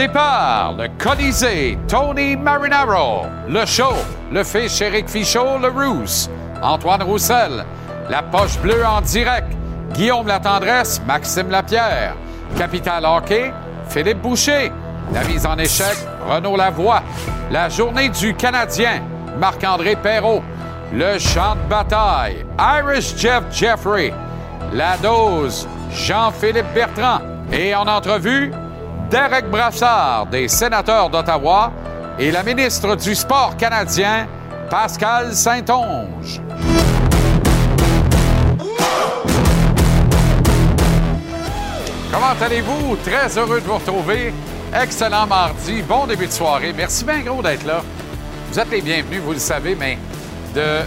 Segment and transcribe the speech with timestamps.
[0.00, 3.26] Départ, le Colisée, Tony Marinaro.
[3.46, 3.92] Le show,
[4.32, 6.30] le fiche Eric Fichot, le Rousse.
[6.62, 7.66] Antoine Roussel.
[8.08, 9.52] La poche bleue en direct,
[9.92, 12.14] Guillaume Latendresse, Maxime Lapierre.
[12.56, 13.52] Capital Hockey,
[13.90, 14.72] Philippe Boucher.
[15.12, 17.02] La mise en échec, Renaud Lavoie.
[17.50, 19.02] La journée du Canadien,
[19.38, 20.42] Marc-André Perrault.
[20.94, 24.14] Le champ de bataille, Irish Jeff Jeffrey.
[24.72, 27.20] La dose, Jean-Philippe Bertrand.
[27.52, 28.50] Et en entrevue,
[29.10, 31.72] Derek Brassard des sénateurs d'Ottawa
[32.16, 34.28] et la ministre du Sport canadien,
[34.70, 36.40] Pascal Saint-Onge.
[42.12, 42.96] Comment allez-vous?
[43.04, 44.32] Très heureux de vous retrouver.
[44.72, 45.82] Excellent mardi.
[45.82, 46.72] Bon début de soirée.
[46.72, 47.82] Merci bien gros d'être là.
[48.52, 49.98] Vous êtes les bienvenus, vous le savez, mais
[50.54, 50.82] de,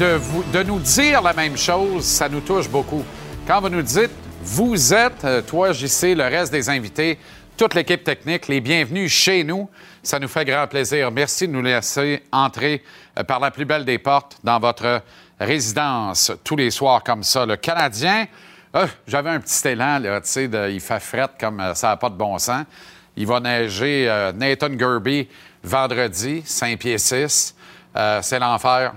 [0.00, 3.04] de, vous, de nous dire la même chose, ça nous touche beaucoup.
[3.46, 4.10] Quand vous nous dites,
[4.44, 7.18] vous êtes, euh, toi, JC, le reste des invités,
[7.56, 9.68] toute l'équipe technique, les bienvenus chez nous,
[10.02, 11.10] ça nous fait grand plaisir.
[11.10, 12.82] Merci de nous laisser entrer
[13.18, 15.02] euh, par la plus belle des portes dans votre
[15.38, 17.44] résidence tous les soirs comme ça.
[17.44, 18.26] Le Canadien,
[18.74, 22.10] euh, j'avais un petit élan, là, tu sais, il fait fret comme ça n'a pas
[22.10, 22.64] de bon sens.
[23.16, 25.28] Il va neiger Nathan Gerby
[25.62, 27.54] vendredi, 5 pieds 6.
[28.22, 28.94] c'est l'enfer.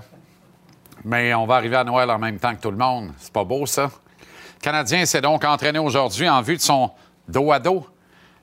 [1.04, 3.12] Mais on va arriver à Noël en même temps que tout le monde.
[3.18, 3.82] C'est pas beau, ça?
[3.82, 6.90] Le Canadien s'est donc entraîné aujourd'hui en vue de son
[7.28, 7.86] dos à dos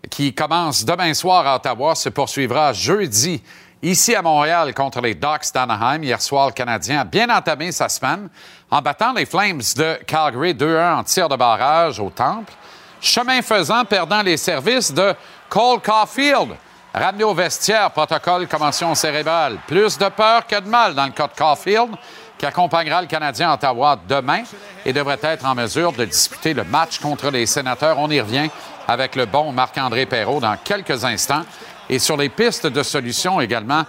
[0.10, 3.42] qui commence demain soir à Ottawa, se poursuivra jeudi
[3.82, 6.04] ici à Montréal contre les Ducks d'Anaheim.
[6.04, 8.30] Hier soir, le Canadien a bien entamé sa semaine
[8.72, 12.54] en battant les Flames de Calgary 2-1 en tir de barrage au Temple.
[13.02, 15.14] Chemin faisant, perdant les services de
[15.50, 16.56] Cole Caulfield.
[16.94, 19.58] Ramené au vestiaire, protocole commotion cérébrale.
[19.68, 21.96] Plus de peur que de mal dans le cas de Caulfield
[22.38, 24.44] qui accompagnera le Canadien à Ottawa demain
[24.86, 27.98] et devrait être en mesure de disputer le match contre les sénateurs.
[28.00, 28.50] On y revient
[28.88, 31.44] avec le bon Marc-André Perrault dans quelques instants
[31.90, 33.84] et sur les pistes de solutions également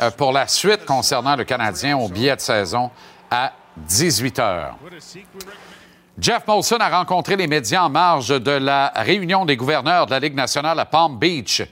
[0.00, 2.90] euh, pour la suite concernant le Canadien au billet de saison
[3.30, 4.76] à 18 heures.
[6.18, 10.20] Jeff Molson a rencontré les médias en marge de la réunion des gouverneurs de la
[10.20, 11.62] Ligue nationale à Palm Beach,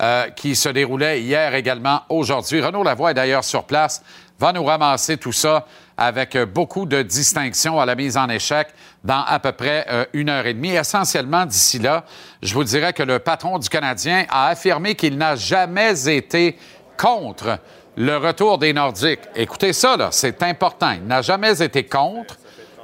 [0.00, 2.60] euh, qui se déroulait hier également aujourd'hui.
[2.60, 4.02] Renaud Lavoie est d'ailleurs sur place,
[4.40, 5.66] va nous ramasser tout ça
[5.96, 8.68] avec euh, beaucoup de distinctions à la mise en échec
[9.04, 10.70] dans à peu près euh, une heure et demie.
[10.70, 12.04] Essentiellement, d'ici là,
[12.42, 16.56] je vous dirais que le patron du Canadien a affirmé qu'il n'a jamais été
[16.96, 17.58] contre
[17.96, 19.20] le retour des Nordiques.
[19.34, 20.92] Écoutez ça, c'est important.
[20.92, 22.36] Il n'a jamais été contre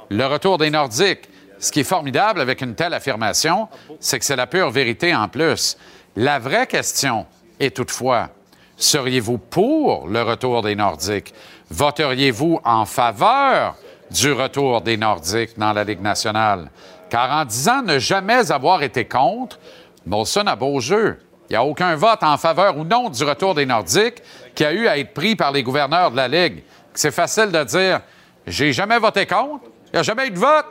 [0.09, 1.29] le retour des Nordiques.
[1.59, 3.67] Ce qui est formidable avec une telle affirmation,
[3.99, 5.77] c'est que c'est la pure vérité en plus.
[6.15, 7.25] La vraie question
[7.59, 8.29] est toutefois,
[8.77, 11.33] seriez-vous pour le retour des Nordiques?
[11.71, 13.75] Voteriez-vous en faveur
[14.09, 16.71] du retour des Nordiques dans la Ligue nationale?
[17.09, 19.59] Car en disant ne jamais avoir été contre,
[20.05, 21.19] Molson a beau jeu.
[21.49, 24.21] Il n'y a aucun vote en faveur ou non du retour des Nordiques
[24.55, 26.63] qui a eu à être pris par les gouverneurs de la Ligue.
[26.93, 28.01] C'est facile de dire
[28.47, 30.65] j'ai jamais voté contre, il n'y a jamais eu de vote.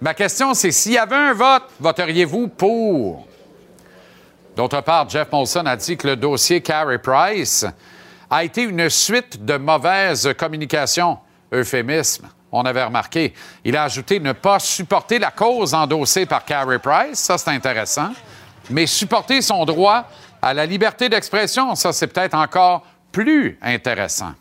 [0.00, 3.26] Ma question, c'est s'il y avait un vote, voteriez-vous pour?
[4.56, 7.66] D'autre part, Jeff Molson a dit que le dossier Carey Price
[8.32, 11.18] a été une suite de mauvaises communications.
[11.52, 13.34] Euphémisme, on avait remarqué.
[13.62, 18.10] Il a ajouté ne pas supporter la cause endossée par Carey Price, ça c'est intéressant,
[18.70, 20.08] mais supporter son droit
[20.40, 24.32] à la liberté d'expression, ça c'est peut-être encore plus intéressant.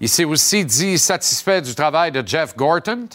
[0.00, 3.06] Il s'est aussi dit satisfait du travail de Jeff Gorton,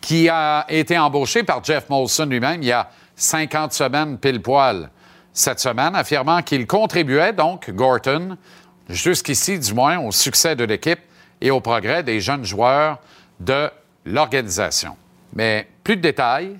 [0.00, 4.88] qui a été embauché par Jeff Molson lui-même il y a 50 semaines pile poil
[5.32, 8.38] cette semaine, affirmant qu'il contribuait donc, Gorton,
[8.88, 11.00] jusqu'ici du moins, au succès de l'équipe
[11.40, 12.98] et au progrès des jeunes joueurs
[13.40, 13.70] de
[14.04, 14.96] l'organisation.
[15.32, 16.56] Mais plus de détails,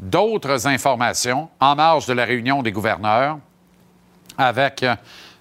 [0.00, 3.38] d'autres informations en marge de la réunion des gouverneurs
[4.38, 4.94] avec euh,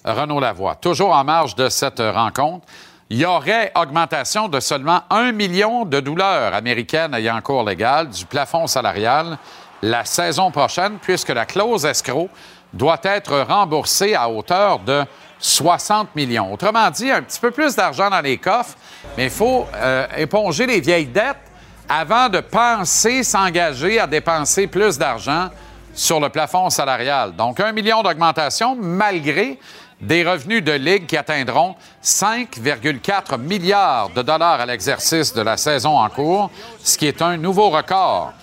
[0.06, 0.76] Renaud Lavoie.
[0.76, 2.66] Toujours en marge de cette rencontre,
[3.10, 8.26] il y aurait augmentation de seulement un million de douleurs américaines ayant cours légal du
[8.26, 9.38] plafond salarial
[9.82, 12.30] la saison prochaine, puisque la clause escroc
[12.74, 15.04] doit être remboursée à hauteur de
[15.46, 16.52] 60 millions.
[16.52, 18.76] Autrement dit, un petit peu plus d'argent dans les coffres,
[19.16, 21.38] mais il faut euh, éponger les vieilles dettes
[21.88, 25.50] avant de penser s'engager à dépenser plus d'argent
[25.94, 27.36] sur le plafond salarial.
[27.36, 29.60] Donc, un million d'augmentation malgré
[30.02, 36.00] des revenus de Ligue qui atteindront 5,4 milliards de dollars à l'exercice de la saison
[36.00, 36.50] en cours,
[36.84, 38.34] ce qui est un nouveau record.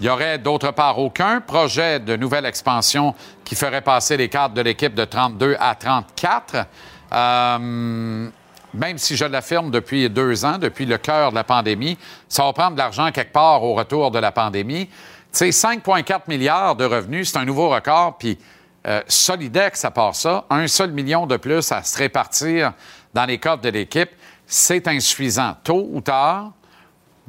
[0.00, 3.14] Il n'y aurait d'autre part aucun projet de nouvelle expansion
[3.44, 6.66] qui ferait passer les cadres de l'équipe de 32 à 34.
[7.12, 8.28] Euh,
[8.74, 11.96] même si je l'affirme depuis deux ans, depuis le cœur de la pandémie,
[12.28, 14.86] ça va prendre de l'argent quelque part au retour de la pandémie.
[14.86, 18.18] Tu sais, 5,4 milliards de revenus, c'est un nouveau record.
[18.18, 18.38] Puis
[18.86, 22.74] euh, Solidex, à part ça, un seul million de plus à se répartir
[23.14, 24.10] dans les coffres de l'équipe,
[24.46, 25.56] c'est insuffisant.
[25.64, 26.52] Tôt ou tard,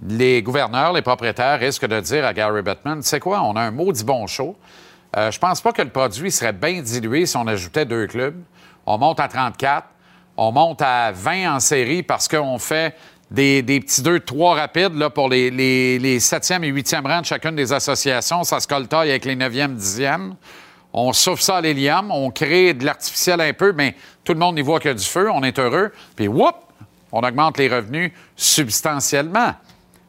[0.06, 3.72] les gouverneurs, les propriétaires risquent de dire à Gary Bettman, sais quoi, on a un
[3.72, 4.56] maudit bon show.
[5.16, 8.40] Euh, je pense pas que le produit serait bien dilué si on ajoutait deux clubs.
[8.86, 9.88] On monte à 34,
[10.38, 12.96] on monte à 20 en série parce qu'on fait
[13.32, 17.26] des, petits deux, trois rapides là, pour les, les, les 7e et 8e rangs de
[17.26, 18.44] chacune des associations.
[18.44, 20.34] Ça se colle avec les 9e, 10e.
[20.94, 24.58] On souffle ça à l'hélium, on crée de l'artificiel un peu, mais tout le monde
[24.58, 25.92] y voit a du feu, on est heureux.
[26.16, 26.56] Puis, whoop,
[27.12, 29.54] on augmente les revenus substantiellement.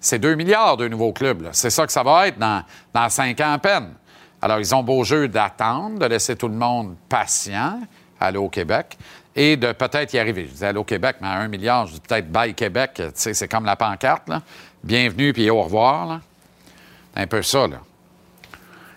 [0.01, 1.49] C'est 2 milliards de nouveaux clubs.
[1.53, 2.63] C'est ça que ça va être dans,
[2.95, 3.95] dans 5 ans à peine.
[4.41, 7.81] Alors, ils ont beau jeu d'attendre, de laisser tout le monde patient,
[8.21, 8.97] aller au Québec,
[9.35, 10.47] et de peut-être y arriver.
[10.47, 13.03] Je disais aller au Québec, mais à 1 milliard, je dis peut-être bye Québec.
[13.15, 14.43] c'est comme la pancarte, là.
[14.85, 16.21] Bienvenue, puis au revoir,
[17.15, 17.79] C'est un peu ça, là.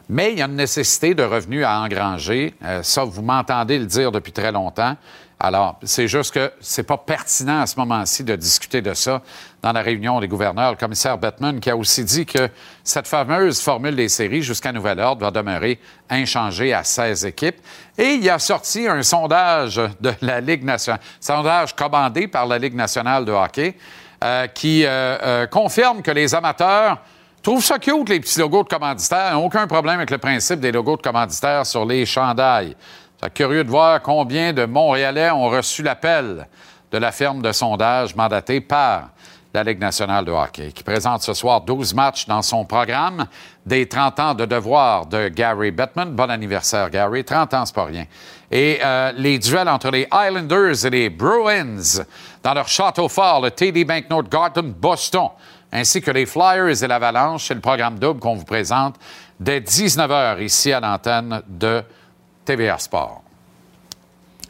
[0.10, 2.54] Mais il y a une nécessité de revenus à engranger.
[2.64, 4.98] Euh, ça, vous m'entendez le dire depuis très longtemps.
[5.44, 9.24] Alors, c'est juste que c'est pas pertinent à ce moment-ci de discuter de ça
[9.64, 10.70] dans la réunion des gouverneurs.
[10.70, 12.48] Le commissaire Bettman qui a aussi dit que
[12.84, 15.80] cette fameuse formule des séries jusqu'à nouvel ordre va demeurer
[16.12, 17.58] inchangée à 16 équipes.
[17.98, 22.76] Et il a sorti un sondage de la Ligue nationale, sondage commandé par la Ligue
[22.76, 23.76] nationale de hockey,
[24.24, 27.00] euh, qui euh, euh, confirme que les amateurs
[27.42, 29.42] trouvent ça cute, les petits logos de commanditaires.
[29.42, 32.76] Aucun problème avec le principe des logos de commanditaires sur les chandails.
[33.24, 36.48] C'est curieux de voir combien de Montréalais ont reçu l'appel
[36.92, 39.10] de la firme de sondage mandatée par
[39.54, 43.28] la Ligue nationale de hockey, qui présente ce soir 12 matchs dans son programme
[43.64, 46.16] des 30 ans de devoir de Gary Bettman.
[46.16, 47.24] Bon anniversaire, Gary.
[47.24, 48.06] 30 ans, c'est pas rien.
[48.50, 52.02] Et euh, les duels entre les Islanders et les Bruins
[52.42, 55.30] dans leur château fort, le TD Banknote Garden Boston,
[55.72, 58.96] ainsi que les Flyers et l'Avalanche, c'est le programme double qu'on vous présente
[59.40, 61.84] dès 19h ici à l'antenne de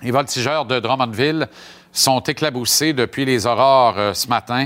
[0.01, 1.47] Les voltigeurs de Drummondville
[1.91, 4.65] sont éclaboussés depuis les aurores euh, ce matin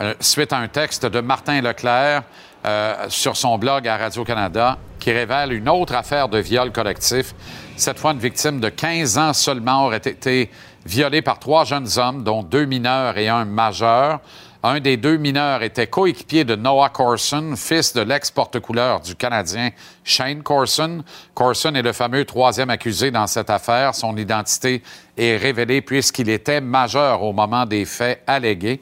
[0.00, 2.24] euh, suite à un texte de Martin Leclerc
[2.66, 7.34] euh, sur son blog à Radio-Canada qui révèle une autre affaire de viol collectif.
[7.76, 10.50] Cette fois, une victime de 15 ans seulement aurait été
[10.84, 14.20] violée par trois jeunes hommes, dont deux mineurs et un majeur.
[14.66, 19.68] Un des deux mineurs était coéquipier de Noah Corson, fils de l'ex-porte-couleur du Canadien
[20.04, 21.04] Shane Corson.
[21.34, 23.94] Corson est le fameux troisième accusé dans cette affaire.
[23.94, 24.82] Son identité
[25.18, 28.80] est révélée puisqu'il était majeur au moment des faits allégués.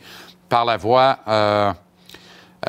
[0.48, 1.72] Par la voix euh,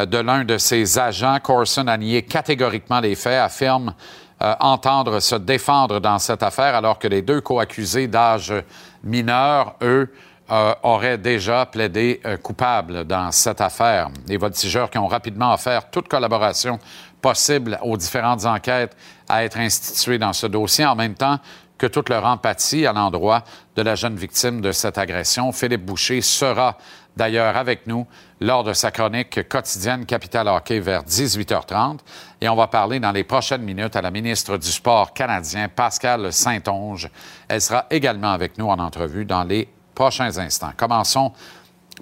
[0.07, 3.93] de l'un de ses agents, Corson a nié catégoriquement les faits, affirme
[4.41, 8.55] euh, entendre se défendre dans cette affaire alors que les deux co-accusés d'âge
[9.03, 10.11] mineur, eux,
[10.51, 14.09] euh, aurait déjà plaidé euh, coupable dans cette affaire.
[14.27, 16.79] Les voltigeurs qui ont rapidement offert toute collaboration
[17.21, 18.95] possible aux différentes enquêtes
[19.29, 21.39] à être instituées dans ce dossier, en même temps
[21.77, 23.43] que toute leur empathie à l'endroit
[23.75, 25.51] de la jeune victime de cette agression.
[25.51, 26.77] Philippe Boucher sera
[27.15, 28.05] d'ailleurs avec nous
[28.41, 31.99] lors de sa chronique quotidienne Capital Hockey vers 18h30.
[32.41, 36.33] Et on va parler dans les prochaines minutes à la ministre du Sport canadien, Pascal
[36.33, 37.09] Saint-Onge.
[37.47, 40.71] Elle sera également avec nous en entrevue dans les prochains instants.
[40.75, 41.31] Commençons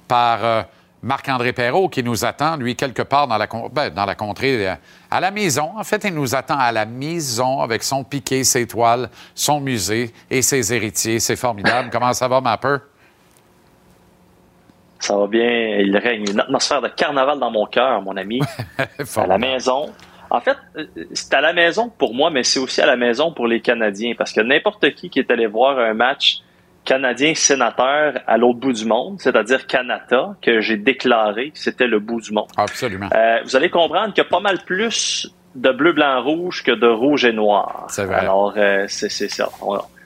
[0.07, 0.63] par euh,
[1.03, 4.75] Marc-André Perrault qui nous attend, lui, quelque part dans la, ben, dans la contrée, euh,
[5.09, 5.71] à la maison.
[5.75, 10.11] En fait, il nous attend à la maison avec son piqué, ses toiles, son musée
[10.29, 11.19] et ses héritiers.
[11.19, 11.89] C'est formidable.
[11.91, 12.77] Comment ça va, Mapper?
[14.99, 15.79] Ça va bien.
[15.79, 18.39] Il règne une atmosphère de carnaval dans mon cœur, mon ami.
[19.15, 19.91] à la maison.
[20.29, 23.33] En fait, euh, c'est à la maison pour moi, mais c'est aussi à la maison
[23.33, 24.13] pour les Canadiens.
[24.15, 26.43] Parce que n'importe qui qui est allé voir un match
[26.85, 31.99] Canadien sénateur à l'autre bout du monde, c'est-à-dire Canada, que j'ai déclaré que c'était le
[31.99, 32.47] bout du monde.
[32.57, 33.09] Absolument.
[33.15, 36.71] Euh, vous allez comprendre qu'il y a pas mal plus de bleu, blanc, rouge que
[36.71, 37.85] de rouge et noir.
[37.89, 38.15] C'est vrai.
[38.15, 39.49] Alors, euh, c'est ça.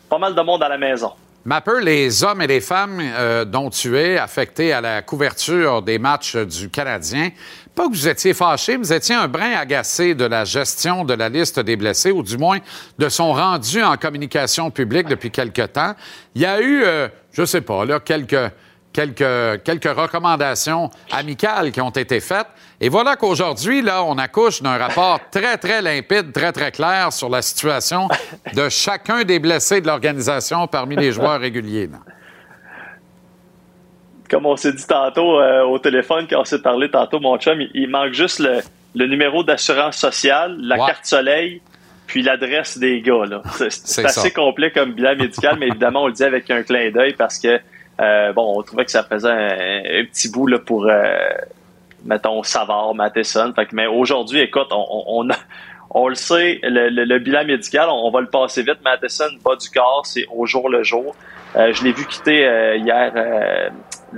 [0.09, 1.11] pas mal de monde à la maison.
[1.45, 5.99] Mapper, les hommes et les femmes euh, dont tu es affectés à la couverture des
[5.99, 7.29] matchs du Canadien,
[7.75, 11.29] pas que vous étiez fâché, vous étiez un brin agacé de la gestion de la
[11.29, 12.59] liste des blessés, ou du moins
[12.97, 15.93] de son rendu en communication publique depuis quelque temps.
[16.33, 18.51] Il y a eu, euh, je sais pas, là, quelques
[18.95, 22.47] quelques, quelques recommandations amicales qui ont été faites.
[22.79, 27.27] Et voilà qu'aujourd'hui, là, on accouche d'un rapport très, très limpide, très, très clair sur
[27.29, 28.07] la situation
[28.53, 31.89] de chacun des blessés de l'organisation parmi les joueurs réguliers.
[34.29, 37.59] Comme on s'est dit tantôt euh, au téléphone, quand on s'est parlé tantôt, mon chum,
[37.73, 41.61] il, manque juste le, numéro d'assurance sociale, la carte soleil,
[42.07, 43.23] puis l'adresse des gars.
[43.69, 47.13] C'est assez complet comme bilan médical, mais évidemment, on le dit avec un clin d'œil
[47.13, 47.59] parce que
[48.01, 51.17] euh, bon, on trouvait que ça faisait un, petit bout là, pour, euh,
[52.03, 53.53] mettons, Savard, Matheson.
[53.55, 55.35] Fait que, mais aujourd'hui, écoute, on, on, a,
[55.91, 58.79] On le sait, le, bilan médical, on, va le passer vite.
[58.83, 61.15] Madison, bas du corps, c'est au jour le jour.
[61.55, 63.13] Euh, je l'ai vu quitter euh, hier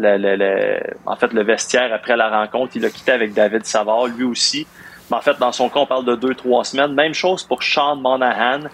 [0.03, 2.73] euh, le, en fait, le vestiaire après la rencontre.
[2.75, 4.67] Il a quitté avec David Savard, lui aussi.
[5.09, 6.93] Mais en fait, dans son cas, on parle de deux, trois semaines.
[6.93, 8.67] Même chose pour Sean Monahan,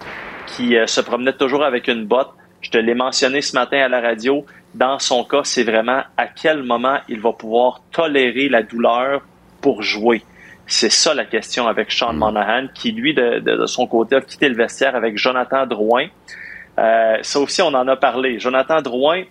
[0.46, 2.30] qui se promenait toujours avec une botte.
[2.60, 4.44] Je te l'ai mentionné ce matin à la radio.
[4.74, 9.22] Dans son cas, c'est vraiment à quel moment il va pouvoir tolérer la douleur
[9.60, 10.22] pour jouer.
[10.66, 12.18] C'est ça la question avec Sean mm.
[12.18, 16.06] Monahan, qui lui, de, son côté, a quitté le vestiaire avec Jonathan Drouin.
[16.78, 18.38] Euh, ça aussi, on en a parlé.
[18.40, 19.24] Jonathan Drouin,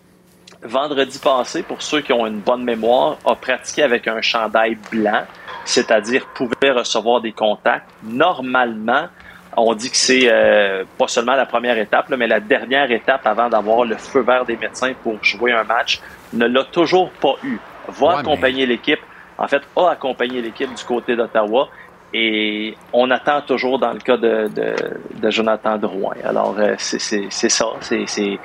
[0.66, 5.24] vendredi passé, pour ceux qui ont une bonne mémoire, a pratiqué avec un chandail blanc,
[5.66, 7.90] c'est-à-dire pouvait recevoir des contacts.
[8.04, 9.08] Normalement,
[9.56, 13.50] on dit que c'est euh, pas seulement la première étape, mais la dernière étape avant
[13.50, 16.02] d'avoir le feu vert des médecins pour jouer un match.
[16.34, 17.60] Ne l'a toujours pas eu.
[17.88, 19.02] Va accompagner l'équipe
[19.38, 21.70] en fait, a accompagné l'équipe du côté d'Ottawa.
[22.16, 26.14] Et on attend toujours dans le cas de, de, Jonathan Drouin.
[26.24, 27.66] Alors, euh, c'est ça.
[27.82, 28.40] C'est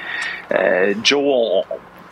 [0.54, 1.62] euh, Joe, on,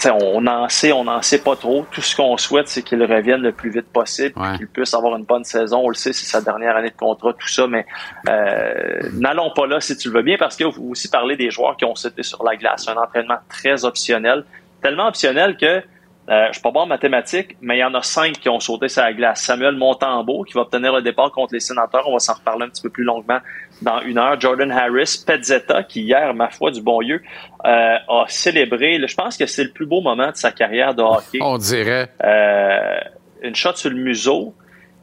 [0.04, 1.86] on n'en sait, on n'en sait pas trop.
[1.90, 5.24] Tout ce qu'on souhaite, c'est qu'il revienne le plus vite possible, qu'il puisse avoir une
[5.24, 5.80] bonne saison.
[5.84, 7.86] On le sait, c'est sa dernière année de contrat, tout ça, mais
[8.28, 11.50] euh, n'allons pas là si tu le veux bien, parce qu'il faut aussi parler des
[11.50, 12.88] joueurs qui ont sauté sur la glace.
[12.88, 14.44] Un entraînement très optionnel,
[14.82, 15.82] tellement optionnel que
[16.28, 18.58] euh, je suis pas bon en mathématiques, mais il y en a cinq qui ont
[18.58, 19.42] sauté sur la glace.
[19.42, 22.08] Samuel Montembeau, qui va obtenir le départ contre les sénateurs.
[22.08, 23.38] On va s'en reparler un petit peu plus longuement
[23.82, 24.40] dans une heure.
[24.40, 27.22] Jordan Harris, Petzetta, qui hier, ma foi du bon Dieu,
[27.64, 31.02] euh, a célébré, je pense que c'est le plus beau moment de sa carrière de
[31.02, 31.38] hockey.
[31.40, 32.08] On dirait.
[32.24, 32.98] Euh,
[33.42, 34.54] une shot sur le museau,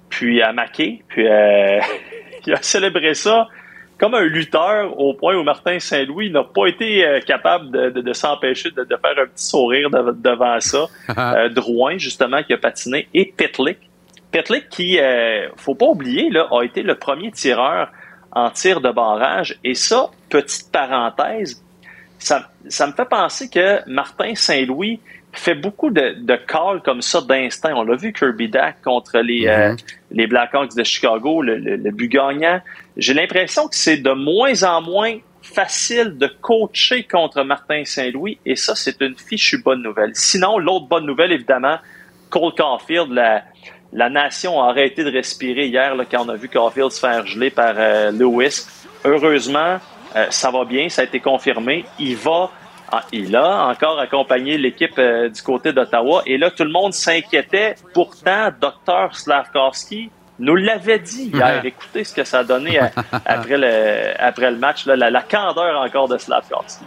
[0.09, 1.79] puis à maquer, puis euh,
[2.45, 3.47] il a célébré ça
[3.97, 8.71] comme un lutteur au point où Martin Saint-Louis n'a pas été euh, capable de, s'empêcher
[8.71, 10.87] de, faire un petit sourire devant ça.
[11.17, 13.77] euh, Drouin, justement, qui a patiné, et Pitlick.
[14.31, 17.89] Pitlick qui, euh, faut pas oublier, là, a été le premier tireur
[18.31, 19.59] en tir de barrage.
[19.63, 21.63] Et ça, petite parenthèse,
[22.17, 24.99] ça, ça me fait penser que Martin Saint-Louis
[25.33, 27.73] fait beaucoup de, de calls comme ça d'instinct.
[27.75, 29.77] On l'a vu Kirby Dack contre les, euh, mm-hmm.
[30.11, 32.61] les Blackhawks de Chicago, le, le, but gagnant.
[32.97, 38.55] J'ai l'impression que c'est de moins en moins facile de coacher contre Martin Saint-Louis et
[38.55, 40.11] ça, c'est une fichue bonne nouvelle.
[40.13, 41.77] Sinon, l'autre bonne nouvelle, évidemment,
[42.29, 43.43] Cole Caulfield, la,
[43.91, 47.25] la nation a arrêté de respirer hier là, quand on a vu Caulfield se faire
[47.25, 48.65] geler par euh, Lewis.
[49.03, 49.79] Heureusement,
[50.15, 51.85] euh, ça va bien, ça a été confirmé.
[51.99, 52.51] Il va
[53.11, 56.23] il a encore accompagné l'équipe euh, du côté d'Ottawa.
[56.25, 57.75] Et là, tout le monde s'inquiétait.
[57.93, 59.15] Pourtant, Dr.
[59.15, 60.09] Slavkovski
[60.39, 61.63] nous l'avait dit hier.
[61.65, 62.87] Écoutez ce que ça a donné euh,
[63.25, 64.85] après, le, après le match.
[64.85, 66.85] Là, la, candeur encore de Slavkovski.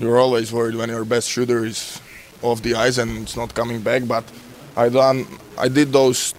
[0.00, 2.00] You're always worried when your best shooter is
[2.42, 4.02] off the ice and it's not coming back.
[4.06, 4.24] But
[4.76, 5.26] I done,
[5.58, 6.34] I did those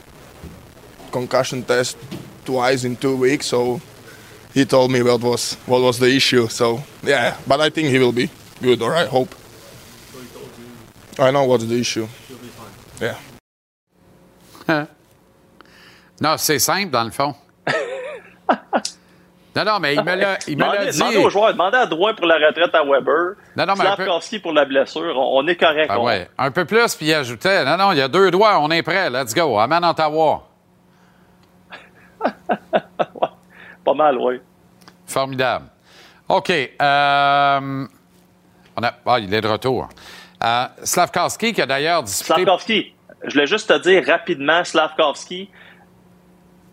[1.12, 1.98] concussion tests
[2.46, 3.82] twice in two weeks, so
[4.54, 6.48] he told me what was what was the issue.
[6.48, 8.30] So yeah, but I think he will be
[8.62, 9.34] good, or I hope.
[11.20, 12.08] I know what's the issue.
[13.02, 13.16] Yeah.
[16.22, 17.34] non, c'est simple dans le fond.
[19.56, 20.56] non, non, mais il me l'a dit.
[20.56, 23.36] Demandez aux joueurs, demandez à Drouin pour la retraite à Weber.
[23.56, 25.16] Non, non, mais Slavkovski pour la blessure.
[25.18, 25.90] On, est correct.
[25.90, 26.30] Ah, ouais.
[26.38, 28.84] Un peu plus, puis il ajoutait Non, non, il y a deux doigts, on est
[28.84, 29.10] prêt.
[29.10, 29.58] Let's go.
[29.58, 30.44] Amène Ottawa.
[33.84, 34.40] Pas mal, oui.
[35.06, 35.66] Formidable.
[36.28, 36.52] OK.
[36.52, 37.88] Euh,
[38.82, 39.90] ah, il est de retour.
[40.44, 42.34] Euh, Slavkovski, qui a d'ailleurs disputé...
[42.34, 42.94] Slavkovski,
[43.24, 45.50] je voulais juste te dire rapidement, Slavkovski,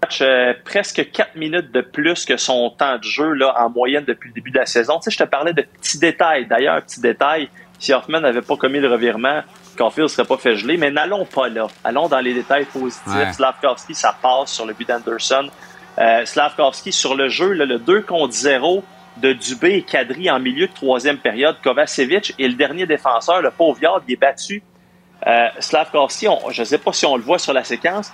[0.02, 4.04] match euh, presque 4 minutes de plus que son temps de jeu là, en moyenne
[4.04, 4.98] depuis le début de la saison.
[4.98, 6.46] Tu sais, je te parlais de petits détails.
[6.46, 9.42] D'ailleurs, petit détail, si Hoffman n'avait pas commis le revirement,
[9.76, 10.76] Caulfield ne serait pas fait geler.
[10.76, 11.68] Mais n'allons pas là.
[11.84, 13.32] Allons dans les détails positifs.
[13.32, 15.48] Slavkovski, ça passe sur le but d'Anderson.
[15.98, 18.84] Euh, Slavkovski sur le jeu, le 2 contre 0
[19.18, 21.56] de Dubé et Kadri en milieu de troisième période.
[21.62, 24.62] Kovacevic et le dernier défenseur, le pauvre Yard, il est battu.
[25.26, 28.12] Euh, Slavkovski, je ne sais pas si on le voit sur la séquence,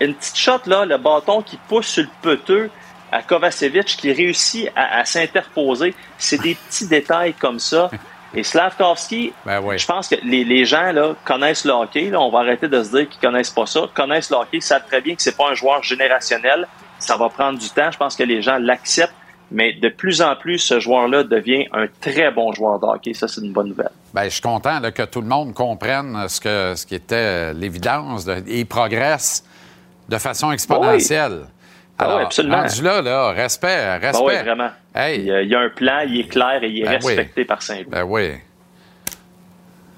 [0.00, 2.70] une petite shot, là, le bâton qui pousse sur le peteux
[3.10, 5.94] à Kovacevic qui réussit à, s'interposer.
[6.18, 7.90] C'est des petits détails comme ça.
[8.34, 12.08] Et Slavkovski, ben je pense que les, gens là, connaissent le hockey.
[12.08, 13.82] Là, on va arrêter de se dire qu'ils connaissent pas ça.
[13.92, 16.66] Connaissent le hockey, savent très bien que c'est pas un joueur générationnel.
[16.98, 17.90] Ça va prendre du temps.
[17.90, 19.12] Je pense que les gens l'acceptent.
[19.52, 23.12] Mais de plus en plus, ce joueur-là devient un très bon joueur de hockey.
[23.12, 23.90] Ça, c'est une bonne nouvelle.
[24.14, 28.26] Bien, je suis content que tout le monde comprenne ce, que, ce qui était l'évidence.
[28.46, 29.44] Il progresse
[30.08, 31.42] de façon exponentielle.
[31.98, 32.62] Ah Alors, oui, absolument.
[32.62, 34.18] Rendu là, là, respect, respect.
[34.18, 34.70] Ah oui, vraiment.
[34.94, 37.90] Il, y a, un plan, il est clair et il est ben respecté par Saint-Louis.
[37.90, 38.30] Ben oui.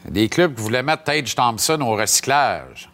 [0.09, 2.91] Des clubs qui voulaient mettre Tage Thompson au recyclage.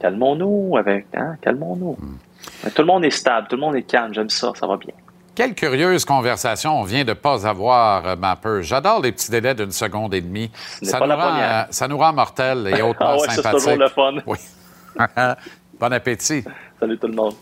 [0.00, 1.36] Calmons-nous avec, hein?
[1.42, 1.96] Calmons-nous.
[1.98, 2.16] Hmm.
[2.62, 4.94] Tout le monde est stable, tout le monde est calme, j'aime ça, ça va bien.
[5.34, 8.62] Quelle curieuse conversation on vient de pas avoir, euh, Mapper.
[8.62, 10.50] J'adore les petits délais d'une seconde et demie.
[10.82, 13.44] Ça nous, rend, euh, ça nous, rend, mortels et hautement ah ouais, sympathiques.
[13.44, 14.14] C'est toujours le fun.
[14.26, 14.38] Oui.
[15.78, 16.42] bon appétit.
[16.80, 17.34] Salut tout le monde.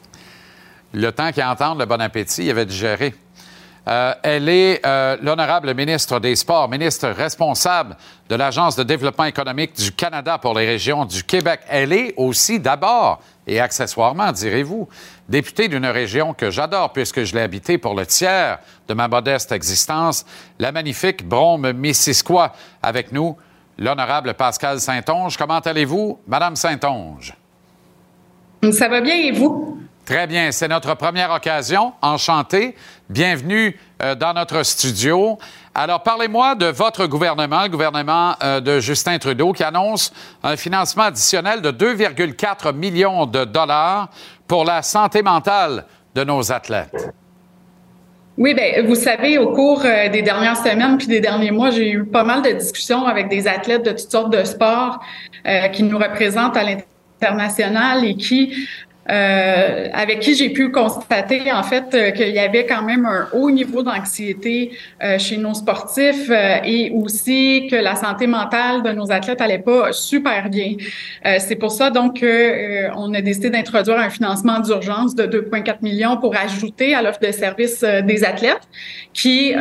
[0.92, 3.14] Le temps qu'ils entendent le bon appétit, il avait digéré.
[3.88, 7.97] Euh, elle est euh, l'honorable ministre des Sports, ministre responsable
[8.28, 11.61] de l'Agence de développement économique du Canada pour les régions du Québec.
[11.69, 14.88] Elle est aussi d'abord et accessoirement, direz-vous,
[15.28, 19.52] députée d'une région que j'adore puisque je l'ai habitée pour le tiers de ma modeste
[19.52, 20.26] existence,
[20.59, 22.52] la magnifique Brome-Missisquoi.
[22.83, 23.37] Avec nous,
[23.78, 25.37] l'honorable Pascal Saint-Onge.
[25.37, 27.35] Comment allez-vous, Madame Saint-Onge?
[28.73, 29.78] Ça va bien et vous?
[30.06, 31.92] Très bien, c'est notre première occasion.
[32.00, 32.76] Enchanté.
[33.10, 35.36] Bienvenue euh, dans notre studio.
[35.75, 40.12] Alors, parlez-moi de votre gouvernement, le gouvernement euh, de Justin Trudeau, qui annonce
[40.44, 44.08] un financement additionnel de 2,4 millions de dollars
[44.46, 47.12] pour la santé mentale de nos athlètes.
[48.38, 51.90] Oui, bien, vous savez, au cours euh, des dernières semaines puis des derniers mois, j'ai
[51.90, 55.00] eu pas mal de discussions avec des athlètes de toutes sortes de sports
[55.72, 58.68] qui nous représentent à l'international et qui
[59.08, 63.28] euh, avec qui j'ai pu constater en fait euh, qu'il y avait quand même un
[63.32, 66.28] haut niveau d'anxiété euh, chez nos sportifs
[66.64, 70.75] et aussi que la santé mentale de nos athlètes allait pas super bien.
[71.38, 76.34] C'est pour ça donc qu'on a décidé d'introduire un financement d'urgence de 2,4 millions pour
[76.36, 78.62] ajouter à l'offre de services des athlètes
[79.12, 79.54] qui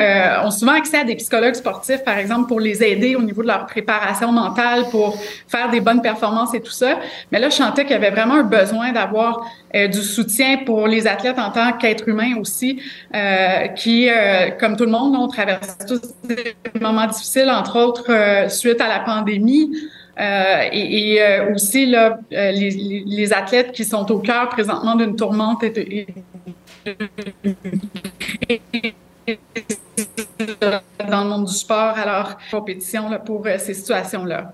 [0.43, 3.47] ont souvent accès à des psychologues sportifs par exemple pour les aider au niveau de
[3.47, 6.99] leur préparation mentale pour faire des bonnes performances et tout ça.
[7.31, 9.34] Mais là je sentais qu'il y avait vraiment un besoin d'avoir
[9.75, 12.81] euh, du soutien pour les athlètes en tant qu'êtres humains aussi,
[13.13, 18.49] euh, qui, euh, comme tout le monde, ont traversé tous des moments difficiles, entre autres
[18.49, 19.71] suite à la pandémie.
[20.17, 21.19] et,
[21.53, 21.93] aussi
[22.31, 25.65] les, athlètes qui sont au cœur présentement d'une tourmente
[31.09, 34.53] dans le monde du sport, alors compétition pour ces situations-là.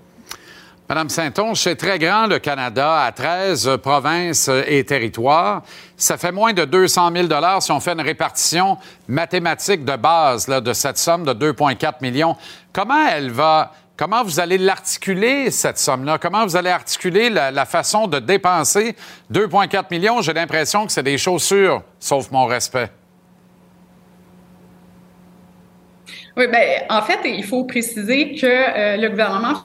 [0.92, 5.62] Madame Saint-Onge, c'est très grand, le Canada, à 13 provinces et territoires.
[5.96, 7.28] Ça fait moins de 200 000
[7.60, 8.76] si on fait une répartition
[9.08, 12.36] mathématique de base de cette somme de 2,4 millions.
[12.74, 13.72] Comment elle va...
[13.96, 16.18] Comment vous allez l'articuler, cette somme-là?
[16.18, 18.94] Comment vous allez articuler la, façon de dépenser
[19.32, 20.20] 2,4 millions?
[20.20, 22.90] J'ai l'impression que c'est des chaussures, sauf mon respect.
[26.36, 29.62] Oui, bien, en fait, il faut préciser que euh, le gouvernement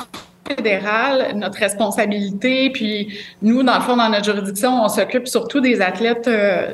[0.47, 5.81] fédéral, notre responsabilité, puis nous, dans le fond, dans notre juridiction, on s'occupe surtout des
[5.81, 6.73] athlètes euh,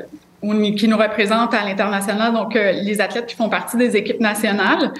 [0.76, 4.92] qui nous représentent à l'international, donc euh, les athlètes qui font partie des équipes nationales.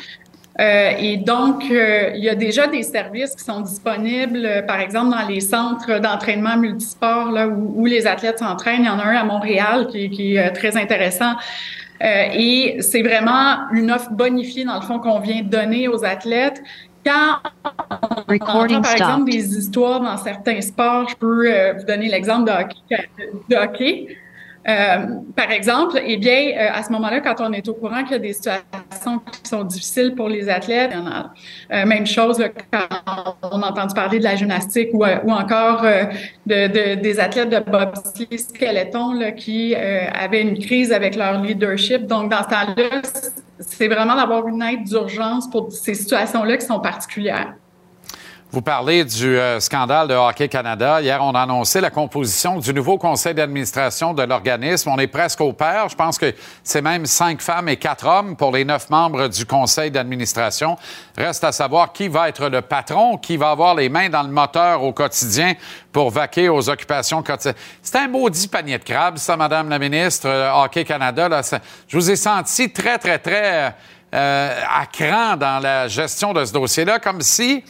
[0.60, 5.26] Euh, et donc, il y a déjà des services qui sont disponibles, par exemple, dans
[5.26, 8.82] les centres d'entraînement multisport là, où, les athlètes s'entraînent.
[8.82, 11.34] Il y en a un à Montréal qui, qui est très intéressant.
[12.00, 16.62] et c'est vraiment une offre bonifiée, dans le fond, qu'on vient donner aux athlètes
[17.04, 17.38] quand
[18.28, 22.50] on entend, par exemple, des histoires dans certains sports, je peux euh, vous donner l'exemple
[23.48, 24.16] de hockey.
[24.66, 28.12] Euh, par exemple, eh bien, euh, à ce moment-là, quand on est au courant qu'il
[28.12, 30.92] y a des situations qui sont difficiles pour les athlètes,
[31.70, 35.82] euh, même chose quand on a entendu parler de la gymnastique ou, ou encore
[36.46, 42.06] de, des athlètes de bobsleigh skeleton là, qui avaient une crise avec leur leadership.
[42.06, 43.02] Donc, dans ce temps-là,
[43.58, 47.54] c'est vraiment d'avoir une aide d'urgence pour ces situations-là qui sont particulières.
[48.54, 51.00] Vous parlez du euh, scandale de Hockey Canada.
[51.00, 54.90] Hier, on a annoncé la composition du nouveau conseil d'administration de l'organisme.
[54.90, 55.88] On est presque au pair.
[55.88, 59.44] Je pense que c'est même cinq femmes et quatre hommes pour les neuf membres du
[59.44, 60.78] conseil d'administration.
[61.18, 64.28] Reste à savoir qui va être le patron, qui va avoir les mains dans le
[64.28, 65.54] moteur au quotidien
[65.90, 67.56] pour vaquer aux occupations quotidiennes.
[67.82, 70.28] C'est un maudit panier de crabes, ça, Madame la ministre.
[70.28, 71.40] Euh, Hockey Canada, là,
[71.88, 73.74] je vous ai senti très, très, très
[74.14, 77.64] euh, à cran dans la gestion de ce dossier-là, comme si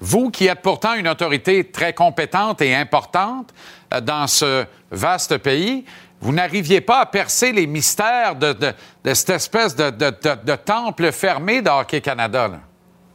[0.00, 3.52] vous qui êtes pourtant une autorité très compétente et importante
[3.92, 5.84] euh, dans ce vaste pays,
[6.20, 8.54] vous n'arriviez pas à percer les mystères de,
[9.04, 12.50] cette espèce de, temple fermé de Hockey Canada.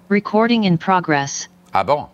[0.10, 1.50] Recording in progress.
[1.74, 2.08] Ah bon?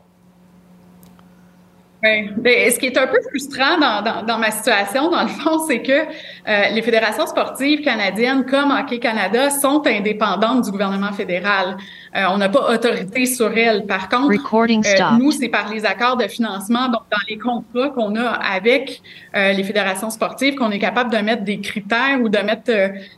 [2.01, 2.29] Oui.
[2.37, 3.77] Ben, ce qui est un peu frustrant
[4.25, 8.99] dans, ma situation, dans le fond, c'est que euh, les fédérations sportives canadiennes comme Hockey
[8.99, 11.75] Canada sont indépendantes du gouvernement fédéral.
[12.15, 13.85] Euh, on n'a pas autorité sur elles.
[13.85, 18.15] Par contre, euh, nous, c'est par les accords de financement, donc dans les contrats qu'on
[18.15, 19.01] a avec
[19.35, 22.71] euh, les fédérations sportives, qu'on est capable de mettre des critères ou de mettre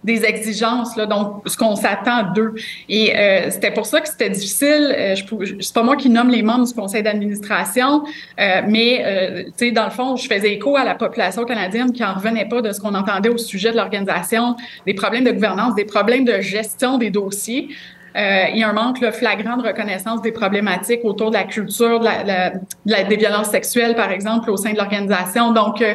[0.04, 2.54] des exigences, là, donc ce qu'on s'attend d'eux.
[2.89, 3.13] Et
[3.49, 5.15] c'était pour ça que c'était difficile.
[5.15, 5.23] je
[5.60, 8.04] c'est pas moi qui nomme les membres du conseil d'administration,
[8.38, 12.13] mais tu sais, dans le fond, je faisais écho à la population canadienne qui en
[12.13, 15.86] revenait pas de ce qu'on entendait au sujet de l'organisation, des problèmes de gouvernance, des
[15.86, 17.69] problèmes de gestion des dossiers.
[18.15, 22.00] Euh, il y a un manque flagrant de reconnaissance des problématiques autour de la culture,
[22.00, 25.54] de la, des violences sexuelles, par exemple, au sein de l'organisation.
[25.54, 25.93] Donc, euh,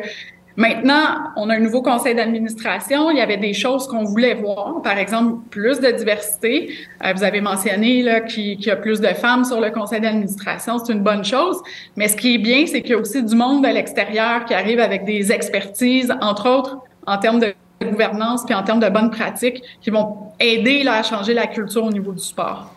[0.57, 3.11] maintenant, on a un nouveau conseil d'administration.
[3.11, 6.71] Il y avait des choses qu'on voulait voir, par exemple, plus de diversité.
[7.05, 10.79] Euh, vous avez mentionné qu'il y a plus de femmes sur le conseil d'administration.
[10.79, 11.61] C'est une bonne chose.
[11.97, 14.55] Mais ce qui est bien, c'est qu'il y a aussi du monde de l'extérieur qui
[14.55, 18.89] arrive avec des expertises, entre autres en termes de de gouvernance puis en termes de
[18.89, 22.71] bonnes pratiques qui vont aider à changer la culture au niveau du sport.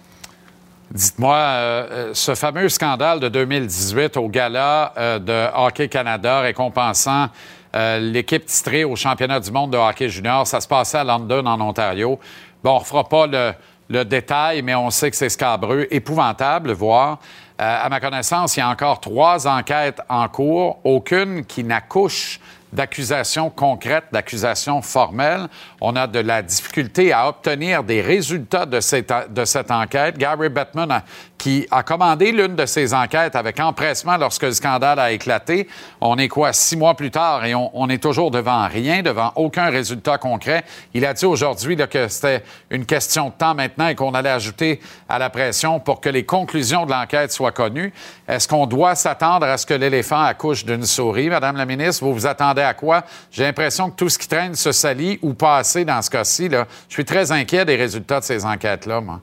[0.91, 7.27] Dites-moi, euh, euh, ce fameux scandale de 2018 au gala euh, de Hockey Canada récompensant
[7.71, 11.61] l'équipe titrée au championnat du monde de hockey junior, ça se passait à London, en
[11.61, 12.19] Ontario.
[12.63, 13.53] Bon, on ne fera pas le,
[13.89, 17.19] le, détail, mais on sait que c'est scabreux, épouvantable, voire.
[17.59, 22.39] à ma connaissance, il y a encore trois enquêtes en cours, aucune qui n'accouche
[22.73, 25.47] d'accusations concrètes, d'accusations formelles.
[25.81, 30.17] On a de la difficulté à obtenir des résultats de cette, enquête.
[30.17, 31.03] Gary Bettman a
[31.39, 35.67] qui a commandé l'une de ces enquêtes avec empressement lorsque le scandale a éclaté.
[36.01, 39.69] On est quoi, six mois plus tard et on, est toujours devant rien, devant aucun
[39.69, 40.63] résultat concret.
[40.93, 44.81] Il a dit aujourd'hui que c'était une question de temps maintenant et qu'on allait ajouter
[45.07, 47.93] à la pression pour que les conclusions de l'enquête soient connues.
[48.27, 52.03] Est-ce qu'on doit s'attendre à ce que l'éléphant accouche d'une souris, Madame la ministre?
[52.03, 53.03] Vous vous attendez à quoi?
[53.31, 56.49] J'ai l'impression que tout ce qui traîne se salit ou pas assez dans ce cas-ci.
[56.49, 59.21] Je suis très inquiet des résultats de ces enquêtes-là, moi.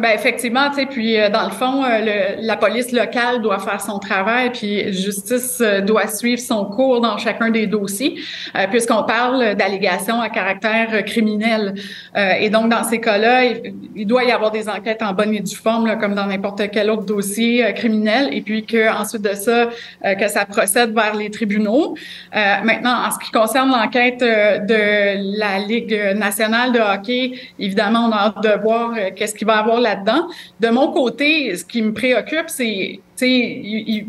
[0.00, 3.78] Ben effectivement, tu sais, puis euh, dans le fond, euh, la police locale doit faire
[3.78, 8.14] son travail, puis justice euh, doit suivre son cours dans chacun des dossiers,
[8.70, 11.74] puisqu'on parle d'allégations à caractère criminel.
[12.16, 13.44] et donc, dans ces cas-là,
[13.94, 16.90] il, doit y avoir des enquêtes en bonne et due forme, comme dans n'importe quel
[16.90, 19.68] autre dossier criminel, et puis que ensuite de ça,
[20.02, 21.94] que ça procède vers les tribunaux.
[22.32, 28.16] maintenant, en ce qui concerne l'enquête de la Ligue nationale de hockey, évidemment, on a
[28.16, 30.28] hâte de voir qu'est-ce qu'il va avoir là-dedans.
[30.60, 34.06] De mon côté, ce qui me préoccupe, c'est, tu il,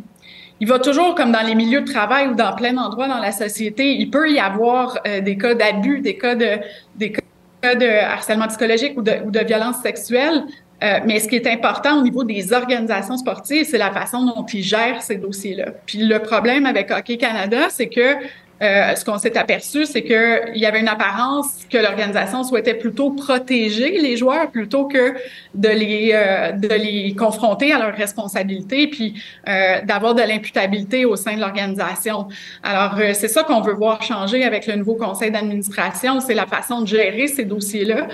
[0.60, 3.32] il, va toujours, comme dans les milieux de travail ou dans plein d'endroits dans la
[3.32, 6.60] société, il peut y avoir euh, des cas d'abus, des cas de,
[6.96, 10.44] des cas de harcèlement psychologique ou de, ou de violence sexuelle.
[10.84, 14.46] Euh, mais ce qui est important au niveau des organisations sportives, c'est la façon dont
[14.46, 15.68] ils gèrent ces dossiers-là.
[15.86, 18.16] Puis le problème avec Hockey Canada, c'est que
[18.62, 23.10] euh, ce qu'on s'est aperçu, c'est qu'il y avait une apparence que l'organisation souhaitait plutôt
[23.12, 25.16] protéger les joueurs plutôt que
[25.56, 31.16] de les, euh, de les confronter à leurs responsabilités, puis euh, d'avoir de l'imputabilité au
[31.16, 32.28] sein de l'organisation.
[32.62, 36.82] Alors, c'est ça qu'on veut voir changer avec le nouveau conseil d'administration, c'est la façon
[36.82, 38.08] de gérer ces dossiers-là,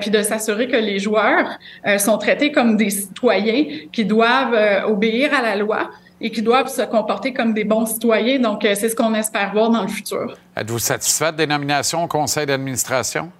[0.00, 1.58] puis de s'assurer que les joueurs
[1.98, 6.82] sont traités comme des citoyens qui doivent obéir à la loi et qui doivent se
[6.82, 8.38] comporter comme des bons citoyens.
[8.38, 10.34] Donc, euh, c'est ce qu'on espère voir dans le futur.
[10.56, 13.30] Êtes-vous satisfaite des nominations au conseil d'administration?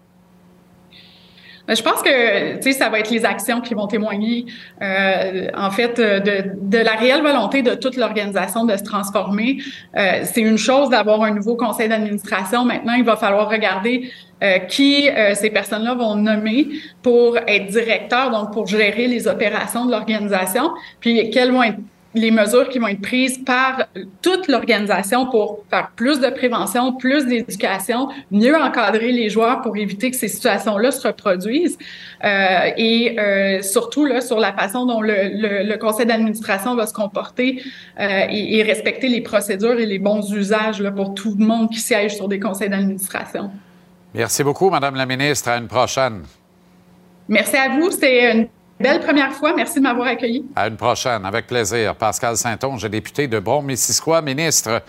[1.67, 4.47] Ben, je pense que tu sais, ça va être les actions qui vont témoigner,
[4.83, 9.59] euh, en fait, de, de, la réelle volonté de toute l'organisation de se transformer.
[9.97, 12.65] Euh, c'est une chose d'avoir un nouveau conseil d'administration.
[12.65, 14.13] Maintenant, il va falloir regarder
[14.43, 16.69] euh, qui euh, ces personnes-là vont nommer
[17.03, 21.79] pour être directeurs, donc pour gérer les opérations de l'organisation, puis quelles vont être
[22.17, 23.87] les mesures qui vont être prises par
[24.23, 30.11] toute l'organisation pour faire plus de prévention, plus d'éducation, mieux encadrer les joueurs pour éviter
[30.11, 31.79] que ces situations-là se reproduisent
[32.25, 36.95] euh, et euh, surtout là, sur la façon dont le, le, conseil d'administration va se
[36.95, 37.63] comporter
[38.01, 41.71] euh, et, et, respecter les procédures et les bons usages là, pour tout le monde
[41.71, 43.51] qui siège sur des conseils d'administration.
[44.15, 45.51] Merci beaucoup, Madame la ministre.
[45.51, 46.23] À une prochaine.
[47.29, 47.91] Merci à vous.
[47.91, 48.49] C'est une
[48.79, 49.55] Belle première fois.
[49.55, 50.45] Merci de m'avoir accueilli.
[50.55, 51.25] À une prochaine.
[51.25, 51.95] Avec plaisir.
[51.95, 54.83] Pascal Saint-Onge, député de Bon-Missisquoi, ministre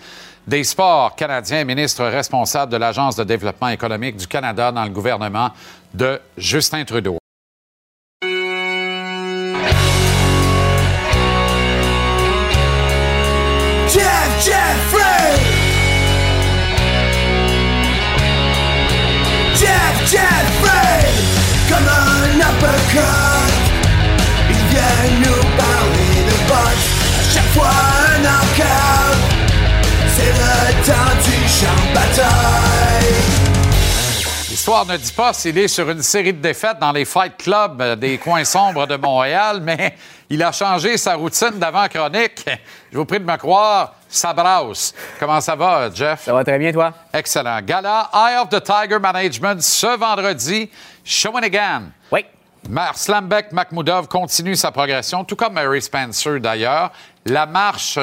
[0.46, 5.50] des Sports canadiens, ministre responsable de l'Agence de développement économique du Canada dans le gouvernement
[5.94, 7.17] de Justin Trudeau.
[34.68, 37.80] L'histoire ne dit pas s'il est sur une série de défaites dans les fight clubs
[37.80, 39.94] euh, des coins sombres de Montréal, mais
[40.28, 42.44] il a changé sa routine d'avant-chronique.
[42.92, 44.92] Je vous prie de me croire, ça brasse.
[45.18, 46.24] Comment ça va, Jeff?
[46.24, 46.92] Ça va très bien, toi?
[47.14, 47.62] Excellent.
[47.62, 50.68] Gala Eye of the Tiger Management ce vendredi,
[51.02, 51.84] Shawinigan.
[52.12, 52.26] Oui.
[52.94, 56.92] Slambeck Makhmoudov continue sa progression, tout comme Mary Spencer d'ailleurs.
[57.24, 57.98] La marche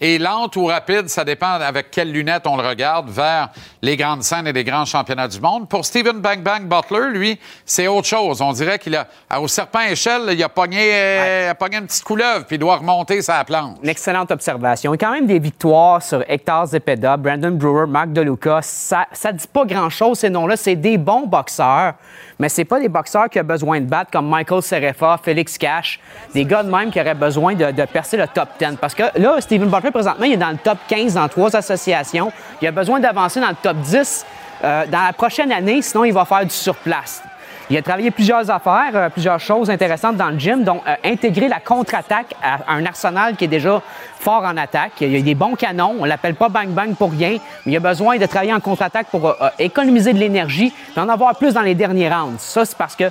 [0.00, 3.50] est lente ou rapide, ça dépend avec quelles lunettes on le regarde, vers
[3.82, 5.68] les grandes scènes et les grands championnats du monde.
[5.68, 8.40] Pour Stephen Bang Bang Butler, lui, c'est autre chose.
[8.40, 9.06] On dirait qu'il a,
[9.38, 13.20] au serpent échelle, il a pogné, a pogné une petite couleuvre, puis il doit remonter
[13.20, 13.78] sa plante.
[13.82, 14.94] Une excellente observation.
[14.94, 18.60] Il y a quand même des victoires sur Hector Zepeda, Brandon Brewer, Mark DeLuca.
[18.62, 20.56] Ça ne dit pas grand-chose, ces noms-là.
[20.56, 21.94] C'est des bons boxeurs
[22.40, 26.00] mais c'est pas des boxeurs qui ont besoin de battre comme Michael Serefa, Félix Cash,
[26.34, 28.78] des gars de même qui auraient besoin de, percer le top 10.
[28.80, 32.32] Parce que là, Steven Butler, présentement, il est dans le top 15 dans trois associations.
[32.62, 34.24] Il a besoin d'avancer dans le top 10
[34.64, 37.22] euh, dans la prochaine année, sinon il va faire du surplace.
[37.70, 41.46] Il a travaillé plusieurs affaires, euh, plusieurs choses intéressantes dans le gym, dont euh, intégrer
[41.46, 43.80] la contre-attaque à un arsenal qui est déjà
[44.18, 44.94] fort en attaque.
[45.00, 47.76] Il y a des bons canons, on l'appelle pas bang bang pour rien, mais il
[47.76, 51.62] a besoin de travailler en contre-attaque pour euh, économiser de l'énergie, d'en avoir plus dans
[51.62, 52.40] les derniers rounds.
[52.40, 53.04] Ça, c'est parce que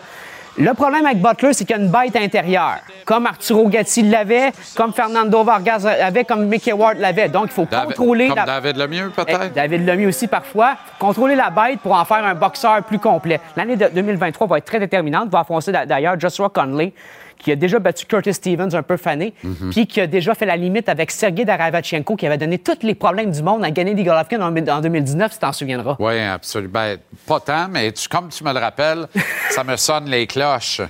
[0.60, 4.52] le problème avec Butler, c'est qu'il y a une bête intérieure, comme Arturo Gatti l'avait,
[4.76, 7.30] comme Fernando Vargas l'avait, comme Mickey Ward l'avait.
[7.30, 8.28] Donc, il faut contrôler...
[8.28, 9.46] Comme David Lemieux, peut-être?
[9.46, 10.76] Eh, David Lemieux aussi, parfois.
[11.00, 13.40] Contrôler la bête pour en faire un boxeur plus complet.
[13.56, 15.30] L'année de 2023 va être très déterminante.
[15.30, 16.94] Va affronter d'ailleurs Joshua Conley,
[17.40, 19.72] qui a déjà battu Curtis Stevens, un peu fané, mhm.
[19.72, 22.94] puis qui a déjà fait la limite avec Sergei Daravachenko, qui avait donné tous les
[22.94, 25.96] problèmes du monde à gagner des Golovkin en, 2019, si tu t'en souviendras.
[26.00, 26.74] Oui, absolument.
[26.74, 29.08] Ben, pas tant, mais comme tu me le rappelles,
[29.50, 30.82] ça me sonne les cloches.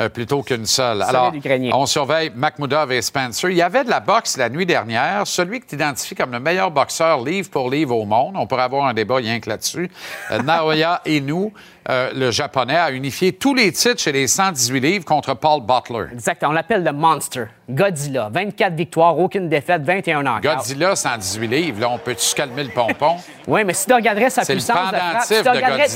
[0.00, 1.02] Euh, plutôt qu'une seule.
[1.02, 1.32] Alors,
[1.72, 3.50] on surveille Makhmoudov et Spencer.
[3.50, 5.26] Il y avait de la boxe la nuit dernière.
[5.26, 8.62] Celui que tu identifies comme le meilleur boxeur livre pour livre au monde, on pourrait
[8.62, 9.90] avoir un débat rien que là-dessus,
[10.30, 11.52] euh, Naoya Inu,
[11.88, 16.12] euh, le japonais, a unifié tous les titres chez les 118 livres contre Paul Butler.
[16.12, 16.44] Exact.
[16.44, 17.46] On l'appelle le Monster.
[17.68, 18.30] Godzilla.
[18.32, 20.38] 24 victoires, aucune défaite, 21 ans.
[20.42, 21.80] Godzilla, 118 livres.
[21.80, 23.16] Là, on peut-tu calmer le pompon?
[23.46, 25.86] oui, mais si tu regarderais sa puissance de frappe, si tu regarderais,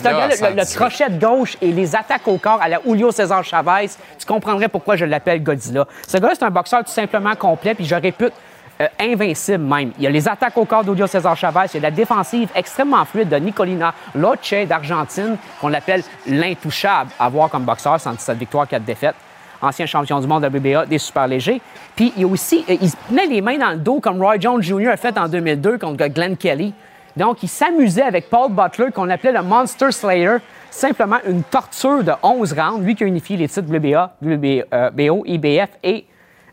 [0.55, 4.27] le, crochet de gauche et les attaques au corps à la Julio César Chavez, tu
[4.27, 5.87] comprendrais pourquoi je l'appelle Godzilla.
[6.07, 8.35] Ce gars c'est un boxeur tout simplement complet, puis je répute,
[8.81, 9.93] euh, invincible même.
[9.97, 12.51] Il y a les attaques au corps d'Audio César Chavez, il y a la défensive
[12.55, 18.69] extrêmement fluide de Nicolina Loche d'Argentine, qu'on appelle l'intouchable à voir comme boxeur, 117 victoires,
[18.69, 19.15] 4 défaites
[19.62, 21.61] ancien champion du monde de WBA des super légers.
[21.96, 24.38] Puis il a aussi, euh, il se tenait les mains dans le dos comme Roy
[24.38, 24.88] Jones Jr.
[24.88, 26.75] a fait en 2002 contre Glenn Kelly.
[27.16, 30.37] Donc, il s'amusait avec Paul Butler, qu'on appelait le Monster Slayer,
[30.70, 35.68] simplement une torture de 11 rounds, lui qui a unifié les titres WBA, WBO, IBF
[35.83, 36.07] et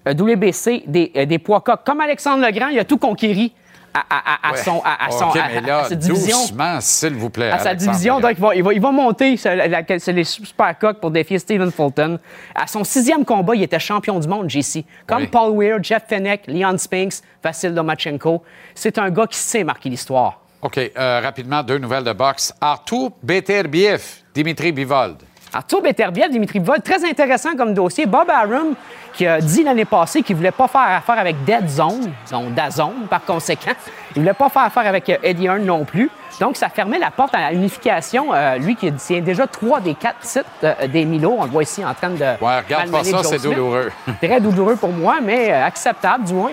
[0.08, 1.86] euh, WBC des, euh, poids coques.
[1.86, 3.54] Comme Alexandre Legrand, il a tout conquéri
[3.94, 6.38] à, son, à, son sa division.
[6.80, 7.52] s'il vous plaît.
[7.52, 8.20] À sa division.
[8.20, 12.20] Donc, il va, il va, monter sur, les super coques pour défier Stephen Fulton.
[12.56, 14.86] À son sixième combat, il était champion du monde, JC.
[15.08, 18.44] Comme Paul Weir, Jeff Fenech, Leon Spinks, Vassil Lomachenko.
[18.76, 20.42] C'est un gars qui sait marquer l'histoire.
[20.62, 20.78] OK.
[20.78, 22.54] Euh, rapidement, deux nouvelles de boxe.
[22.60, 25.18] Artur Beterbiev, Dimitri Bivold.
[25.54, 28.06] Arthur Beterbiev, Dimitri Bivold, très intéressant comme dossier.
[28.06, 28.76] Bob Arum,
[29.14, 32.54] qui a dit l'année passée qu'il ne voulait pas faire affaire avec Dead Zone, donc
[32.54, 33.72] Dazone par conséquent.
[34.16, 36.10] Il ne voulait pas faire affaire avec euh, Eddie Hearn non plus.
[36.40, 38.34] Donc, ça fermait la porte à la unification.
[38.34, 41.84] Euh, lui qui tient déjà trois des quatre titres des Milo, on le voit ici
[41.84, 42.20] en train de.
[42.20, 43.92] Ouais, regarde pas ça, c'est douloureux.
[44.22, 46.52] Très douloureux pour moi, mais acceptable du moins.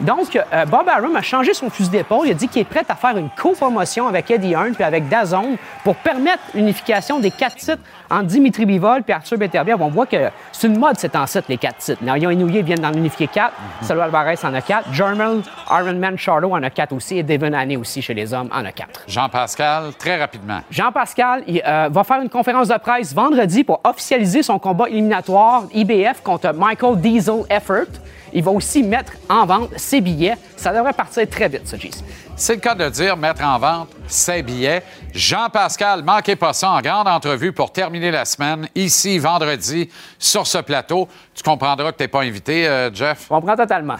[0.00, 2.26] Donc, euh, Bob Arum a changé son fusil d'épaule.
[2.26, 5.08] Il a dit qu'il est prêt à faire une co-promotion avec Eddie Hearn puis avec
[5.08, 9.80] Dazone pour permettre l'unification des quatre titres entre Dimitri Bivol et Arthur Beterbiev.
[9.80, 10.16] On voit que
[10.52, 12.02] c'est une mode, c'est en les quatre titres.
[12.02, 13.54] Narion Inouye viennent d'en unifier quatre.
[13.82, 14.02] Mm -hmm.
[14.02, 14.92] Alvarez en a quatre.
[14.92, 17.18] German Ironman Charlo en a quatre aussi.
[17.18, 19.02] Et Devin Haney aussi chez les hommes en a quatre.
[19.06, 20.60] Jean-Pascal, très rapidement.
[20.70, 25.64] Jean-Pascal il, euh, va faire une conférence de presse vendredi pour officialiser son combat éliminatoire
[25.72, 27.92] IBF contre Michael Diesel Effort.
[28.32, 30.36] Il va aussi mettre en vente ses billets.
[30.56, 32.02] Ça devrait partir très vite, ça, JC.
[32.40, 34.84] C'est le cas de dire mettre en vente ses billets.
[35.12, 40.58] Jean-Pascal, manquez pas ça en grande entrevue pour terminer la semaine, ici, vendredi, sur ce
[40.58, 41.08] plateau.
[41.34, 43.24] Tu comprendras que tu n'es pas invité, euh, Jeff?
[43.24, 43.96] Je comprends totalement.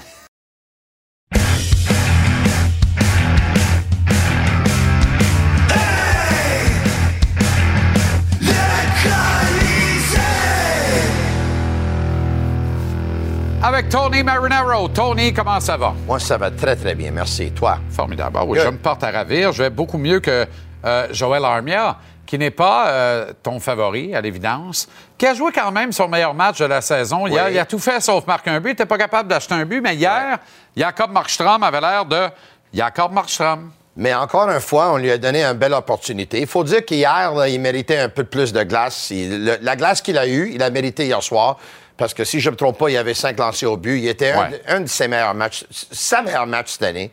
[13.63, 14.89] Avec Tony Marinaro.
[14.89, 15.95] Tony, comment ça va?
[16.07, 17.11] Moi, ça va très, très bien.
[17.11, 17.51] Merci.
[17.51, 17.79] Toi?
[17.91, 18.37] Formidable.
[18.41, 19.53] Ah oui, je me porte à ravir.
[19.53, 20.47] Je vais beaucoup mieux que
[20.85, 25.73] euh, Joël Armia, qui n'est pas euh, ton favori, à l'évidence, qui a joué quand
[25.73, 27.27] même son meilleur match de la saison.
[27.27, 28.69] Il, a, tout fait sauf marquer un but.
[28.71, 30.39] Il n'était pas capable d'acheter un but, mais hier,
[30.77, 32.29] Jacob Markstrom avait l'air de
[32.73, 33.71] Jacob Markstrom.
[33.97, 36.41] Mais encore une fois, on lui a donné une belle opportunité.
[36.41, 39.11] Il faut dire qu'hier, il méritait un peu plus de glace.
[39.11, 41.57] Il- le- la glace qu'il a eue, il a mérité hier soir.
[41.99, 43.99] Parce que si je ne me trompe pas, il avait cinq lancers au but.
[43.99, 44.63] Il était un- Ouais.
[44.69, 47.11] un, de ses meilleurs matchs, sa meilleur match cette année.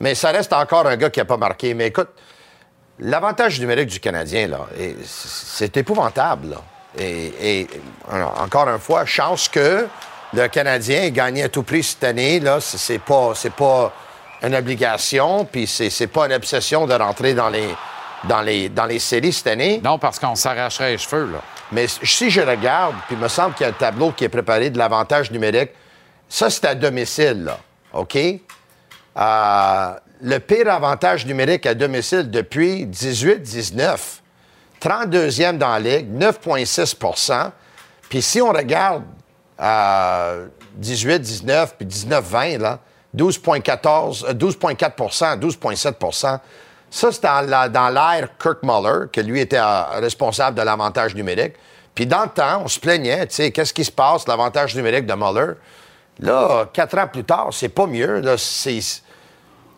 [0.00, 1.72] Mais ça reste encore un gars qui n'a pas marqué.
[1.72, 2.08] Mais écoute,
[2.98, 6.50] l'avantage numérique du Canadien, là, est- c'est épouvantable.
[6.50, 6.56] là.
[6.98, 7.66] Et, et,
[8.10, 9.86] alors, encore une fois, chance que
[10.32, 12.38] le Canadien ait gagné à tout prix cette année.
[12.40, 13.92] Là, c'est c'est pas, c'est pas
[14.42, 17.68] une obligation, puis c'est c'est pas une obsession de rentrer dans les,
[18.24, 19.80] dans les, dans les séries cette année.
[19.82, 21.38] Non, parce qu'on s'arracherait les cheveux, là.
[21.72, 24.28] Mais si je regarde, puis il me semble qu'il y a un tableau qui est
[24.28, 25.70] préparé de l'avantage numérique,
[26.28, 27.58] ça, c'est à domicile, là.
[27.92, 28.16] OK?
[28.16, 34.20] Euh, le pire avantage numérique à domicile depuis 18-19.
[34.80, 37.50] 32e dans la Ligue, 9,6%
[38.08, 39.04] Puis si on regarde
[39.60, 40.48] euh,
[40.80, 42.80] 18-19 puis 19-20, là,
[43.16, 46.38] 12,14, euh, 12,4% 12,7
[46.94, 51.54] Ça, c'est dans l'ère Kirk Muller, que lui était euh, responsable de l'avantage numérique.
[51.92, 55.04] Puis dans le temps, on se plaignait, tu sais, qu'est-ce qui se passe, l'avantage numérique
[55.04, 55.54] de Muller?
[56.20, 58.20] Là, quatre ans plus tard, c'est pas mieux.
[58.20, 59.02] Là, c'est, tu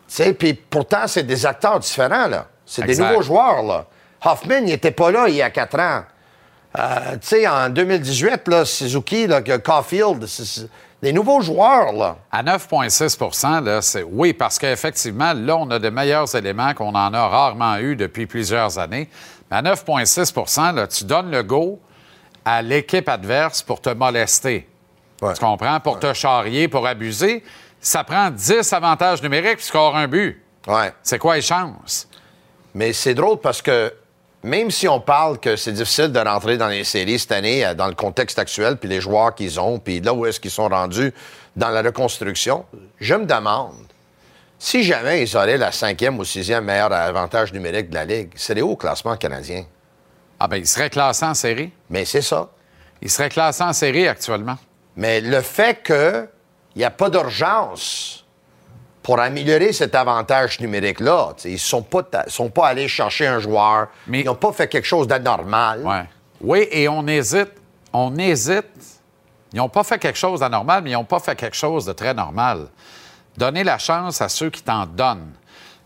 [0.07, 2.45] sais, puis pourtant, c'est des acteurs différents, là.
[2.67, 3.87] C'est des nouveaux joueurs, là.
[4.23, 6.03] Hoffman, il n'était pas là il y a quatre ans.
[6.77, 10.23] Euh, tu sais, en 2018, là, Suzuki, là, Caulfield,
[11.01, 12.17] des nouveaux joueurs, là.
[12.31, 17.13] À 9,6% là, c'est oui, parce qu'effectivement, là, on a de meilleurs éléments qu'on en
[17.13, 19.09] a rarement eu depuis plusieurs années.
[19.51, 21.79] Mais à 9,6% là, tu donnes le go
[22.43, 24.67] à l'équipe adverse pour te molester.
[25.21, 25.33] Ouais.
[25.33, 25.79] Tu comprends?
[25.79, 27.43] Pour te charrier, pour abuser.
[27.79, 30.41] Ça prend 10 avantages numériques puis score un but.
[30.67, 30.93] Ouais.
[31.03, 32.07] C'est quoi les chances?
[32.73, 33.93] Mais c'est drôle parce que
[34.47, 37.73] même si on parle que c'est difficile de rentrer dans les séries cette année, euh,
[37.73, 40.69] dans le contexte actuel, puis les joueurs qu'ils ont, puis là où est-ce qu'ils sont
[40.69, 41.13] rendus
[41.55, 42.65] dans la reconstruction,
[42.99, 43.75] je me demande
[44.59, 48.59] si jamais ils auraient la cinquième ou sixième meilleur avantage numérique de la Ligue, c'est
[48.61, 49.65] au classement canadien?
[50.39, 51.71] Ah ben, il serait classé en série.
[51.89, 52.49] Mais c'est ça.
[53.01, 54.57] Il serait classé en série actuellement.
[54.95, 56.27] Mais le fait qu'il
[56.75, 58.25] n'y a pas d'urgence
[59.07, 63.87] pour améliorer cet avantage numérique-là, ils ne sont pas, sont pas allés chercher un joueur,
[64.05, 65.79] Mais- ils n'ont pas fait quelque chose d'anormal.
[65.85, 66.03] Ouais.
[66.41, 67.53] Oui, et on hésite.
[67.93, 68.65] On hésite.
[69.53, 71.93] Ils n'ont pas fait quelque chose d'anormal, mais ils n'ont pas fait quelque chose de
[71.93, 72.67] très normal.
[73.37, 75.31] Donner la chance à ceux qui t'en donnent.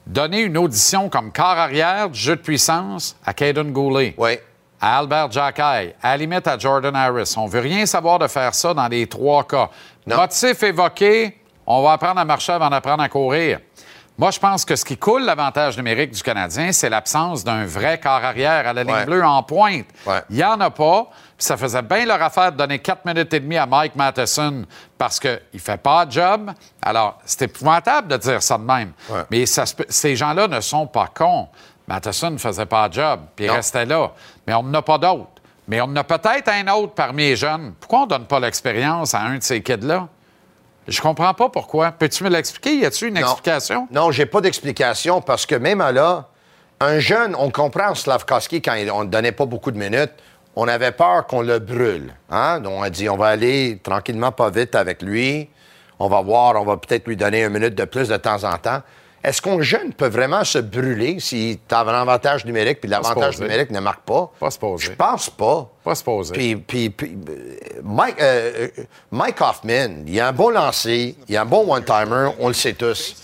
[0.07, 4.39] Donner une audition comme quart arrière du jeu de puissance à Caden Goulet, Oui.
[4.81, 5.61] à Albert Jacquet,
[6.01, 7.35] à la limite à Jordan Harris.
[7.37, 9.69] On veut rien savoir de faire ça dans les trois cas.
[10.07, 10.17] Non.
[10.17, 11.37] Motif évoqué,
[11.79, 13.59] on va apprendre à marcher avant d'apprendre à courir.
[14.17, 17.97] Moi, je pense que ce qui coule l'avantage numérique du Canadien, c'est l'absence d'un vrai
[17.99, 19.05] quart arrière à la ligne Ouais.
[19.05, 19.85] bleue en pointe.
[20.05, 20.21] Ouais.
[20.29, 21.07] Il n'y en a pas.
[21.37, 24.65] Puis ça faisait bien leur affaire de donner 4 minutes et demie à Mike Matheson
[24.97, 26.51] parce qu'il ne fait pas de job.
[26.81, 28.91] Alors, c'est épouvantable de dire ça de même.
[29.09, 29.21] Ouais.
[29.31, 31.47] Mais ça ces gens-là ne sont pas cons.
[31.87, 34.11] Matheson ne faisait pas de job, puis il restait là.
[34.45, 35.29] Mais on n'en a pas d'autres.
[35.67, 37.73] Mais on en a peut-être un autre parmi les jeunes.
[37.79, 40.07] Pourquoi on ne donne pas l'expérience à un de ces kids-là?
[40.87, 41.91] Je comprends pas pourquoi.
[41.91, 42.75] Peux-tu me l'expliquer?
[42.77, 43.21] Y a-tu une Non.
[43.21, 43.87] explication?
[43.91, 46.27] Non, j'ai pas d'explication parce que même là,
[46.79, 50.11] un jeune, on comprend Slavkowski quand on ne donnait pas beaucoup de minutes,
[50.55, 52.13] on avait peur qu'on le brûle.
[52.29, 52.59] Hein?
[52.59, 55.47] Donc, on a dit, on va aller tranquillement, pas vite avec lui.
[55.99, 58.57] On va voir, on va peut-être lui donner une minute de plus de temps en
[58.57, 58.81] temps.
[59.23, 63.69] Est-ce qu'un jeune peut vraiment se brûler s'il a un avantage numérique puis l'avantage numérique
[63.69, 64.31] ne marque pas?
[64.39, 64.85] Pas supposé.
[64.85, 65.69] Je pense pas.
[65.83, 66.33] Pas supposé.
[66.33, 71.37] Puis, puis- puis, euh, Mike, euh, euh, Mike Hoffman, il a un bon lancer, il
[71.37, 73.15] a un bon one-timer, on le sait tous.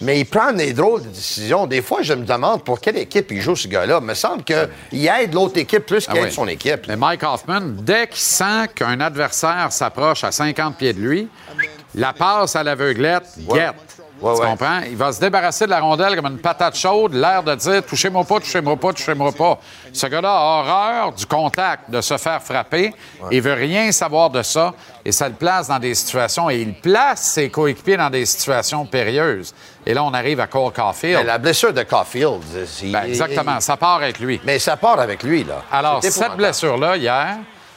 [0.00, 1.66] Mais il prend des drôles de décisions.
[1.66, 3.98] Des fois, je me demande pour quelle équipe il joue, ce gars-là.
[4.00, 6.32] Il me semble qu'il aide l'autre équipe plus qu'il Ah aide oui.
[6.32, 6.86] son équipe.
[6.86, 11.28] Mais Mike Hoffman, dès qu'il sent qu'un adversaire s'approche à 50 pieds de lui,
[11.96, 13.74] la passe à l'aveuglette, guette.
[14.20, 14.46] Ouais, tu ouais.
[14.48, 14.80] comprends?
[14.88, 18.24] Il va se débarrasser de la rondelle comme une patate chaude, l'air de dire touchez-moi
[18.24, 19.58] pas, touchez-moi pas, touchez-moi pas.
[19.92, 22.92] Ce gars-là a horreur du contact, de se faire frapper.
[23.30, 26.74] Il veut rien savoir de ça et ça le place dans des situations et il
[26.74, 29.54] place ses coéquipiers dans des situations périlleuses.
[29.86, 31.18] Et là, on arrive à Cole Caulfield.
[31.18, 34.40] Mais la blessure de Caulfield, c'est- Ben, exactement, ça part avec lui.
[34.44, 35.62] Mais ça part avec lui, là.
[35.72, 37.36] Alors, C'est cette blessure-là, hier,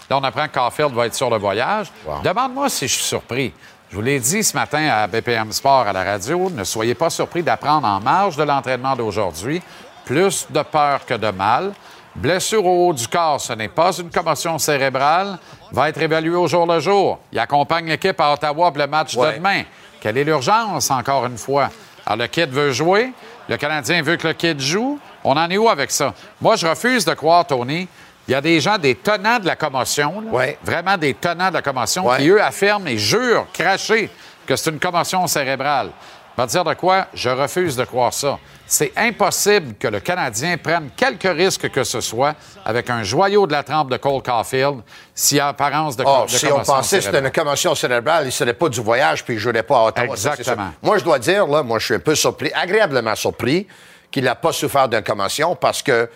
[0.10, 1.88] là, on apprend que Caulfield va être sur le voyage.
[2.06, 2.22] Wow.
[2.24, 3.54] Demande-moi si je suis surpris.
[3.92, 7.10] Je vous l'ai dit ce matin à BPM Sport à la radio, ne soyez pas
[7.10, 9.62] surpris d'apprendre en marge de l'entraînement d'aujourd'hui
[10.06, 11.74] plus de peur que de mal.
[12.16, 15.38] Blessure au haut du corps, ce n'est pas une commotion cérébrale,
[15.72, 17.20] va être évalué au jour le jour.
[17.32, 19.34] Il accompagne l'équipe à Ottawa pour le match Ouais.
[19.34, 19.64] de demain.
[20.02, 21.70] Quelle est l'urgence, encore une fois?
[22.06, 23.12] Alors, le kid veut jouer,
[23.48, 25.00] le Canadien veut que le kid joue.
[25.24, 26.14] On en est où avec ça?
[26.42, 27.88] Moi, je refuse de croire, Tony.
[28.28, 30.58] Il y a des gens, des tenants de la commotion, là, Ouais.
[30.64, 32.18] vraiment des tenants de la commotion, Ouais.
[32.18, 34.10] qui, eux, affirment et jurent, cracher,
[34.46, 35.90] que c'est une commotion cérébrale.
[36.38, 37.08] Va dire de quoi?
[37.14, 38.40] Je refuse de croire ça.
[38.66, 43.52] C'est impossible que le Canadien prenne quelque risque que ce soit avec un joyau de
[43.52, 44.80] la trempe de Cole Caulfield
[45.14, 48.24] s'il y a apparence de, oh, de Si on pensait que c'était une commotion cérébrale,
[48.24, 50.08] il ne serait pas du voyage puis il ne jouerait pas à Ottawa.
[50.14, 50.70] Exactement.
[50.82, 53.68] Moi, je dois dire, là, moi, je suis un peu surpris, agréablement surpris
[54.10, 56.10] qu'il n'a pas souffert d'une commotion parce que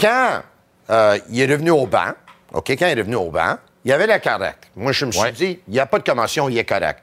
[0.00, 0.40] quand
[0.90, 2.12] euh, il est revenu au banc,
[2.52, 4.64] OK, quand il est revenu au banc, il avait la correct.
[4.76, 5.32] Moi, je me suis Ouais.
[5.32, 6.98] dit, il n'y a pas de commotion, il est correct.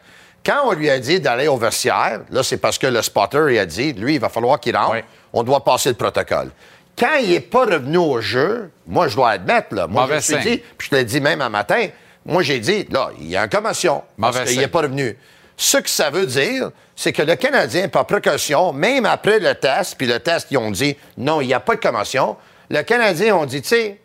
[0.45, 3.59] Quand on lui a dit d'aller au vestiaire, là, c'est parce que le spotter, il
[3.59, 5.03] a dit, lui, il va falloir qu'il rentre, Ouais.
[5.33, 6.51] on doit passer le protocole.
[6.97, 10.19] Quand il n'est pas revenu au jeu, moi, je dois admettre, là, moi, je me
[10.19, 11.87] suis dit, puis je te l'ai dit même un matin,
[12.25, 14.61] moi, j'ai dit, là, il y a une commotion parce Mauvais qu'il signe.
[14.61, 15.17] n'est pas revenu.
[15.57, 19.95] Ce que ça veut dire, c'est que le Canadien, par précaution, même après le test,
[19.97, 22.35] puis le test, ils ont dit, non, il n'y a pas de commotion,
[22.69, 23.99] le Canadien ont dit, tu sais,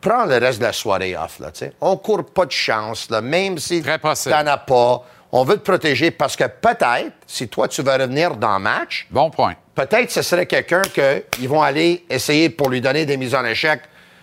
[0.00, 1.72] prends le reste de la soirée off, là, tu sais.
[1.80, 4.34] On court pas de chance, là, même si possible.
[4.34, 5.04] t'en as pas.
[5.32, 9.06] On veut te protéger parce que peut-être, si toi, tu vas revenir dans le match,
[9.10, 9.54] Bon point.
[9.74, 13.80] peut-être ce serait quelqu'un qu'ils vont aller essayer pour lui donner des mises en échec.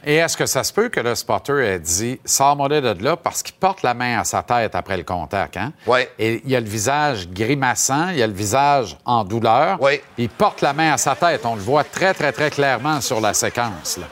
[0.10, 3.43] Et est-ce que ça se peut que le spotter ait dit sors-moi de là parce
[3.43, 5.74] qu'il porte la main à sa tête après le contact, hein?
[5.86, 6.10] Ouais.
[6.18, 9.82] Et il a le visage grimaçant, il a le visage en douleur.
[9.82, 10.01] Ouais.
[10.18, 11.45] Il porte la main à sa tête.
[11.45, 13.97] On le voit très, très, très clairement sur la séquence.
[13.97, 14.05] là.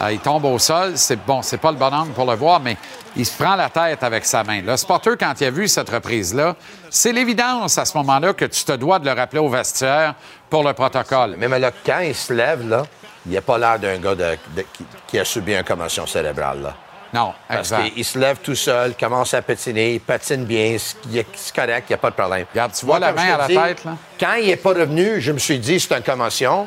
[0.00, 0.92] Euh, il tombe au sol.
[0.96, 2.78] C'est bon, c'est pas le bon angle pour le voir, mais
[3.14, 4.62] il se prend la tête avec sa main.
[4.62, 6.56] Le spotter, quand il a vu cette reprise-là,
[6.88, 10.14] c'est l'évidence à ce moment-là que tu te dois de le rappeler au vestiaire
[10.48, 11.36] pour le protocole.
[11.36, 12.84] Même là, quand il se lève, là,
[13.26, 16.62] il n'a pas l'air d'un gars de- de- qui, qui a subi une commotion cérébrale.
[16.62, 16.74] Là.
[17.14, 21.54] Non, Parce qu'il il se lève tout seul, commence à patiner, il patine bien, c'est
[21.54, 22.46] correct, il n'y a pas de problème.
[22.50, 23.96] Regarde, tu vois la main à la dis, tête, là?
[24.18, 26.66] Quand il n'est pas revenu, je me suis dit c'est une commotion,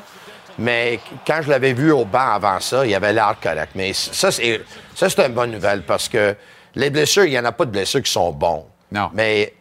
[0.60, 3.72] mais quand je l'avais vu au banc avant ça, il avait l'air correct.
[3.74, 4.62] Mais ça, c'est
[4.94, 6.36] ça, c'est une bonne nouvelle parce que
[6.76, 8.68] les blessures, il n'y en a pas de blessures qui sont bons.
[8.92, 9.10] Non.
[9.14, 9.52] Mais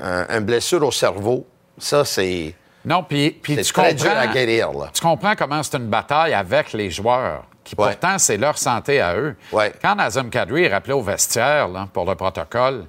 [0.00, 1.46] un, une blessure au cerveau,
[1.78, 2.54] ça, c'est
[2.88, 3.92] Non, puis, tu comprends.
[3.92, 4.72] dur à guérir.
[4.72, 4.90] Là.
[4.92, 7.88] Tu comprends comment c'est une bataille avec les joueurs, qui Ouais.
[7.88, 9.36] pourtant, c'est leur santé à eux.
[9.52, 9.72] Ouais.
[9.82, 12.86] Quand Nazem Kadri est rappelé au vestiaire là, pour le protocole,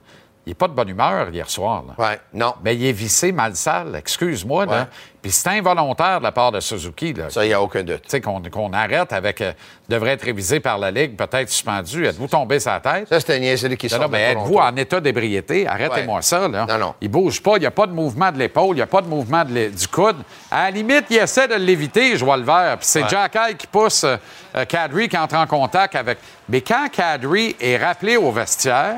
[0.50, 1.84] il n'est pas de bonne humeur hier soir.
[1.88, 2.04] Là.
[2.04, 2.56] Ouais, non.
[2.64, 4.66] Ben, il est vissé mal sale, excuse-moi.
[4.66, 4.84] Ouais.
[5.22, 7.14] Puis c'est involontaire de la part de Suzuki.
[7.14, 7.30] Là.
[7.30, 8.04] Ça, il n'y a aucun doute.
[8.04, 9.42] Tu sais, qu'on qu'on arrête avec.
[9.42, 9.52] euh,
[9.90, 12.06] devrait être révisé par la Ligue, peut-être suspendu.
[12.06, 13.08] Êtes-vous tombé sa tête?
[13.10, 15.68] Ça, c'était une niaiserie qui sort non, mais êtes-vous en état d'ébriété?
[15.68, 16.22] Arrêtez-moi Ouais.
[16.22, 16.66] ça, là.
[16.68, 16.94] Non, non.
[17.02, 19.02] Il bouge pas, il n'y a pas de mouvement de l'épaule, il n'y a pas
[19.02, 20.18] de mouvement de l'é- du coude.
[20.52, 22.78] À la limite, il essaie de l'éviter, je vois le vert.
[22.78, 23.08] Puis c'est.
[23.10, 24.16] Jack High qui pousse euh,
[24.56, 26.20] euh, Kadri qui entre en contact avec.
[26.48, 28.96] Mais quand Kadri est rappelé au vestiaire,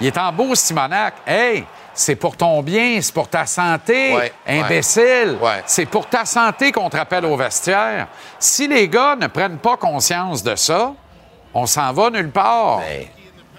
[0.00, 1.14] il est en beau Simonac.
[1.26, 1.64] Hey!
[1.92, 5.36] C'est pour ton bien, c'est pour ta santé, Ouais, imbécile.
[5.42, 5.62] ouais.
[5.66, 8.06] C'est pour ta santé qu'on te rappelle au vestiaire.
[8.38, 10.94] Si les gars ne prennent pas conscience de ça,
[11.52, 12.78] on s'en va nulle part.
[12.78, 13.10] Mais-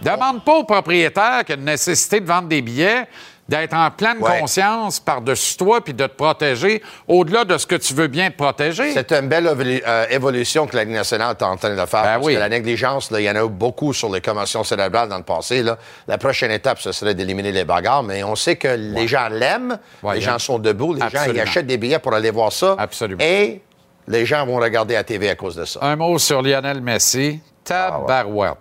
[0.01, 3.05] Demande pas au propriétaire qui a une nécessité de vendre des billets
[3.51, 4.39] d'être en pleine Ouais.
[4.39, 8.37] conscience par-dessus toi puis de te protéger au-delà de ce que tu veux bien te
[8.37, 8.93] protéger.
[8.93, 12.01] C'est une belle évolu- euh, évolution que la Ligue nationale est en train de faire.
[12.03, 12.33] Ben parce oui.
[12.35, 15.23] que la négligence, il y en a eu beaucoup sur les commotions cérébrales dans le
[15.23, 15.61] passé.
[15.63, 15.77] là.
[16.07, 19.77] La prochaine étape, ce serait d'éliminer les bagarres, mais on sait que les gens l'aiment,
[20.01, 22.75] Ouais, les gens sont debout, les gens ils achètent des billets pour aller voir ça.
[22.79, 23.21] Absolument.
[23.21, 23.61] Et
[24.07, 25.79] les gens vont regarder à TV à cause de ça.
[25.83, 27.41] Un mot sur Lionel Messi.
[27.65, 28.57] Tabarouette.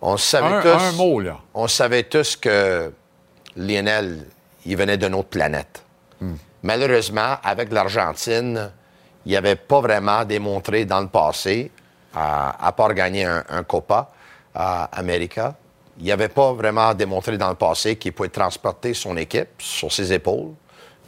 [0.00, 0.68] On savait Un, tous.
[0.82, 1.36] un mot, là.
[1.54, 2.92] On savait tous que
[3.56, 4.26] Lionel,
[4.66, 5.82] il venait d'une autre planète.
[6.62, 8.70] Malheureusement, avec l'Argentine,
[9.26, 11.70] il n'avait pas vraiment démontré dans le passé,
[12.14, 14.10] à, à part gagner un, un Copa
[14.54, 15.54] à América,
[15.98, 20.12] il n'avait pas vraiment démontré dans le passé qu'il pouvait transporter son équipe sur ses
[20.12, 20.52] épaules,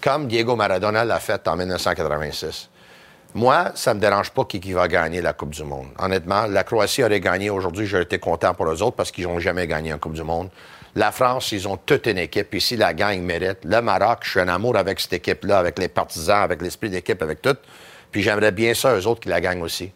[0.01, 2.69] comme Diego Maradona l'a fait en 1986.
[3.35, 5.89] Moi, ça ne me dérange pas qui, qui va gagner la Coupe du Monde.
[5.99, 9.41] Honnêtement, la Croatie aurait gagné aujourd'hui, j'aurais été content pour eux autres parce qu'ils n'ont
[9.41, 10.51] jamais gagné en Coupe du Monde.
[10.97, 12.55] La France, ils ont toute une équipe.
[12.55, 13.59] Ici, la gang mérite.
[13.65, 17.21] Le Maroc, je suis en amour avec cette équipe-là, avec les partisans, avec l'esprit d'équipe,
[17.21, 17.57] avec tout.
[18.13, 19.91] Puis j'aimerais bien ça, eux autres, qui la gagnent aussi.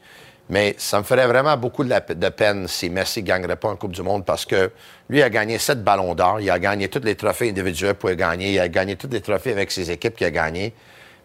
[0.50, 3.92] Mais ça me ferait vraiment beaucoup de, peine si Messi ne gagnerait pas en Coupe
[3.92, 4.72] du Monde parce que
[5.08, 6.40] lui a gagné sept ballons d'or.
[6.40, 8.54] Il a gagné tous les trophées individuels pour gagner.
[8.54, 10.72] Il a gagné tous les trophées avec ses équipes qu'il a gagné.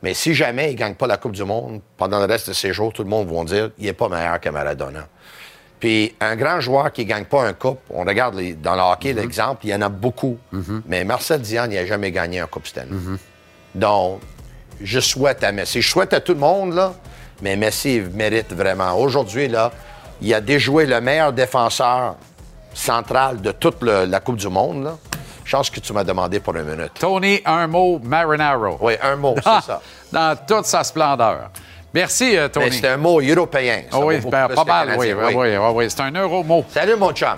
[0.04, 2.54] Mais si jamais il ne gagne pas la Coupe du Monde, pendant le reste de
[2.54, 5.08] ses jours, tout le monde va dire il n'est pas meilleur que Maradona.
[5.84, 8.82] Puis un grand joueur qui ne gagne pas un coupe, on regarde les- dans le
[8.82, 10.38] hockey, l'exemple, il y en a beaucoup.
[10.88, 12.88] Mais Marcel Diane, il n'a jamais gagné un coupe Stanley.
[13.76, 14.22] Donc,
[14.82, 15.82] je souhaite à Messi.
[15.82, 16.94] Je souhaite à tout le monde, là,
[17.42, 18.94] mais Messi il mérite vraiment.
[18.98, 19.74] Aujourd'hui, là,
[20.22, 22.16] il a déjoué le meilleur défenseur
[22.74, 24.86] central de toute le- la Coupe du Monde.
[24.86, 24.98] Là.
[25.44, 26.94] Chance que tu m'as demandé pour une minute.
[26.98, 28.78] Tony, un mot, Marinaro.
[28.80, 29.82] Oui, un mot, Ah, c'est ça.
[30.14, 31.50] Dans toute sa splendeur.
[31.94, 32.70] Merci, euh, Tony.
[32.70, 33.84] Ben, c'est un mot européen.
[33.94, 35.34] Oh oui, ben, pas mal, oui, oui.
[35.36, 36.66] oui, oui c'est un euro-mot.
[36.70, 37.38] Salut, mon chum.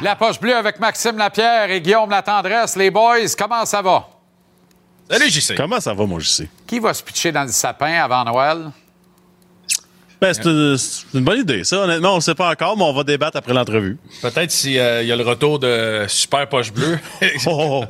[0.00, 2.76] La poche bleue avec Maxime Lapierre et Guillaume Latendresse.
[2.76, 4.08] Les boys, comment ça va?
[5.10, 5.54] Salut, JC.
[5.56, 6.48] Comment ça va, mon JC?
[6.66, 8.70] Qui va se pitcher dans le sapin avant Noël?
[10.20, 10.76] Ben, c'est une,
[11.14, 11.78] une, bonne idée, ça.
[11.80, 13.98] Honnêtement, on ne sait pas encore, mais on va débattre après l'entrevue.
[14.20, 16.98] Peut-être s'il euh, y a le retour de Super Poche Bleue.
[17.46, 17.84] oh,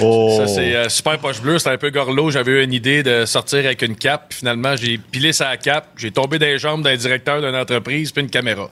[0.00, 0.34] oh.
[0.36, 1.58] Ça, c'est euh, Super Poche Bleue.
[1.58, 2.30] C'était un peu gorlot.
[2.30, 4.26] J'avais eu une idée de sortir avec une cape.
[4.28, 5.88] Puis finalement, j'ai pilé sa cape.
[5.96, 8.68] J'ai tombé des jambes d'un directeur d'une entreprise puis une caméra.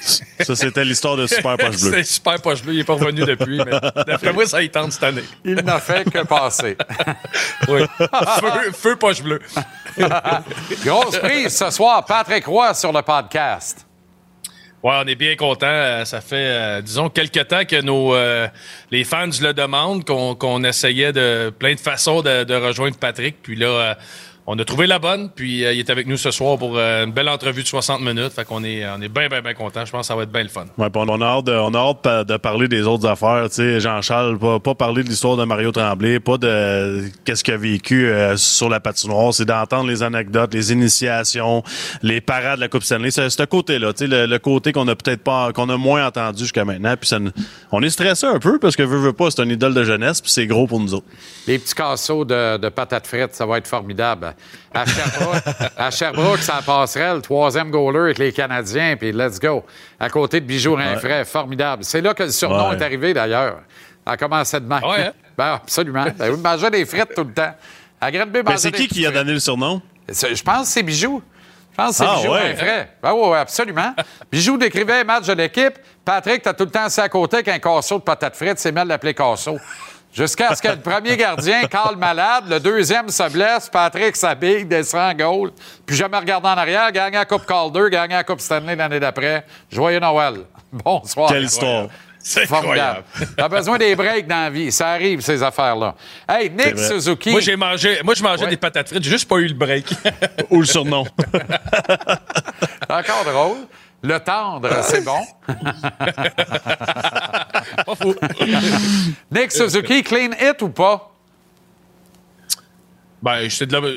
[0.00, 1.90] Ça, c'était l'histoire de Super Poche Bleu.
[1.94, 2.72] C'est Super Poche Bleu.
[2.72, 3.72] Il n'est pas revenu depuis, mais
[4.06, 5.24] d'après moi, ça y tente cette année.
[5.44, 6.76] Il n'a fait que passer.
[7.68, 7.82] oui.
[7.98, 9.40] Feu, feu Poche Bleu.
[10.84, 12.04] Grosse prise ce soir.
[12.04, 13.86] Patrick Roy sur le podcast.
[14.82, 16.04] Ouais, on est bien content.
[16.06, 18.48] Ça fait, euh, disons, quelques temps que nos euh,
[18.90, 23.42] les fans le demandent, qu'on qu'on essayait de plein de façons de, de rejoindre Patrick.
[23.42, 23.94] Puis là, euh,
[24.52, 27.04] on a trouvé la bonne, puis euh, il est avec nous ce soir pour euh,
[27.04, 28.32] une belle entrevue de 60 minutes.
[28.32, 29.84] Fait qu'on est, on est bien, bien, bien content.
[29.84, 30.64] Je pense que ça va être bien le fun.
[30.76, 33.44] Ouais, on a hâte, de, on a hâte de parler des autres affaires.
[33.48, 37.54] Tu sais, Jean-Charles, pas, pas, parler de l'histoire de Mario Tremblay, pas de qu'est-ce qu'il
[37.54, 39.32] a vécu euh, sur la patinoire.
[39.32, 41.62] C'est d'entendre les anecdotes, les initiations,
[42.02, 43.12] les parades de la Coupe Stanley.
[43.12, 46.08] C'est ce côté-là, tu sais, le, le, côté qu'on a peut-être pas, qu'on a moins
[46.08, 46.96] entendu jusqu'à maintenant.
[46.96, 47.18] Puis ça,
[47.70, 50.20] on est stressé un peu parce que veut, veut pas, c'est une idole de jeunesse,
[50.20, 51.06] puis c'est gros pour nous autres.
[51.46, 54.34] Les petits casseaux de, de patates frites, ça va être formidable.
[54.72, 55.42] À Sherbrooke,
[55.76, 59.64] à Sherbrooke, ça passerait le troisième goaler avec les Canadiens, puis let's go.
[59.98, 61.24] À côté de Bijoux Rinfray, ouais.
[61.24, 61.84] formidable.
[61.84, 62.76] C'est là que le surnom ouais.
[62.76, 63.62] est arrivé, d'ailleurs.
[64.06, 64.82] À commencer de même.
[64.84, 65.12] Ouais, hein?
[65.38, 66.04] ben, absolument.
[66.16, 67.54] Ben, vous mangez des frites tout le temps.
[68.00, 69.82] À Granby, Mais c'est qui qui a donné le surnom?
[70.08, 71.20] Je pense que c'est Bijoux.
[71.72, 72.50] Je pense que c'est ah, Bijoux ouais.
[72.50, 72.88] Rinfray.
[73.02, 73.94] Ben, oui, absolument.
[74.32, 75.74] Bijoux décrivait un match de l'équipe.
[76.04, 78.58] Patrick, t'as tout le temps assis à côté avec un casseau de patates frites.
[78.58, 79.58] C'est mal d'appeler casseau.
[80.12, 85.12] Jusqu'à ce que le premier gardien cale malade, le deuxième se blesse, Patrick s'habille, descend
[85.12, 85.52] en goal,
[85.86, 89.46] puis jamais regarde en arrière, gagne la Coupe Calder, gagne la Coupe Stanley l'année d'après.
[89.70, 90.40] Joyeux Noël.
[90.72, 91.30] Bonsoir.
[91.30, 91.88] Quelle histoire.
[92.22, 93.04] C'est formidable.
[93.36, 94.70] T'as besoin des breaks dans la vie.
[94.70, 95.94] Ça arrive, ces affaires-là.
[96.28, 97.30] Hey, Nick Suzuki.
[97.30, 98.50] Moi, j'ai mangé, moi, je mangeais ouais.
[98.50, 99.02] des patates frites.
[99.02, 99.86] J'ai juste pas eu le break.
[100.50, 101.06] Ou le surnom.
[102.90, 103.56] Encore drôle.
[104.02, 105.20] Le tendre, c'est bon.
[107.86, 108.14] pas fou.
[109.30, 111.12] Nick Suzuki, clean hit ou pas?
[113.22, 113.88] Ben, j'étais de la.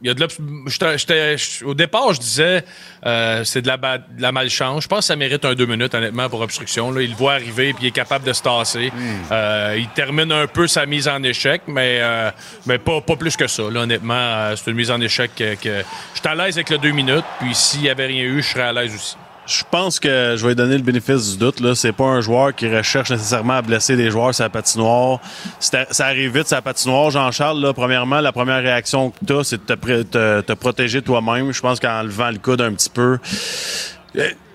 [0.00, 0.28] Il y a de la,
[0.66, 2.64] j'étais, j'étais, au départ, je disais
[3.04, 4.84] euh, c'est de la, de la malchance.
[4.84, 6.92] Je pense que ça mérite un deux minutes, honnêtement, pour obstruction.
[6.92, 7.02] Là.
[7.02, 8.92] Il le voit arriver puis il est capable de se tasser.
[8.94, 9.02] Mm.
[9.32, 12.30] Euh, il termine un peu sa mise en échec, mais, euh,
[12.66, 13.64] mais pas, pas plus que ça.
[13.64, 15.82] Là, honnêtement, c'est une mise en échec que, que
[16.14, 17.26] j'étais à l'aise avec le deux minutes.
[17.40, 19.16] Puis s'il n'y avait rien eu, je serais à l'aise aussi.
[19.48, 21.60] Je pense que je vais donner le bénéfice du doute.
[21.60, 21.74] Là.
[21.74, 25.20] C'est pas un joueur qui recherche nécessairement à blesser des joueurs sur la patinoire.
[25.58, 27.10] Ça arrive vite, sa patinoire.
[27.10, 31.00] Jean-Charles, là, premièrement, la première réaction que tu as, c'est de te, te, te protéger
[31.00, 31.50] toi-même.
[31.52, 33.18] Je pense qu'en levant le coude un petit peu.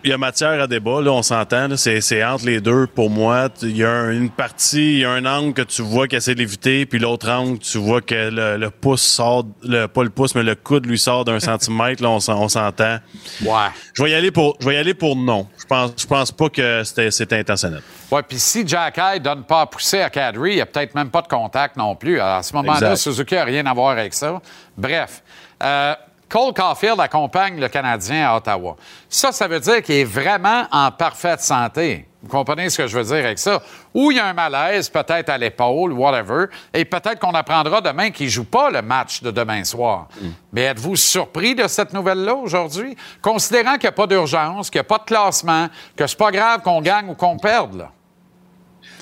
[0.06, 1.78] Il y a matière à débat, là, on s'entend.
[1.78, 3.48] C'est entre les deux pour moi.
[3.62, 6.36] Il y a une partie, il y a un angle que tu vois qu'il essaie
[6.36, 10.36] d'éviter, puis l'autre angle, tu vois que le, le, pouce sort, le, pas le pouce,
[10.36, 12.04] mais le coude lui sort d'un centimètre.
[12.04, 12.98] Là, on, on s'entend.
[13.46, 13.70] Ouais.
[13.94, 15.48] Je vais y aller pour, je vais y aller pour non.
[15.58, 17.82] Je pense, je pense pas que c'était intentionnel.
[18.12, 20.96] Ouais, puis si Jack High donne pas à pousser à Kadri, il y a peut-être
[20.96, 22.20] même pas de contact non plus.
[22.20, 24.42] Alors, à ce moment-là, Suzuki a rien à voir avec ça.
[24.78, 25.24] Bref.
[25.64, 25.96] Euh,
[26.34, 28.76] Cole Caulfield accompagne le Canadien à Ottawa.
[29.08, 32.08] Ça, ça veut dire qu'il est vraiment en parfaite santé.
[32.24, 33.62] Vous comprenez ce que je veux dire avec ça?
[33.94, 38.10] Ou il y a un malaise, peut-être à l'épaule, whatever, et peut-être qu'on apprendra demain
[38.10, 40.08] qu'il ne joue pas le match de demain soir.
[40.20, 40.30] Mm.
[40.54, 42.98] Mais êtes-vous surpris de cette nouvelle-là aujourd'hui?
[43.22, 46.32] Considérant qu'il n'y a pas d'urgence, qu'il n'y a pas de classement, que c'est pas
[46.32, 47.92] grave qu'on gagne ou qu'on perde, là.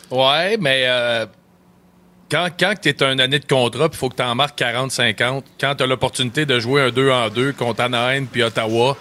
[0.10, 1.26] Ouais, mais euh,
[2.32, 5.44] quand, quand tu es un année de contrat, il faut que tu en marques 40-50,
[5.60, 8.96] quand tu as l'opportunité de jouer un 2 en 2 contre Anaheim puis Ottawa,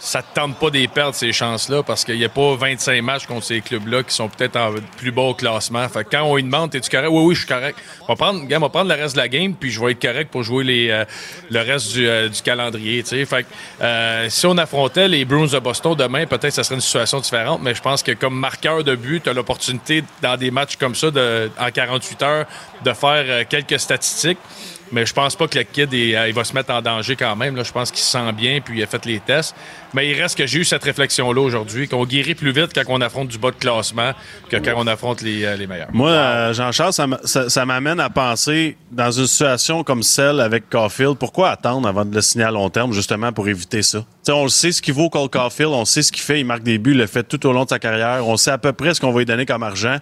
[0.00, 3.26] ça te tente pas d'y perdre ces chances-là parce qu'il n'y a pas 25 matchs
[3.26, 5.86] contre ces clubs-là qui sont peut-être en plus bas classement.
[5.90, 7.10] Fait que quand on lui demande, es-tu correct?
[7.10, 7.78] Oui, oui, je suis correct.
[8.08, 10.00] On va prendre, on va prendre le reste de la game, puis je vais être
[10.00, 11.04] correct pour jouer les, euh,
[11.50, 13.02] le reste du, euh, du calendrier.
[13.02, 13.26] T'sais.
[13.26, 13.48] Fait que,
[13.82, 17.60] euh, si on affrontait les Bruins de Boston demain, peut-être ça serait une situation différente,
[17.62, 20.94] mais je pense que comme marqueur de but, tu as l'opportunité dans des matchs comme
[20.94, 22.46] ça, de, en 48 heures,
[22.82, 24.38] de faire quelques statistiques.
[24.92, 27.36] Mais je pense pas que le kid est, il va se mettre en danger quand
[27.36, 27.56] même.
[27.56, 27.62] Là.
[27.62, 29.54] Je pense qu'il se sent bien puis il a fait les tests.
[29.94, 33.00] Mais il reste que j'ai eu cette réflexion-là aujourd'hui, qu'on guérit plus vite quand on
[33.00, 34.12] affronte du bas de classement
[34.48, 35.88] que quand on affronte les, les meilleurs.
[35.92, 36.92] Moi, euh, Jean-Charles,
[37.24, 42.14] ça, m'amène à penser, dans une situation comme celle avec Caulfield, pourquoi attendre avant de
[42.14, 44.04] le signer à long terme, justement, pour éviter ça?
[44.28, 46.62] On le sait ce qu'il vaut, Cole Caulfield, on sait ce qu'il fait, il marque
[46.62, 48.72] des buts, il le fait tout au long de sa carrière, on sait à peu
[48.72, 49.96] près ce qu'on va lui donner comme argent.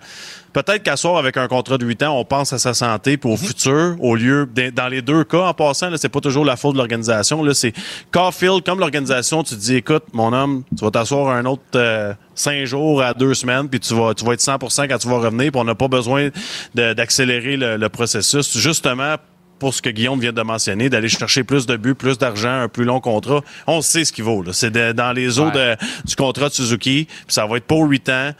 [0.62, 3.34] Peut-être qu'asseoir avec un contrat de 8 ans, on pense à sa santé puis au
[3.34, 3.38] mhm.
[3.38, 6.78] futur, au lieu, dans les deux cas, en passant, c'est pas toujours la faute de
[6.78, 7.42] l'organisation.
[7.42, 7.72] Là, c'est
[8.10, 12.12] Caulfield, comme l'organisation, tu te dis, écoute, mon homme, tu vas t'asseoir un autre euh,
[12.34, 15.18] cinq jours à deux semaines, puis tu vas, tu vas être 100% quand tu vas
[15.18, 16.30] revenir, puis on n'a pas besoin
[16.74, 19.16] d'accélérer le, le processus, justement
[19.58, 22.68] pour ce que Guillaume vient de mentionner, d'aller chercher plus de buts, plus d'argent, un
[22.68, 23.42] plus long contrat.
[23.66, 24.44] On sait ce qu'il vaut.
[24.52, 25.50] C'est dans les eaux
[26.04, 28.32] du contrat de Suzuki, puis ça va être pour huit ans.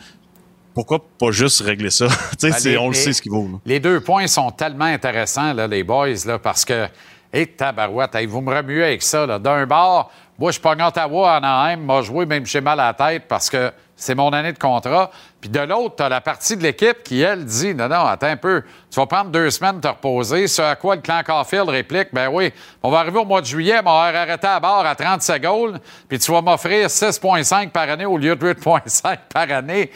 [0.79, 2.07] Pourquoi pas juste régler ça?
[2.41, 3.61] Ben, on le sait ce qu'il vaut.
[3.67, 6.87] Les deux points sont tellement intéressants, là, les boys, là, parce que,
[7.33, 9.41] hé, tabarouette, vous me remuez avec ça.
[9.41, 13.25] D'un bord, moi, je pogne Ottawa, Anaheim, m'a joué, même j'ai mal à la tête
[13.27, 15.11] parce que c'est mon année de contrat.
[15.41, 18.29] Puis de l'autre, tu as la partie de l'équipe qui, elle, dit Non, non, attends
[18.29, 20.47] un peu, tu vas prendre deux semaines de te reposer.
[20.47, 22.53] Ce à quoi le clan Caulfield réplique Ben oui,
[22.85, 25.81] on va arriver au mois de juillet, on va arrêter à bord à 30 secondes,
[26.09, 29.91] puis tu vas m'offrir 6,5 par année au lieu de 8,5 par année.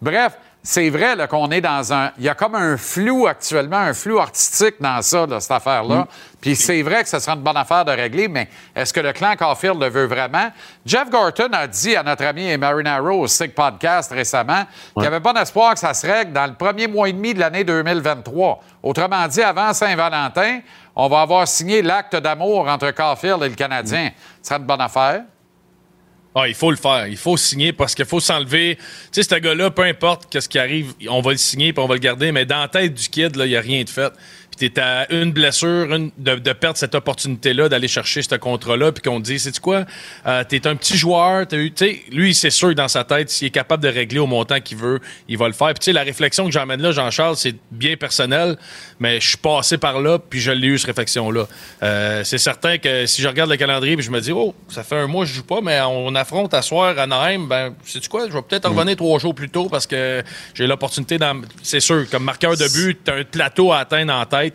[0.00, 0.38] Bref,
[0.70, 2.10] c'est vrai qu'on est dans un.
[2.18, 6.00] Il y a comme un flou actuellement, un flou artistique dans ça, cette affaire-là.
[6.00, 6.06] Mm.
[6.42, 9.14] Puis c'est vrai que ce sera une bonne affaire de régler, mais est-ce que le
[9.14, 10.50] clan Caulfield le veut vraiment?
[10.84, 14.64] Jeff Gorton a dit à notre ami Marinaro au SIG Podcast récemment
[14.94, 17.40] qu'il avait bon espoir que ça se règle dans le premier mois et demi de
[17.40, 18.60] l'année 2023.
[18.82, 20.60] Autrement dit, avant Saint-Valentin,
[20.94, 24.10] on va avoir signé l'acte d'amour entre Caulfield et le Canadien.
[24.42, 25.22] Ce serait une bonne affaire?
[26.40, 27.06] Ah, il faut le faire.
[27.08, 28.76] Il faut signer parce qu'il faut s'enlever.
[28.76, 31.88] Tu sais, ce gars-là, peu importe ce qui arrive, on va le signer puis on
[31.88, 32.30] va le garder.
[32.32, 34.12] Mais dans la tête du kid, il n'y a rien de fait
[34.58, 35.88] tu es à une blessure
[36.18, 39.84] de, perdre cette opportunité-là, d'aller chercher ce contrat-là, puis qu'on te dit, c'est quoi,
[40.26, 41.72] euh, tu es un petit joueur, as eu,
[42.10, 45.00] lui, c'est sûr dans sa tête, s'il est capable de régler au montant qu'il veut,
[45.28, 45.68] il va le faire.
[45.68, 48.56] Puis tu sais, la réflexion que j'emmène là, Jean-Charles, c'est bien personnel,
[48.98, 51.46] mais je suis passé par là, puis je l'ai eu, cette réflexion-là.
[51.82, 54.82] Euh, c'est certain que si je regarde le calendrier, puis je me dis, oh, ça
[54.82, 57.74] fait un mois que je joue pas, mais on affronte à soir à Naheim, ben,
[57.84, 58.72] sais-tu quoi, je vais peut-être mm.
[58.76, 60.22] revenir trois jours plus tôt parce que
[60.54, 61.40] j'ai l'opportunité, dans...
[61.62, 64.47] c'est sûr, comme marqueur de but, tu as un plateau à atteindre en tête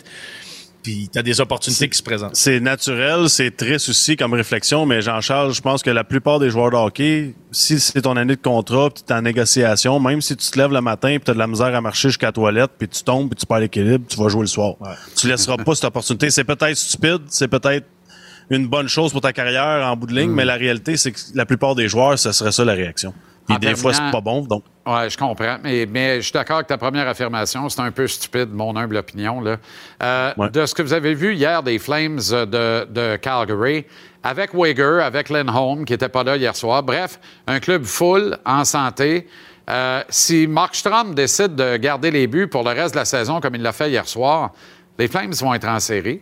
[0.84, 2.36] puis tu as des opportunités qui se présentent.
[2.36, 6.50] C'est naturel, c'est triste aussi comme réflexion, mais Jean-Charles, je pense que la plupart des
[6.50, 10.36] joueurs de hockey, si c'est ton année de contrat, tu es en négociation, même si
[10.36, 12.32] tu te lèves le matin et tu as de la misère à marcher jusqu'à la
[12.34, 14.76] toilette, puis tu tombes, puis tu perds l'équilibre, tu vas jouer le soir.
[15.16, 16.30] Tu laisseras pas cette opportunité.
[16.30, 17.88] C'est peut-être stupide, c'est peut-être
[18.50, 20.36] une bonne chose pour ta carrière en bout de ligne, mm.
[20.36, 23.14] mais la réalité, c'est que la plupart des joueurs, ce serait ça la réaction.
[23.50, 24.64] Et des fois, c'est pas bon, donc.
[24.86, 25.58] Oui, je comprends.
[25.64, 27.70] Mais, mais, je suis d'accord avec ta première affirmation.
[27.70, 29.40] C'est un peu stupide, mon humble opinion.
[29.40, 29.58] Là.
[30.02, 33.86] Euh, de ce que vous avez vu hier des Flames de, de Calgary,
[34.24, 36.84] avec Wager, avec Lindholm, qui n'était pas là hier soir.
[36.84, 37.18] Bref,
[37.48, 39.28] un club full, en santé.
[39.70, 43.56] Euh, si Markstrom décide de garder les buts pour le reste de la saison comme
[43.56, 44.52] il l'a fait hier soir,
[45.00, 46.22] les Flames vont être en série.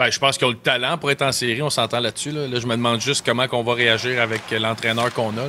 [0.00, 2.30] Ben, je pense qu'ils ont le talent pour être en série, on s'entend là-dessus.
[2.30, 2.46] Là.
[2.58, 5.42] je me demande juste comment on va réagir avec l'entraîneur qu'on a.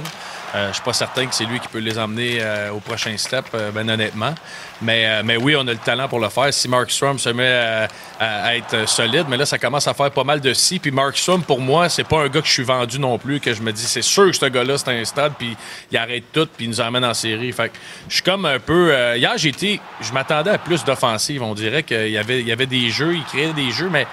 [0.56, 3.16] Euh, je suis pas certain que c'est lui qui peut les emmener euh, au prochain
[3.16, 4.36] step, euh, ben honnêtement.
[4.82, 6.54] Mais, mais oui, on a le talent pour le faire.
[6.54, 7.88] Si Mark Strom se met
[8.20, 10.80] à, être solide, mais là, ça commence à faire pas mal de si.
[10.80, 13.40] Puis Mark Strom, pour moi, c'est pas un gars que je suis vendu non plus,
[13.40, 15.56] que je me dis, c'est sûr que ce gars-là, c'est un stade, puis
[15.92, 17.52] il arrête tout, puis il nous emmène en série.
[17.52, 17.72] Fait
[18.08, 18.94] je suis comme un peu.
[19.16, 19.80] hier, j'étais.
[20.02, 21.44] Je m'attendais à plus d'offensive.
[21.44, 24.08] On dirait qu'il y avait, il y avait des jeux, il créait des jeux, mais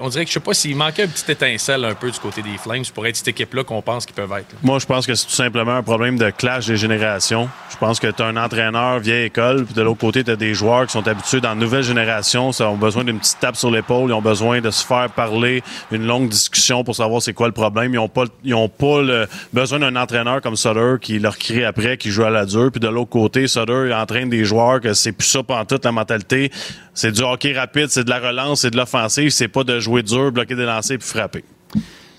[0.00, 2.42] on dirait que je sais pas s'il manquait une petite étincelle un peu du côté
[2.42, 4.54] des Flames pour être cette équipe-là qu'on pense qu'ils peuvent être.
[4.62, 7.48] Moi, je pense que c'est tout simplement un problème de clash des générations.
[7.70, 10.36] Je pense que tu as un entraîneur vieille école, puis de l'autre côté, tu as
[10.36, 13.56] des joueurs qui sont habitués dans la nouvelle génération, ça ont besoin d'une petite tape
[13.56, 17.34] sur l'épaule, ils ont besoin de se faire parler, une longue discussion pour savoir c'est
[17.34, 17.92] quoi le problème.
[17.92, 21.96] Ils n'ont pas, ils pas le, besoin d'un entraîneur comme Sutter qui leur crie après,
[21.96, 22.70] qui joue à la dure.
[22.70, 25.92] Puis de l'autre côté, Sutter entraîne des joueurs que c'est plus ça pendant toute la
[25.92, 26.50] mentalité.
[26.94, 29.89] C'est du hockey rapide, c'est de la relance, c'est de l'offensive, c'est pas de jouer
[29.98, 31.44] dur, bloquer des lancers puis frapper.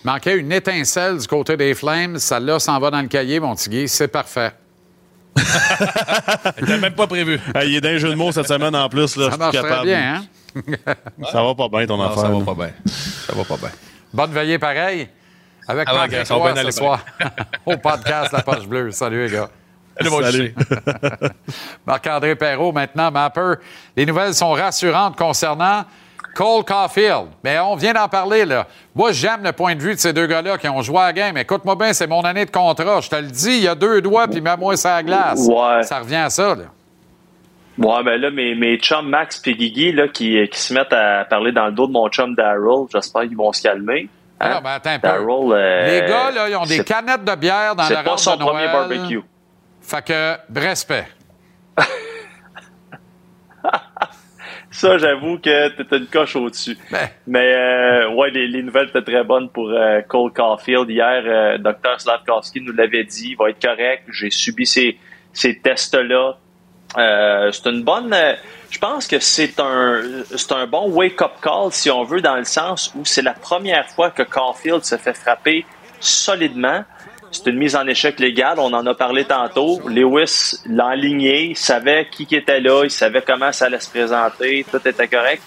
[0.04, 2.18] Manquait une étincelle du côté des Flames.
[2.18, 3.88] Celle-là s'en va dans le cahier, mon Tigui.
[3.88, 4.52] C'est parfait.
[5.36, 7.40] T'as même pas prévu.
[7.64, 9.16] il est d'un jeu de mots cette semaine en plus.
[9.16, 10.24] Là, ça marche très bien, hein?
[11.32, 12.20] ça va pas bien, ton affaire.
[12.20, 12.72] Ça va pas bien.
[12.86, 13.70] Ça va pas bien.
[14.14, 15.08] Bonne veillée pareil.
[15.68, 16.26] Avec ah, Patrick
[16.66, 17.06] ce soir
[17.66, 18.92] au podcast La Poche Bleue.
[18.92, 19.50] Salut, les gars.
[20.02, 20.56] Salut.
[21.86, 23.54] Marc-André Perrault, maintenant, Mapper.
[23.96, 25.86] Les nouvelles sont rassurantes concernant
[26.36, 27.28] Cole Caulfield.
[27.44, 28.68] Mais on vient d'en parler, là.
[28.96, 31.14] Moi, j'aime le point de vue de ces deux gars-là qui ont joué à la
[31.14, 31.38] game.
[31.38, 33.02] Écoute-moi bien, c'est mon année de contrat.
[33.02, 35.48] Je te le dis, il y a deux doigts, puis mets-moi ça à glace.
[35.84, 36.66] Ça revient à ça, là.
[37.78, 41.26] Ouais, ben là, mes, mes chums Max et Guigui, là, qui, qui se mettent à
[41.26, 44.10] parler dans le dos de mon chum Daryl, j'espère qu'ils vont se calmer.
[44.40, 45.08] Ah, ben attends un peu.
[45.08, 48.38] Euh, les gars, là, ils ont des canettes de bière dans leur C'est pas son
[48.38, 49.22] premier barbecue.
[49.82, 51.08] Fait que, respect.
[54.72, 56.78] Ça, j'avoue que t'étais une coche au-dessus.
[56.90, 57.10] Ben.
[57.28, 60.90] Mais euh, ouais, les, nouvelles étaient très bonnes pour euh, Cole Caulfield.
[60.90, 62.00] Hier, euh, Dr.
[62.00, 64.04] Slavkowski nous l'avait dit, il va être correct.
[64.10, 64.98] J'ai subi ses,
[65.34, 66.38] ces tests-là.
[66.98, 68.16] Euh, c'est une bonne.
[68.70, 70.02] je pense que c'est un,
[70.36, 73.88] c'est un bon wake-up call, si on veut, dans le sens où c'est la première
[73.90, 75.66] fois que Caulfield se fait frapper
[76.00, 76.84] solidement.
[77.32, 79.80] C'est une mise en échec légale, on en a parlé tantôt.
[79.88, 84.66] Lewis l'a aligné, il savait qui était là, il savait comment ça allait se présenter,
[84.70, 85.42] tout était correct.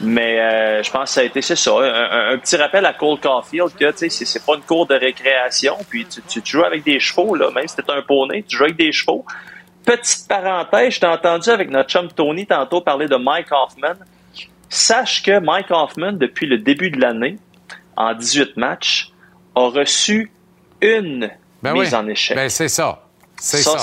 [0.00, 3.18] Mais euh, je pense que ça a été c'est ça, un, petit rappel à Cole
[3.18, 7.00] Caulfield que tu sais c'est pas une cour de récréation, puis tu, joues avec des
[7.00, 9.24] chevaux là, même si t'es un poney, tu joues avec des chevaux.
[9.84, 13.94] Petite parenthèse, je t'ai entendu avec notre chum Tony tantôt parler de Mike Hoffman.
[14.68, 17.38] Sache que Mike Hoffman depuis le début de l'année,
[17.96, 19.12] en 18 matchs,
[19.54, 20.30] a reçu
[20.86, 21.30] une
[21.62, 22.36] ben mise en échec.
[22.36, 23.02] Ben c'est ça.
[23.38, 23.78] Ça, ça.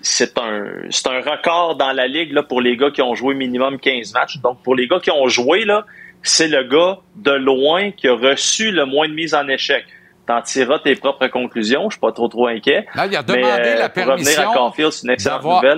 [0.00, 3.78] c'est un, un record dans la ligue là, pour les gars qui ont joué minimum
[3.78, 4.38] 15 matchs.
[4.38, 5.84] Donc, pour les gars qui ont joué, là,
[6.22, 9.84] c'est le gars de loin qui a reçu le moins de mise en échec.
[10.26, 11.88] T'en tireras tes propres conclusions.
[11.88, 12.84] Je suis pas trop trop inquiet.
[12.96, 14.50] il a demandé la euh, permission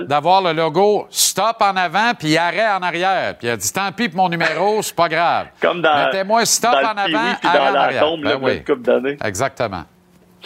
[0.07, 3.37] d'avoir le logo stop en avant puis arrêt en arrière.
[3.37, 5.47] Puis il a dit tant pis pour mon numéro, c'est pas grave.
[5.61, 8.01] Comme dans Mettez-moi stop en avant, arrêt en arrière.
[8.01, 8.63] Tombe, ben oui.
[8.63, 9.17] coupe d'années.
[9.23, 9.83] Exactement.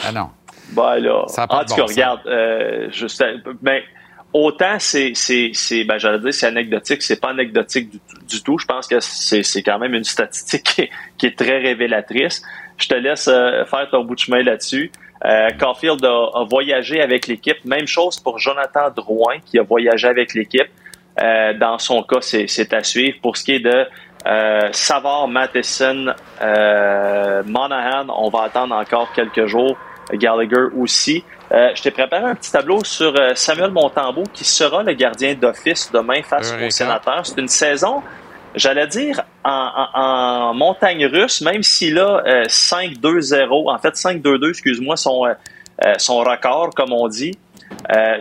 [0.02, 0.30] Ah non.
[0.72, 3.24] Ben là, en tout cas, regarde, euh, juste,
[3.62, 3.82] ben,
[4.34, 7.90] autant c'est, c'est, c'est, ben, j'allais dire, c'est anecdotique, c'est pas anecdotique
[8.28, 8.58] du, tout.
[8.58, 12.42] Je pense que c'est, c'est quand même une statistique qui est, très révélatrice.
[12.78, 14.92] Je te laisse euh, faire ton bout de chemin là-dessus.
[15.26, 17.64] Euh, Caulfield a, voyagé avec l'équipe.
[17.66, 20.68] Même chose pour Jonathan Drouin, qui a voyagé avec l'équipe.
[21.22, 23.18] Euh, dans son cas, c'est, c'est à suivre.
[23.22, 23.86] Pour ce qui est de
[24.26, 29.78] euh, Savard, Matheson, euh, Monahan, on va attendre encore quelques jours.
[30.12, 31.24] Gallagher aussi.
[31.52, 35.34] Euh, je t'ai préparé un petit tableau sur euh, Samuel Montembeau, qui sera le gardien
[35.34, 37.26] d'office demain face aux sénateurs.
[37.26, 38.04] C'est une saison,
[38.54, 45.24] j'allais dire, en, montagne russe, même s'il a 5-2-0, en fait 5-2-2, excuse-moi, son,
[45.98, 47.38] son record, comme on dit.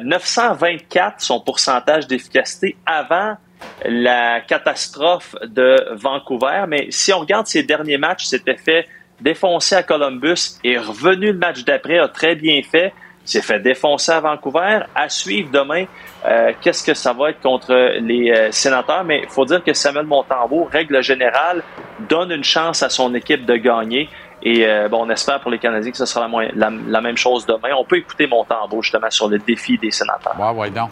[0.03, 3.37] 924, son pourcentage d'efficacité avant
[3.85, 6.65] la catastrophe de Vancouver.
[6.69, 8.87] Mais si on regarde ses derniers matchs, c'était fait
[9.21, 12.93] défoncé à Columbus et revenu le match d'après, a très bien fait.
[13.25, 14.81] S'est fait défoncer à Vancouver.
[14.97, 15.85] À suivre demain,
[16.27, 19.05] euh, qu'est-ce que ça va être contre les euh, sénateurs?
[19.05, 21.63] Mais il faut dire que Samuel Montembeau, règle générale,
[22.09, 24.09] donne une chance à son équipe de gagner.
[24.43, 27.47] Et euh, bon, on espère pour les Canadiens que ce sera la, la, même chose
[27.47, 27.77] demain.
[27.79, 30.35] On peut écouter Montembeau justement sur le défi des sénateurs.
[30.37, 30.91] Ouais, ouais, donc.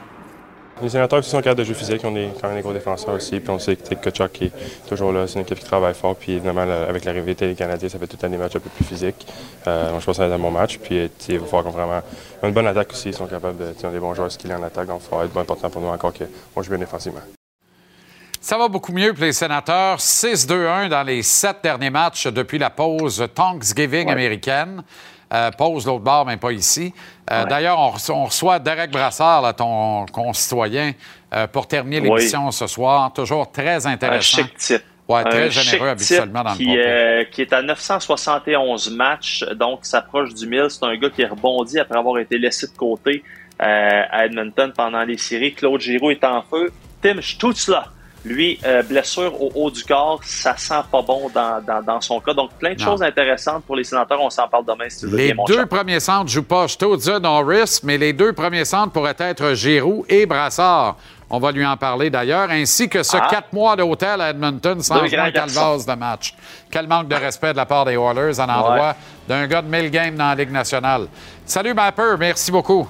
[0.83, 3.15] Les sénateurs aussi sont capables de jeu physique, on est quand même des gros défenseurs
[3.15, 3.39] aussi.
[3.39, 4.53] Puis on sait que Kachuk est
[4.89, 6.17] toujours là, c'est une équipe qui travaille fort.
[6.17, 8.85] Puis évidemment, avec l'arrivée des Canadiens, ça fait tout temps des matchs un peu plus
[8.85, 9.27] physiques.
[9.67, 10.79] Euh, moi, je pense que ça va être un bon match.
[10.79, 12.01] Puis il va falloir qu'on vraiment.
[12.43, 13.75] une bonne attaque aussi, ils sont capables de.
[13.79, 15.89] Ils ont des bons joueurs skillés en attaque, donc ça va être important pour nous
[15.89, 17.21] encore qu'on joue bien défensivement.
[18.41, 19.99] Ça va beaucoup mieux pour les sénateurs.
[19.99, 24.83] 6-2-1 dans les sept derniers matchs depuis la pause Thanksgiving américaine.
[25.33, 26.93] Euh, pose l'autre bord, mais pas ici.
[27.31, 30.93] Euh, d'ailleurs, on, reçoit Derek Brassard, ton concitoyen,
[31.33, 33.13] euh, pour terminer l'émission ce soir.
[33.13, 34.41] Toujours très intéressant.
[34.41, 34.83] Un chic type.
[35.09, 40.47] Ouais, très généreux habituellement dans qui, le qui est à 971 matchs, donc s'approche du
[40.47, 40.67] 1000.
[40.69, 43.25] C'est un gars qui est rebondi après avoir été laissé de côté
[43.59, 45.53] à Edmonton pendant les séries.
[45.53, 46.71] Claude Giroux est en feu.
[47.03, 47.17] Tim
[47.69, 47.87] là.
[48.25, 52.35] Lui, euh, blessure au haut du corps, ça sent pas bon dans, dans, son cas.
[52.35, 54.21] Donc, plein de choses intéressantes pour les sénateurs.
[54.21, 55.17] On s'en parle demain si tu veux.
[55.17, 56.67] Les deux premiers centres jouent pas.
[56.67, 60.97] Je te Norris, mais les deux premiers centres pourraient être Giroux et Brassard.
[61.33, 63.29] On va lui en parler d'ailleurs, ainsi que ce ah.
[63.31, 66.35] quatre mois d'hôtel à Edmonton sans calvase de match.
[66.71, 68.97] Quel manque de respect de la part des Oilers en endroit
[69.29, 71.07] d'un gars de 1000 games dans la Ligue nationale.
[71.47, 72.89] Salut Mapper, merci beaucoup.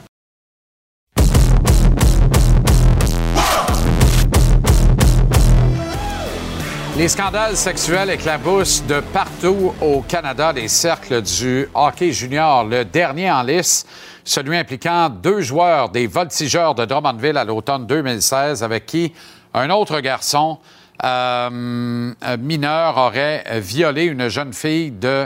[7.00, 12.64] Les scandales sexuels éclaboussent de partout au Canada des cercles du hockey junior.
[12.64, 13.86] Le dernier en lice,
[14.22, 19.14] celui impliquant deux joueurs des voltigeurs de Drummondville à l'automne 2016, avec qui
[19.54, 20.58] un autre garçon
[21.02, 25.24] euh, mineur aurait violé une jeune fille de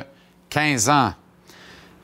[0.51, 1.13] 15 ans.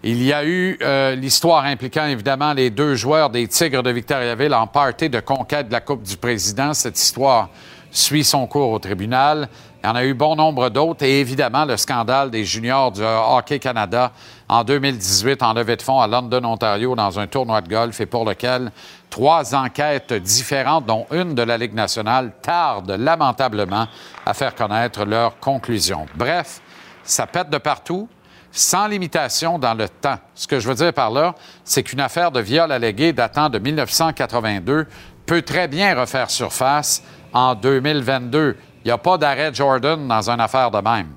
[0.02, 4.52] Il y a eu euh, l'histoire impliquant évidemment les deux joueurs des Tigres de Victoriaville
[4.52, 6.74] en partie de conquête de la Coupe du Président.
[6.74, 7.50] Cette histoire
[7.90, 9.48] suit son cours au tribunal.
[9.82, 13.02] Il y en a eu bon nombre d'autres et évidemment le scandale des juniors du
[13.02, 14.12] Hockey Canada
[14.48, 18.06] en 2018 en levée de fonds à London, Ontario, dans un tournoi de golf et
[18.06, 18.70] pour lequel
[19.08, 23.86] trois enquêtes différentes, dont une de la Ligue nationale, tardent lamentablement
[24.26, 26.06] à faire connaître leurs conclusions.
[26.14, 26.60] Bref,
[27.02, 28.08] ça pète de partout,
[28.52, 30.18] sans limitation dans le temps.
[30.34, 31.34] Ce que je veux dire par là,
[31.64, 34.86] c'est qu'une affaire de viol allégué datant de 1982
[35.26, 37.02] peut très bien refaire surface
[37.32, 38.56] en 2022.
[38.84, 41.14] Il n'y a pas d'arrêt Jordan dans une affaire de même.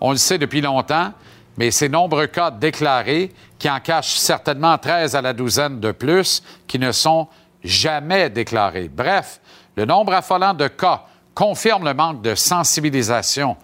[0.00, 1.12] On le sait depuis longtemps,
[1.56, 6.42] mais ces nombreux cas déclarés qui en cachent certainement 13 à la douzaine de plus,
[6.66, 7.26] qui ne sont
[7.64, 8.88] jamais déclaré.
[8.88, 9.40] Bref,
[9.76, 11.02] le nombre affolant de cas
[11.34, 13.56] confirme le manque de sensibilisation,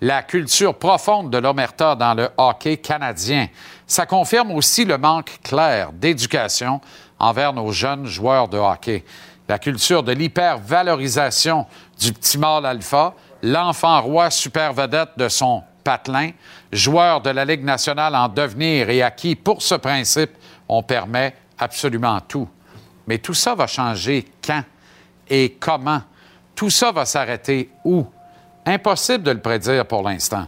[0.00, 3.48] la culture profonde de l'omerta dans le hockey canadien.
[3.86, 6.80] Ça confirme aussi le manque clair d'éducation
[7.18, 9.04] envers nos jeunes joueurs de hockey.
[9.50, 11.66] La culture de l'hypervalorisation
[11.98, 16.30] du petit mâle alpha, l'enfant roi super vedette de son patelin,
[16.70, 20.30] joueur de la Ligue nationale en devenir et à qui, pour ce principe,
[20.68, 22.48] on permet absolument tout.
[23.08, 24.62] Mais tout ça va changer quand
[25.28, 26.02] et comment?
[26.54, 28.06] Tout ça va s'arrêter où?
[28.64, 30.46] Impossible de le prédire pour l'instant.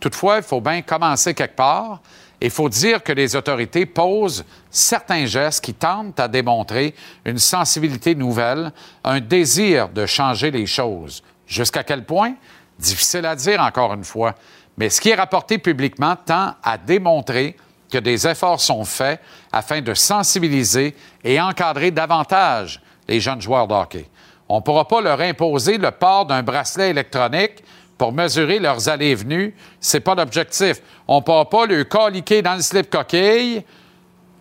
[0.00, 2.00] Toutefois, il faut bien commencer quelque part.
[2.40, 8.14] Il faut dire que les autorités posent certains gestes qui tentent à démontrer une sensibilité
[8.14, 8.72] nouvelle,
[9.04, 11.22] un désir de changer les choses.
[11.46, 12.34] Jusqu'à quel point?
[12.78, 14.34] Difficile à dire encore une fois.
[14.78, 17.56] Mais ce qui est rapporté publiquement tend à démontrer
[17.90, 19.20] que des efforts sont faits
[19.52, 24.08] afin de sensibiliser et encadrer davantage les jeunes joueurs de hockey.
[24.48, 27.62] On ne pourra pas leur imposer le port d'un bracelet électronique
[28.00, 29.54] pour mesurer leurs allées et venues.
[29.78, 30.80] Ce n'est pas l'objectif.
[31.06, 33.62] On pourra pas leur caliquer dans le slip coquille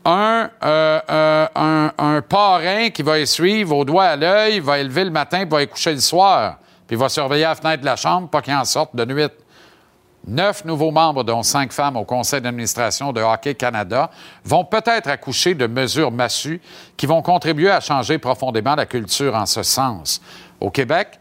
[0.05, 4.79] un, euh, euh, un, un, parrain qui va y suivre au doigt à l'œil, va
[4.79, 7.97] élever le matin, va y coucher le soir, puis va surveiller la fenêtre de la
[7.97, 9.27] chambre, pas qu'il en sorte de nuit.
[10.25, 14.09] Neuf nouveaux membres, dont cinq femmes au conseil d'administration de Hockey Canada,
[14.45, 16.61] vont peut-être accoucher de mesures massues
[16.95, 20.21] qui vont contribuer à changer profondément la culture en ce sens.
[20.61, 21.19] Au Québec,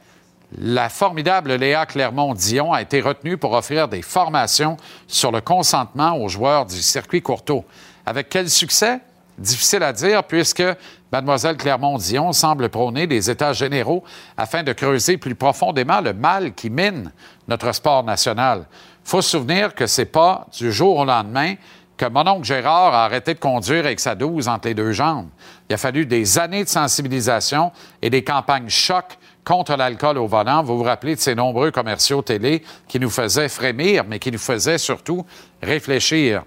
[0.57, 4.77] la formidable Léa Clermont-Dion a été retenue pour offrir des formations
[5.07, 7.65] sur le consentement aux joueurs du circuit courteau.
[8.07, 9.01] Avec quel succès?
[9.37, 10.65] Difficile à dire puisque
[11.13, 14.03] Mademoiselle Clermont-Dion semble prôner des états généraux
[14.37, 17.13] afin de creuser plus profondément le mal qui mine
[17.47, 18.65] notre sport national.
[19.05, 21.55] Faut se souvenir que c'est pas du jour au lendemain
[21.97, 25.29] que mon oncle Gérard a arrêté de conduire avec sa douze entre les deux jambes.
[25.69, 30.63] Il a fallu des années de sensibilisation et des campagnes choc contre l'alcool au volant.
[30.63, 34.39] Vous vous rappelez de ces nombreux commerciaux télé qui nous faisaient frémir, mais qui nous
[34.39, 35.27] faisaient surtout
[35.63, 36.45] réfléchir.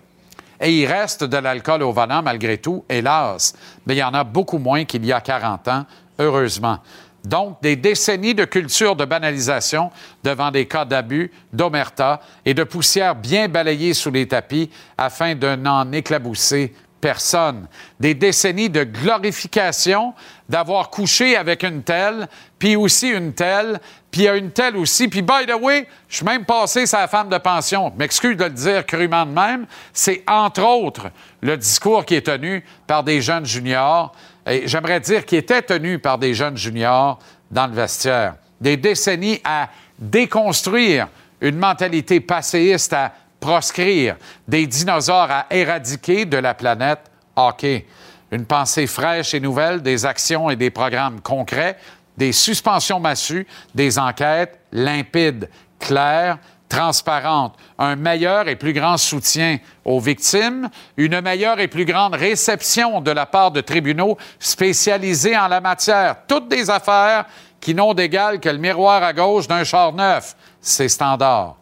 [0.59, 3.55] Et il reste de l'alcool au volant malgré tout, hélas,
[3.85, 5.85] mais il y en a beaucoup moins qu'il y a 40 ans,
[6.19, 6.79] heureusement.
[7.23, 9.91] Donc, des décennies de culture de banalisation
[10.23, 15.55] devant des cas d'abus, d'omerta et de poussière bien balayée sous les tapis afin de
[15.55, 17.67] n'en éclabousser personne.
[17.99, 20.13] Des décennies de glorification
[20.47, 22.27] d'avoir couché avec une telle,
[22.59, 23.79] puis aussi une telle,
[24.11, 25.07] puis une telle aussi.
[25.07, 27.91] Puis, by the way, je suis même passé sa femme de pension.
[27.97, 29.65] M'excuse de le dire crûment de même.
[29.93, 31.09] C'est entre autres
[31.41, 34.13] le discours qui est tenu par des jeunes juniors,
[34.65, 38.35] j'aimerais dire qui était tenu par des jeunes juniors dans le vestiaire.
[38.59, 41.07] Des décennies à déconstruire
[41.41, 44.15] une mentalité passéiste, à proscrire
[44.47, 47.85] des dinosaures à éradiquer de la planète hockey.
[48.31, 51.77] Une pensée fraîche et nouvelle, des actions et des programmes concrets,
[52.15, 56.37] des suspensions massues, des enquêtes limpides, claires,
[56.69, 63.01] transparentes, un meilleur et plus grand soutien aux victimes, une meilleure et plus grande réception
[63.01, 66.15] de la part de tribunaux spécialisés en la matière.
[66.27, 67.25] Toutes des affaires
[67.59, 70.35] qui n'ont d'égal que le miroir à gauche d'un char neuf.
[70.61, 71.57] C'est standard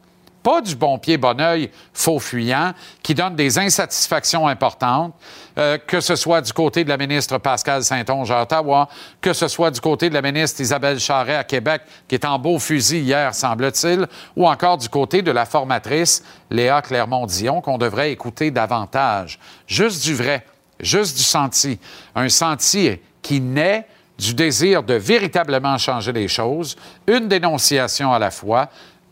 [0.50, 2.74] pas du bon pied, bon oeil, faux fuyant,
[3.04, 5.14] qui donne des insatisfactions importantes,
[5.60, 8.90] euh, que ce soit du côté de la ministre Pascal Saint-Onge à Ottawa,
[9.22, 12.40] que ce soit du côté de la ministre Isabelle Charret à Québec, qui est en
[12.40, 18.12] beau fusil hier, semble-t-il, ou encore du côté de la formatrice Léa Clermont-Dion, qu'on devrait
[18.12, 19.38] écouter davantage.
[19.68, 20.44] Juste du vrai,
[20.80, 21.78] juste du senti.
[22.16, 23.86] Un senti qui naît
[24.18, 26.76] du désir de véritablement changer les choses,
[27.06, 28.70] une dénonciation à la fois,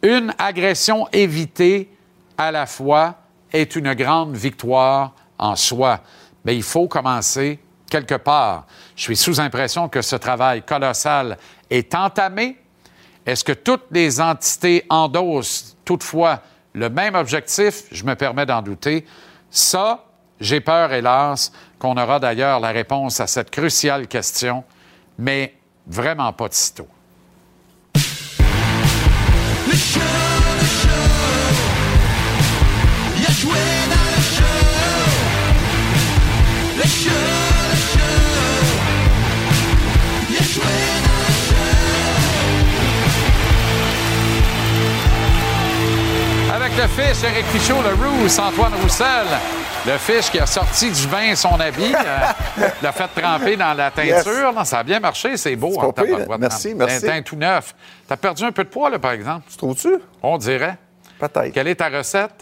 [0.08, 1.90] une agression évitée
[2.38, 3.16] à la fois
[3.52, 6.00] est une grande victoire en soi.
[6.46, 8.66] Mais il faut commencer quelque part.
[8.96, 11.38] Je suis sous impression que ce travail colossal
[11.70, 12.58] est entamé.
[13.26, 16.42] Est-ce que toutes les entités endossent toutefois
[16.72, 17.84] le même objectif?
[17.92, 19.06] Je me permets d'en douter.
[19.50, 20.06] Ça,
[20.40, 24.64] j'ai peur, hélas, qu'on aura d'ailleurs la réponse à cette cruciale question,
[25.18, 25.54] mais
[25.86, 26.88] vraiment pas de sitôt.
[46.56, 49.28] Avec le fiche, Eric Pichot, le Rousse, Antoine Roussel.
[49.88, 53.90] Le fiche qui a sorti du vin son habit, euh, l'a fait tremper dans la
[53.90, 54.54] teinture.
[54.66, 55.80] ça a bien marché, c'est beau.
[55.82, 57.06] Hein, merci, merci.
[57.06, 57.74] Un teint tout neuf.
[58.06, 59.46] T'as perdu un peu de poids, là, par exemple?
[59.50, 59.96] Tu trouves-tu?
[60.22, 60.78] On dirait.
[61.18, 61.54] Peut-être.
[61.54, 62.34] Quelle est ta recette?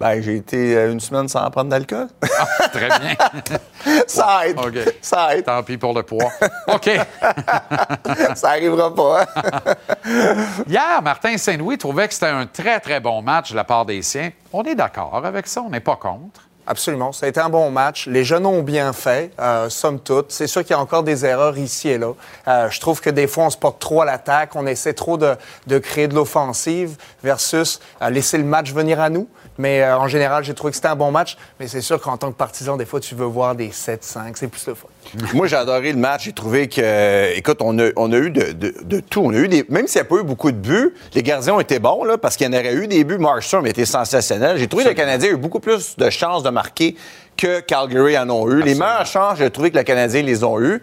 [0.00, 2.08] Ben, j'ai été euh, une semaine sans prendre d'alcool.
[2.38, 3.14] Ah, très bien.
[4.06, 4.94] ça aide.
[5.02, 5.44] Ça aide.
[5.44, 6.30] Tant pis pour le poids.
[6.68, 6.90] OK.
[8.36, 9.22] ça arrivera pas.
[9.22, 9.74] hein?
[10.66, 14.00] Hier, Martin Saint-Louis trouvait que c'était un très, très bon match de la part des
[14.00, 14.30] siens.
[14.50, 16.45] On est d'accord avec ça, on n'est pas contre.
[16.68, 17.12] Absolument.
[17.12, 18.08] Ça a été un bon match.
[18.08, 20.32] Les jeunes ont bien fait, euh, somme toute.
[20.32, 22.12] C'est sûr qu'il y a encore des erreurs ici et là.
[22.48, 24.56] Euh, je trouve que des fois, on se porte trop à l'attaque.
[24.56, 25.36] On essaie trop de,
[25.78, 29.28] créer de l'offensive versus euh, laisser le match venir à nous.
[29.58, 31.36] Mais euh, en général, j'ai trouvé que c'était un bon match.
[31.58, 34.32] Mais c'est sûr qu'en tant que partisan, des fois, tu veux voir des 7-5.
[34.34, 34.88] C'est plus le fun.
[35.34, 36.24] Moi, j'ai adoré le match.
[36.24, 39.20] J'ai trouvé que, écoute, on a, on a eu de, de- de tout.
[39.24, 41.54] On a eu des, même s'il n'y a pas eu beaucoup de buts, les gardiens
[41.54, 43.18] ont été bons, là, parce qu'il y en aurait eu des buts.
[43.18, 44.58] Markstrom était sensationnel.
[44.58, 46.96] J'ai trouvé que le Canadien a eu beaucoup plus de chances de marquer
[47.36, 48.62] que Calgary en ont eu.
[48.62, 50.80] Les meilleures chances, j'ai trouvé que le Canadien les ont eues.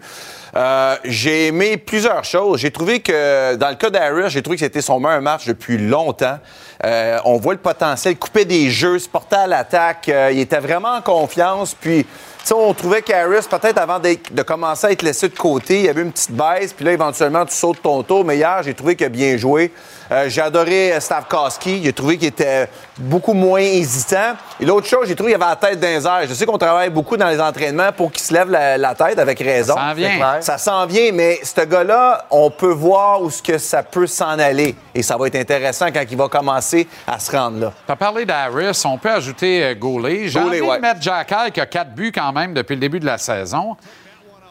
[0.56, 2.60] Euh, j'ai aimé plusieurs choses.
[2.60, 5.78] J'ai trouvé que, dans le cas d'Harris, j'ai trouvé que c'était son meilleur match depuis
[5.78, 6.38] longtemps.
[6.84, 10.08] Euh, on voit le potentiel, couper des jeux, se porter à l'attaque.
[10.08, 11.74] Euh, il était vraiment en confiance.
[11.74, 15.80] Puis, tu sais, on trouvait qu'Harris, peut-être avant de commencer à être laissé de côté,
[15.80, 16.72] il y avait une petite baisse.
[16.72, 18.24] Puis là, éventuellement, tu sautes ton tour.
[18.24, 19.72] Mais hier, j'ai trouvé qu'il a bien joué.
[20.12, 21.82] Euh, j'ai adoré Stavkowski.
[21.82, 24.34] J'ai trouvé qu'il était beaucoup moins hésitant.
[24.60, 26.26] Et l'autre chose, j'ai trouvé qu'il avait la tête airs.
[26.28, 29.18] Je sais qu'on travaille beaucoup dans les entraînements pour qu'il se lève la, la tête
[29.18, 29.74] avec raison.
[29.74, 30.40] Ça s'en vient.
[30.44, 34.38] Ça s'en vient, mais ce gars-là, on peut voir où ce que ça peut s'en
[34.38, 34.76] aller.
[34.94, 37.72] Et ça va être intéressant quand il va commencer à se rendre là.
[37.86, 40.28] Tu as parlé d'Harris, on peut ajouter euh, Goulet.
[40.28, 40.76] J'ai envie ouais.
[40.76, 43.74] de mettre Jackal qui a quatre buts quand même depuis le début de la saison.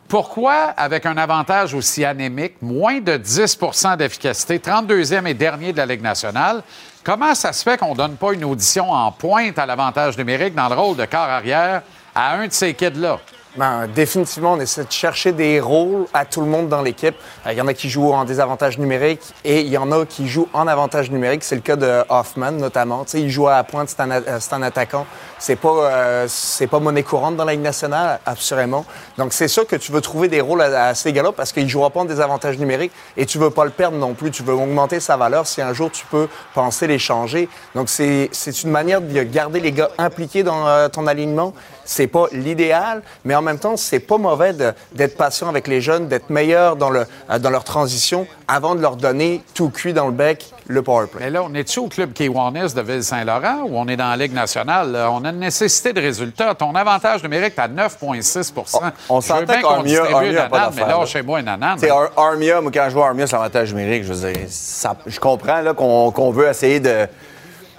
[0.07, 5.85] Pourquoi, avec un avantage aussi anémique, moins de 10% d'efficacité, 32e et dernier de la
[5.85, 6.63] Ligue nationale,
[7.03, 10.55] comment ça se fait qu'on ne donne pas une audition en pointe à l'avantage numérique
[10.55, 11.83] dans le rôle de quart arrière
[12.15, 13.19] à un de ces kids-là?
[13.55, 17.13] Ben, définitivement, on essaie de chercher des rôles à tout le monde dans l'équipe.
[17.45, 20.07] Euh, Il y en a qui jouent en désavantage numérique et il y en a
[20.07, 21.43] qui jouent en avantage numérique.
[21.43, 23.03] C'est le cas de Hoffman, notamment.
[23.03, 25.05] Tu sais, il joue à la pointe, c'est un, euh, un attaquant.
[25.37, 28.85] C'est pas, euh, c'est pas monnaie courante dans la Ligue nationale, assurément.
[29.19, 31.69] Donc, c'est sûr que tu veux trouver des rôles à, à ces gars-là parce qu'il
[31.69, 34.31] jouera pas en désavantage numérique et tu veux pas le perdre non plus.
[34.31, 37.47] Tu veux augmenter sa valeur si un jour tu peux penser les changer.
[37.75, 41.53] Donc, c'est, c'est une manière de garder les gars impliqués dans euh, ton alignement.
[41.85, 46.29] C'est pas l'idéal, mais même temps, c'est pas mauvais d'être patient avec les jeunes, d'être
[46.29, 50.11] meilleur dans, le, euh, dans leur transition avant de leur donner tout cuit dans le
[50.13, 51.25] bec le power play.
[51.25, 54.33] Mais là, on est-tu au club Kiwanis de Ville-Saint-Laurent ou on est dans la Ligue
[54.33, 54.91] nationale?
[54.93, 55.11] là?
[55.11, 56.55] On a une nécessité de résultats.
[56.55, 58.79] Ton avantage numérique, t'as 9,6%
[59.09, 61.77] On veux s'entend qu'Armia distribue Armia une a pas mais là, chez moi, une anane.
[61.79, 64.03] C'est Ar- Armia, moi, quand je vois Armia, c'est l'avantage numérique.
[64.05, 67.07] Je veux dire, ça- je comprends qu'on veut essayer de.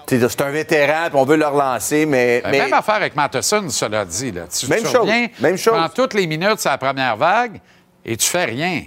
[0.07, 2.41] C'est un vétéran, puis on veut le relancer, mais.
[2.43, 4.33] Ben, mais- Même affaire avec Matheson, cela dit.
[4.33, 4.43] Là.
[4.53, 5.75] Tu, Même tu chose, reviens, même tu chose.
[5.75, 7.61] prends toutes les minutes sur la première vague
[8.05, 8.83] et tu fais rien.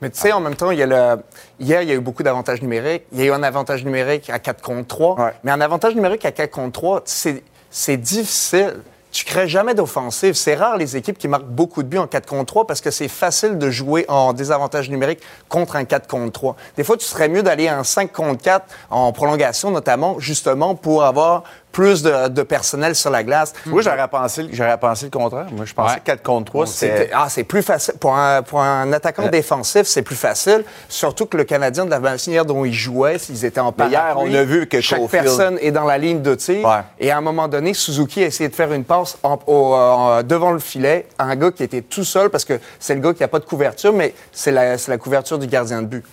[0.00, 1.16] Mais tu sais, en même temps, il y a le...
[1.58, 3.02] hier, il y a eu beaucoup d'avantages numériques.
[3.12, 5.32] Il y a eu un avantage numérique à 4 contre 3.
[5.42, 8.76] Mais un avantage numérique à 4 contre 3, c'est c'est difficile.
[9.18, 10.34] Tu crées jamais d'offensive.
[10.34, 12.92] C'est rare les équipes qui marquent beaucoup de buts en 4 contre 3 parce que
[12.92, 16.56] c'est facile de jouer en désavantage numérique contre un 4 contre 3.
[16.76, 21.02] Des fois, tu serais mieux d'aller en 5 contre 4 en prolongation, notamment, justement, pour
[21.02, 21.42] avoir
[21.72, 23.52] plus de, de personnel sur la glace.
[23.66, 25.46] Moi, j'aurais pensé, j'aurais pensé le contraire.
[25.52, 26.00] Moi, je pensais Ouais.
[26.00, 27.10] que 4 contre 3, C'était- c'était.
[27.14, 27.94] Ah, c'est plus facile.
[28.00, 29.30] Pour un, pour un attaquant Ouais.
[29.30, 30.64] défensif, c'est plus facile.
[30.88, 34.30] Surtout que le Canadien, de la manière dont ils jouaient, s'ils étaient en hier, parapluie,
[34.30, 36.66] on a vu que chaque personne est dans la ligne de tir.
[36.66, 36.80] Ouais.
[36.98, 40.22] Et à un moment donné, Suzuki a essayé de faire une passe en- au- en-
[40.22, 43.12] devant le filet à un gars qui était tout seul parce que c'est le gars
[43.14, 46.04] qui n'a pas de couverture, mais c'est la, couverture du gardien de but.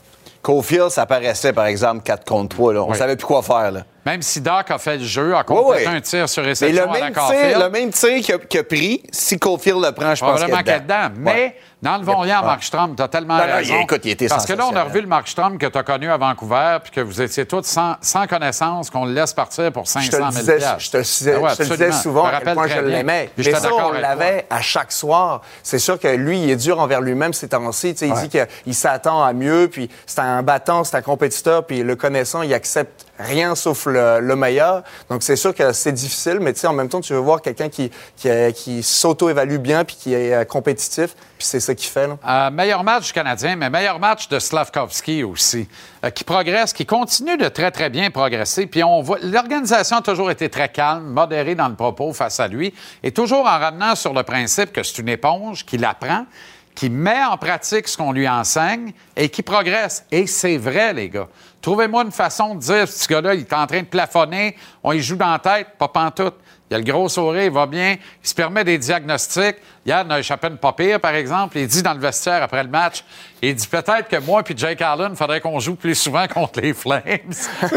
[0.41, 2.73] Cofield, ça paraissait, par exemple, 4 contre 3.
[2.73, 2.83] Là.
[2.83, 3.71] On savait plus quoi faire.
[3.71, 3.81] Là.
[4.05, 6.89] Même si Doc a fait le jeu, a complété un tir sur Mais réception le
[6.89, 10.13] à la même, tir, Caulfield, le même tir qu'il a, pris, si Cofield le prend,
[10.13, 10.95] je pense qu'il Probablement est dedans.
[11.09, 11.15] dedans.
[11.17, 11.55] Mais Ouais.
[11.81, 12.27] dans le en Ouais.
[12.27, 13.75] Markstrom, tu as tellement Non, non, raison.
[13.79, 15.83] il- écoute, il était Parce que là, on a revu le Markstrom que tu as
[15.83, 19.71] connu à Vancouver, puis que vous étiez tous sans, sans connaissance, qu'on le laisse partir
[19.71, 20.79] pour 500 Je te 000 le disais, piastres.
[20.79, 22.01] je te le disais, Ah ouais, je te le disais absolument.
[22.01, 23.29] souvent très je l'aimais.
[23.37, 25.41] Mais ça, on l'avait à chaque soir.
[25.63, 27.89] C'est sûr que lui, il est dur envers lui-même ces temps-ci.
[28.01, 31.95] Il dit qu'il s'attend à mieux, puis c'est un battant, c'est un compétiteur, puis le
[31.95, 34.83] connaissant, il accepte rien sauf le, le meilleur.
[35.09, 37.91] Donc c'est sûr que c'est difficile, mais en même temps, tu veux voir quelqu'un qui,
[38.17, 42.07] qui, euh, qui s'auto-évalue bien, puis qui est euh, compétitif, puis c'est ça qu'il fait.
[42.07, 42.17] Là.
[42.27, 45.67] Euh, meilleur match Canadien, mais meilleur match de Slavkovski aussi,
[46.13, 48.67] qui progresse, qui continue de très, très bien progresser.
[48.67, 52.47] Puis on voit, l'organisation a toujours été très calme, modérée dans le propos face à
[52.47, 52.73] lui,
[53.03, 56.25] et toujours en ramenant sur le principe que c'est une éponge, qu'il apprend,
[56.73, 60.05] qui met en pratique ce qu'on lui enseigne et qui progresse.
[60.11, 61.27] Et c'est vrai, les gars.
[61.65, 64.55] Trouvez-moi une façon de dire, ce gars-là, il est en train de plafonner,
[64.87, 66.35] on y joue dans la tête, pas pantoute.
[66.71, 69.57] Il a le gros sourire, il va bien, il se permet des diagnostics.
[69.85, 71.59] Il a échappé une pas pire, par exemple.
[71.59, 73.03] Il dit dans le vestiaire après le match,
[73.39, 76.59] il dit peut-être que moi et Jake Allen, il faudrait qu'on joue plus souvent contre
[76.61, 77.01] les Flames.
[77.61, 77.67] Je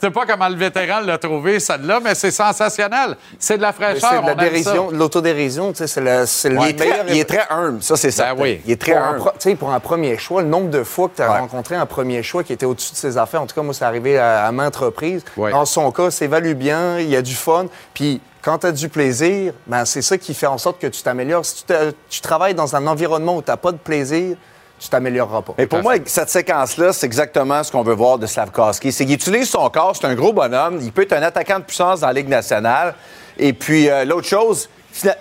[0.00, 3.16] sais pas comment le vétéran l'a trouvé, celle-là, mais c'est sensationnel.
[3.38, 4.10] C'est de la fraîcheur.
[4.10, 5.70] C'est de la dérision, de l'autodérision.
[5.70, 7.04] tu sais, C'est le, c'est le Il est, meilleur.
[7.04, 8.34] très, il est très humble, ça, c'est ça.
[8.34, 8.60] Ben oui.
[8.66, 9.32] Il est très pour un, humble.
[9.38, 11.38] sais, pour un premier choix, le nombre de fois que tu as Ouais.
[11.38, 13.84] rencontré un premier choix qui était au-dessus de ses affaires, en tout cas, moi, c'est
[13.84, 15.24] arrivé à, à maintes reprises.
[15.36, 15.52] Ouais.
[15.52, 16.10] Dans son cas,
[16.52, 17.66] bien, il y a du fun.
[17.94, 21.02] Puis quand tu as du plaisir, ben, c'est ça qui fait en sorte que tu
[21.02, 21.46] t'améliores.
[21.46, 21.64] Si
[22.10, 24.36] tu, travailles dans un environnement où tu n'as pas de plaisir,
[24.78, 25.54] tu t'amélioreras pas.
[25.56, 28.92] Mais pour moi, cette séquence-là, c'est exactement ce qu'on veut voir de Slavkowski.
[28.92, 31.64] C'est qu'il utilise son corps, c'est un gros bonhomme, il peut être un attaquant de
[31.64, 32.94] puissance dans la Ligue nationale.
[33.38, 34.68] Et puis, euh, l'autre chose,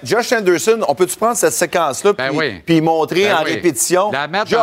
[0.04, 2.62] Josh Anderson, on peut-tu prendre cette séquence-là Ben puis, oui.
[2.66, 3.54] puis montrer Ben en oui.
[3.54, 4.12] répétition?
[4.12, 4.60] La mettre Josh,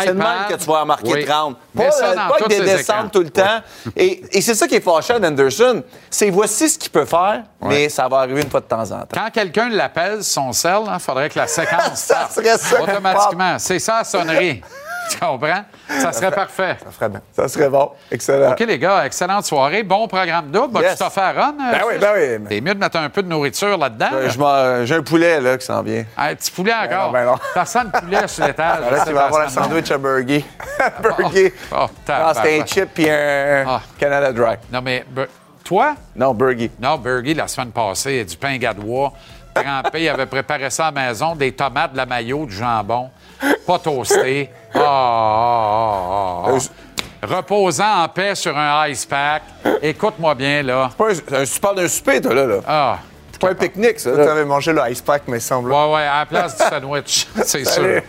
[0.00, 1.24] c'est le même que tu vas marquer Oui.
[1.24, 1.56] 30.
[1.74, 3.60] Mets Pas, ça euh, pas des descentes tout le temps.
[3.96, 5.82] Et, et c'est ça qui est fâchant d'Anderson.
[6.10, 9.00] C'est voici ce qu'il peut faire, mais ça va arriver une fois de temps en
[9.00, 9.06] temps.
[9.14, 12.82] Quand quelqu'un l'appelle son sel, il faudrait que la séquence Ça parte serait ça.
[12.82, 13.58] automatiquement.
[13.58, 14.62] C'est ça la sonnerie.
[15.14, 15.64] tu comprends?
[15.88, 16.76] Ça serait parfait.
[16.84, 17.20] Ça ferait bien.
[17.32, 17.90] Ça serait bon.
[18.10, 18.52] Excellent.
[18.52, 19.82] OK, les gars, excellente soirée.
[19.82, 20.80] Bon programme double.
[20.82, 20.92] Yes.
[20.92, 21.54] Tu t'as fait Ron?
[21.58, 22.46] Ben oui, ben oui.
[22.48, 24.08] C'est mieux de mettre un peu de nourriture là-dedans.
[24.12, 26.04] Euh, J'ai un poulet là, qui s'en vient.
[26.16, 27.06] Un petit poulet encore.
[27.06, 27.34] non, ben non.
[27.54, 28.80] Personne de poulet sur l'étage.
[28.90, 30.44] Là, tu vas avoir un sandwich à Burger.
[31.02, 31.52] Burger.
[31.72, 32.36] Oh, tabarnak.
[32.36, 33.80] c'était un chip puis un Ah.
[33.98, 34.56] Canada Dry.
[34.72, 35.04] Non, mais
[35.64, 35.94] toi?
[36.16, 36.70] Non, Burger.
[36.80, 39.12] Non, Burgie, la semaine passée, du pain gadois.
[39.54, 43.10] Trempé, il avait préparé ça à la maison, des tomates, de la maillot, du jambon,
[43.66, 44.50] pas toasté.
[44.74, 46.58] Ah, ah, ah, ah,
[47.22, 47.26] ah.
[47.26, 49.42] Reposant en paix sur un ice pack.
[49.82, 50.90] Écoute-moi bien, là.
[50.96, 52.46] Pas un- tu parles d'un souper, toi, là.
[52.46, 52.56] là.
[52.66, 52.98] Ah,
[53.32, 54.12] C'est pas un pique-nique, ça.
[54.12, 55.70] Tu avais mangé le ice pack, mais semble.
[55.72, 58.02] ouais, ouais, à la place du sandwich, c'est sûr.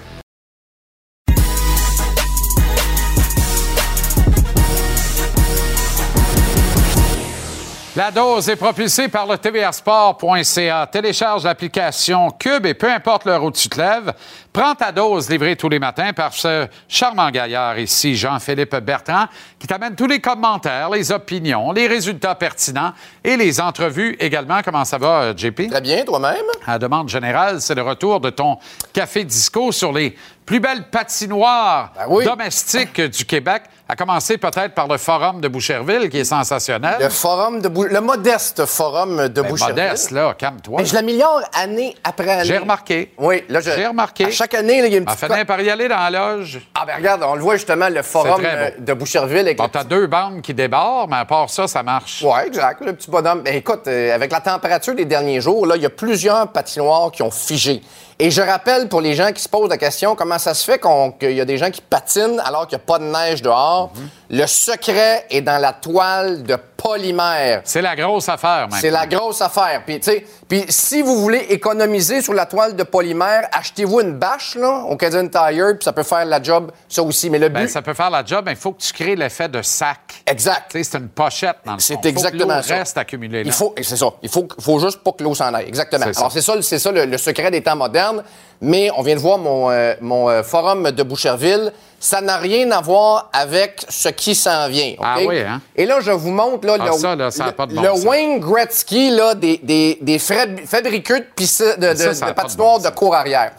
[7.93, 10.87] La dose est propulsée par le tvrsport.ca.
[10.89, 14.13] Télécharge l'application Cube et peu importe l'heure où tu te lèves,
[14.53, 19.25] prends ta dose livrée tous les matins par ce charmant gaillard ici, Jean-Philippe Bertrand,
[19.59, 22.93] qui t'amène tous les commentaires, les opinions, les résultats pertinents
[23.25, 24.61] et les entrevues également.
[24.63, 25.69] Comment ça va, euh, JP?
[25.69, 26.37] Très bien, toi-même?
[26.65, 28.57] À la demande générale, c'est le retour de ton
[28.93, 30.15] café disco sur les
[30.45, 32.23] plus belles patinoires Ben oui.
[32.25, 36.95] domestiques du Québec, à commencer peut-être par le Forum de Boucherville, qui est sensationnel.
[37.01, 39.75] Le forum de Bou- le modeste forum de Ben, Boucherville.
[39.75, 40.75] modeste, là, calme-toi.
[40.79, 42.45] Mais je l'améliore année après année.
[42.45, 43.11] J'ai remarqué.
[43.17, 43.69] Oui, là, je...
[43.71, 44.27] J'ai remarqué.
[44.27, 45.19] À chaque année, là, il y a une petite...
[45.19, 46.61] finir par y aller dans la loge.
[46.73, 49.39] Ah, ben regarde, on le voit justement, le forum euh, de Boucherville.
[49.39, 52.23] Avec Bon, t'as deux bandes qui débarrent, mais à part ça, ça marche.
[52.25, 52.85] Oui, exact.
[52.85, 53.41] Le petit bonhomme.
[53.41, 57.11] Ben, écoute, euh, avec la température des derniers jours, là, il y a plusieurs patinoires
[57.11, 57.81] qui ont figé.
[58.19, 60.79] Et je rappelle pour les gens qui se posent la question comment ça se fait
[61.19, 63.80] qu'il y a des gens qui patinent alors qu'il n'y a pas de neige dehors?
[63.87, 64.20] Mm-hmm.
[64.33, 67.61] Le secret est dans la toile de polymère.
[67.65, 68.77] C'est la grosse affaire, maintenant.
[68.79, 69.83] C'est la grosse affaire.
[69.85, 74.13] Puis, tu sais, puis si vous voulez économiser sur la toile de polymère, achetez-vous une
[74.13, 77.29] bâche, là, au Canadian Tire, puis ça peut faire la job, ça aussi.
[77.29, 77.55] Mais le but...
[77.55, 80.23] Ben, ça peut faire la job, mais il faut que tu crées l'effet de sac.
[80.25, 80.71] Exact.
[80.71, 82.75] C'est une pochette dans le C'est exactement faut que ça.
[82.75, 83.47] reste accumulée là.
[83.47, 84.13] Il faut, c'est ça.
[84.23, 85.67] Il faut, faut juste pas que l'eau s'en aille.
[85.67, 86.05] Exactement.
[86.05, 88.23] Alors, c'est ça, c'est ça le, le secret des temps modernes.
[88.61, 91.73] Mais on vient de voir mon, euh, mon euh, forum de Boucherville.
[91.99, 94.91] Ça n'a rien à voir avec ce qui s'en vient.
[94.91, 94.99] OK?
[95.03, 95.59] Ah oui, hein?
[95.75, 98.07] Et là, je vous montre là, Ah, le, ça, là, ça le- bon le.
[98.07, 102.43] Wayne Gretzky là, des, des, des fab- fabricants de, pisci- de, de, Ça, de pas
[102.43, 103.51] de patinoires bon de cours arrière.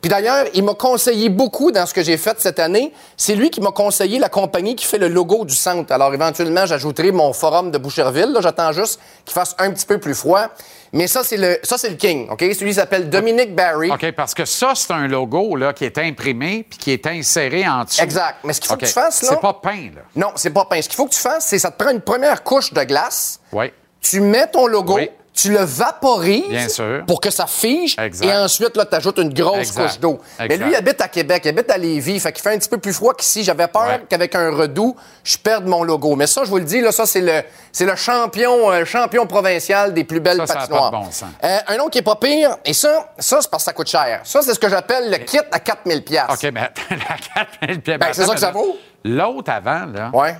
[0.00, 2.92] Puis d'ailleurs, il m'a conseillé beaucoup dans ce que j'ai fait cette année.
[3.16, 5.92] C'est lui qui m'a conseillé la compagnie qui fait le logo du centre.
[5.92, 8.36] Alors éventuellement, j'ajouterai mon forum de Boucherville.
[8.40, 10.46] J'attends juste qu'il fasse un petit peu plus froid.
[10.92, 12.28] Mais ça, c'est le, ça, c'est le king.
[12.30, 12.44] OK?
[12.58, 13.90] Celui s'appelle Dominic Barry.
[13.90, 17.68] OK, parce que ça, c'est un logo là, qui est imprimé puis qui est inséré
[17.68, 18.02] en dessous.
[18.02, 18.36] Exact.
[18.44, 19.30] Mais ce qu'il faut que tu fasses, là.
[19.32, 20.02] C'est pas peint, là.
[20.16, 20.84] Non, c'est pas pince.
[20.84, 23.40] Ce qu'il faut que tu fasses, c'est ça te prend une première couche de glace.
[23.52, 23.72] Oui.
[24.00, 24.94] Tu mets ton logo.
[24.94, 25.10] Oui.
[25.40, 27.04] Tu le vaporises Bien sûr.
[27.06, 27.94] pour que ça fige.
[27.98, 28.26] Exact.
[28.26, 29.82] Et ensuite, là, tu ajoutes une grosse Exact.
[29.86, 30.20] couche d'eau.
[30.40, 32.18] Mais lui, il habite à Québec, il habite à Lévis.
[32.18, 33.44] Fait qu'il fait un petit peu plus froid qu'ici.
[33.44, 34.02] J'avais peur Ouais.
[34.08, 36.16] qu'avec un redoux, je perde mon logo.
[36.16, 39.26] Mais ça, je vous le dis, là, ça, c'est le, c'est le champion, euh, champion
[39.26, 40.90] provincial des plus belles Ça, ça a patinoires.
[40.90, 41.28] pas de bon sens.
[41.44, 43.88] Euh, un autre qui est pas pire, et ça, ça, c'est parce que ça coûte
[43.88, 44.20] cher.
[44.24, 46.24] Ça, c'est ce que j'appelle le kit à 4000 pièces.
[46.30, 47.98] OK, mais la 4000 pieds.
[47.98, 48.76] Ben, c'est ça que ça vaut.
[49.04, 50.10] L'autre avant, là.
[50.12, 50.36] Ouais.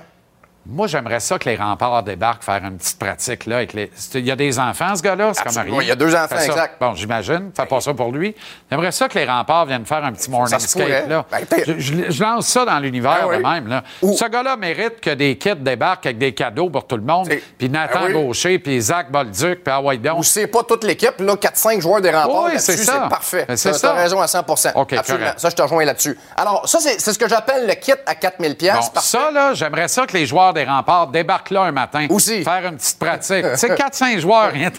[0.71, 3.57] Moi, j'aimerais ça que les remparts débarquent faire une petite pratique là.
[3.57, 3.91] Avec les...
[4.13, 5.81] Il y a des enfants, ce gars-là, c'est comme rien.
[5.81, 6.75] Il y a deux enfants, exact.
[6.79, 7.51] Bon, j'imagine.
[7.55, 8.35] Fais pas ça pour lui.
[8.69, 11.25] J'aimerais ça que les remparts viennent faire un petit morning skate là.
[11.31, 13.43] Ben, je, je- je lance ça dans l'univers Ben oui.
[13.43, 13.67] même.
[13.67, 13.83] Là.
[14.01, 17.29] Ce gars-là mérite que des kits débarquent avec des cadeaux pour tout le monde.
[17.57, 18.23] Puis Nathan Ben oui.
[18.25, 22.11] Gaucher, puis Zach Bolduc, puis Hawaii Ou c'est pas toute l'équipe, là, 4-5 joueurs des
[22.11, 22.93] remparts Oui, c'est ça.
[23.03, 23.45] c'est parfait.
[23.47, 23.89] Ben, c'est ça.
[23.89, 24.39] T'as raison à 100
[24.75, 25.25] OK, Absolument.
[25.25, 25.39] correct.
[25.39, 26.17] Ça, je te rejoins là-dessus.
[26.37, 29.87] Alors, ça, c'est ce que j'appelle le kit à 4000 pièces Bon, ça, là, j'aimerais
[29.87, 32.07] ça que les joueurs des des remparts, débarque là un matin.
[32.09, 32.43] Aussi.
[32.43, 33.45] Faire une petite pratique.
[33.55, 34.71] C'est 4-5 joueurs, rien.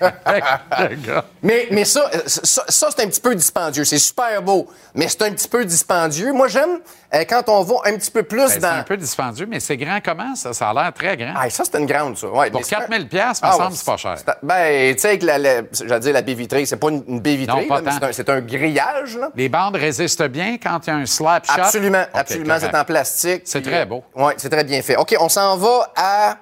[1.43, 3.85] Mais, mais ça, euh, ça, ça, c'est un petit peu dispendieux.
[3.85, 6.33] C'est super beau, mais c'est un petit peu dispendieux.
[6.33, 6.79] Moi, j'aime
[7.15, 8.69] euh, quand on va un petit peu plus Ben, c'est dans...
[8.69, 10.53] un peu dispendieux, mais c'est grand comment, ça?
[10.53, 11.33] Ça a l'air très grand.
[11.37, 12.29] Ah, ça, c'est une grande, ça.
[12.29, 14.15] Ouais, Pour mais c'est 4000 un- pièces, me Ah, semble ouais, c'est pas cher.
[14.19, 17.03] c'est- Ben, tu sais, que la, la- j'allais dire la baie vitrée, c'est pas une,
[17.09, 19.31] une baie vitrée, c'est un, c'est un grillage, là.
[19.35, 21.53] Les bandes résistent bien quand il y a un slap shot?
[21.61, 23.43] Absolument, absolument, c'est en plastique.
[23.45, 24.05] C'est très euh, beau.
[24.15, 24.97] Oui, c'est très bien fait.
[24.97, 26.37] OK, on s'en va à...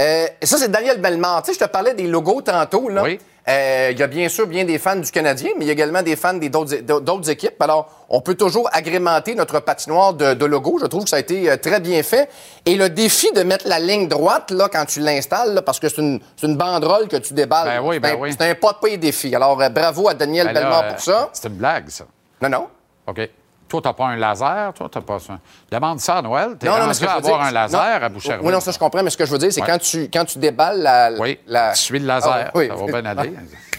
[0.00, 1.42] euh, ça, c'est Daniel Bellemare.
[1.42, 3.02] Tu sais, je te parlais des logos tantôt, là.
[3.02, 3.18] Oui.
[3.48, 5.72] Euh, Il y a bien sûr bien des fans du Canadien, mais il y a
[5.72, 7.60] également des fans des d'autres équipes.
[7.62, 10.80] Alors, on peut toujours agrémenter notre patinoire de, de logos.
[10.82, 12.28] Je trouve que ça a été euh, très bien fait.
[12.66, 16.02] Et le défi de mettre la ligne droite, là, quand tu l'installes, parce que c'est
[16.02, 17.68] une, une banderole que tu déballes.
[17.68, 18.36] Ben oui, c'est ben un, oui.
[18.38, 19.34] c'est un pas de pays défi.
[19.34, 21.30] Alors, bravo à Daniel Ben Bellemare pour ça.
[21.32, 22.04] C'est une blague, ça.
[22.42, 22.66] Non, non.
[23.06, 23.30] OK.
[23.68, 25.38] Toi, t'as pas un laser, toi, t'as pas ça.
[25.70, 26.56] Demande ça à Noël.
[26.58, 28.06] T'es Non, non, rendu à avoir dire, un laser non.
[28.06, 28.46] à Boucherville.
[28.46, 29.66] Oui, non, ça, je comprends, mais ce que je veux dire, c'est Ouais.
[29.66, 31.10] quand, tu, quand tu déballes la.
[31.18, 31.72] Oui, la...
[31.72, 32.46] tu suis le laser.
[32.46, 32.68] Ah, oui.
[32.68, 33.32] Ça va bien aller.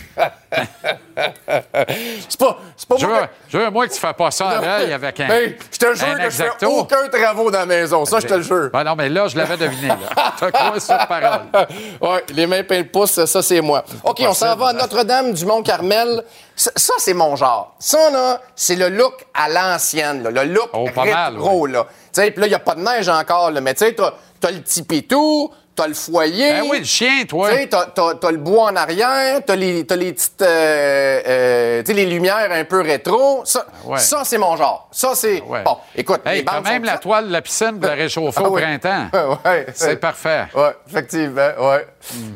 [2.30, 4.50] C'est pas, c'est pas Je moi veux, je veux, moi, que tu fais pas ça
[4.50, 5.30] à l'œil avec un.
[5.30, 8.06] Hey, je te jure que je fais aucun travaux dans la maison.
[8.06, 8.70] Ça, je te le jure.
[8.72, 9.94] Ben non, mais là, je l'avais deviné.
[10.40, 11.42] T'as quoi sur parole?
[12.02, 13.84] oui, les mains pleines de pouces, ça, c'est moi.
[14.04, 16.24] OK, on s'en va à Notre-Dame du Mont-Carmel.
[16.56, 17.76] Ça, ça, c'est mon genre.
[17.80, 21.86] Ça, là, c'est le look à l'ancienne, là, le look Oh, pas mal, rétro, là.
[22.14, 23.94] Tu sais, puis là, il n'y a pas de neige encore, là, mais tu sais,
[23.94, 26.52] t'as t'as le petit pitou, t'as le foyer.
[26.52, 27.50] Ben oui, le chien, toi.
[27.56, 31.84] Tu t'as, t'as- t'as le bois en arrière, t'as les, t'as les petites, euh, euh,
[31.88, 33.42] les lumières un peu rétro.
[33.46, 33.98] Ça, Ouais.
[34.00, 34.88] ça c'est mon genre.
[34.92, 35.42] Ça, c'est...
[35.42, 35.64] Ouais.
[35.64, 38.56] Bon, écoute, Hey, les même la toile de la piscine pour la réchauffer Ah au
[38.56, 38.62] oui.
[38.62, 39.08] printemps.
[39.46, 39.68] ouais.
[39.74, 40.46] C'est parfait.
[40.54, 41.88] Oui, effectivement, ouais.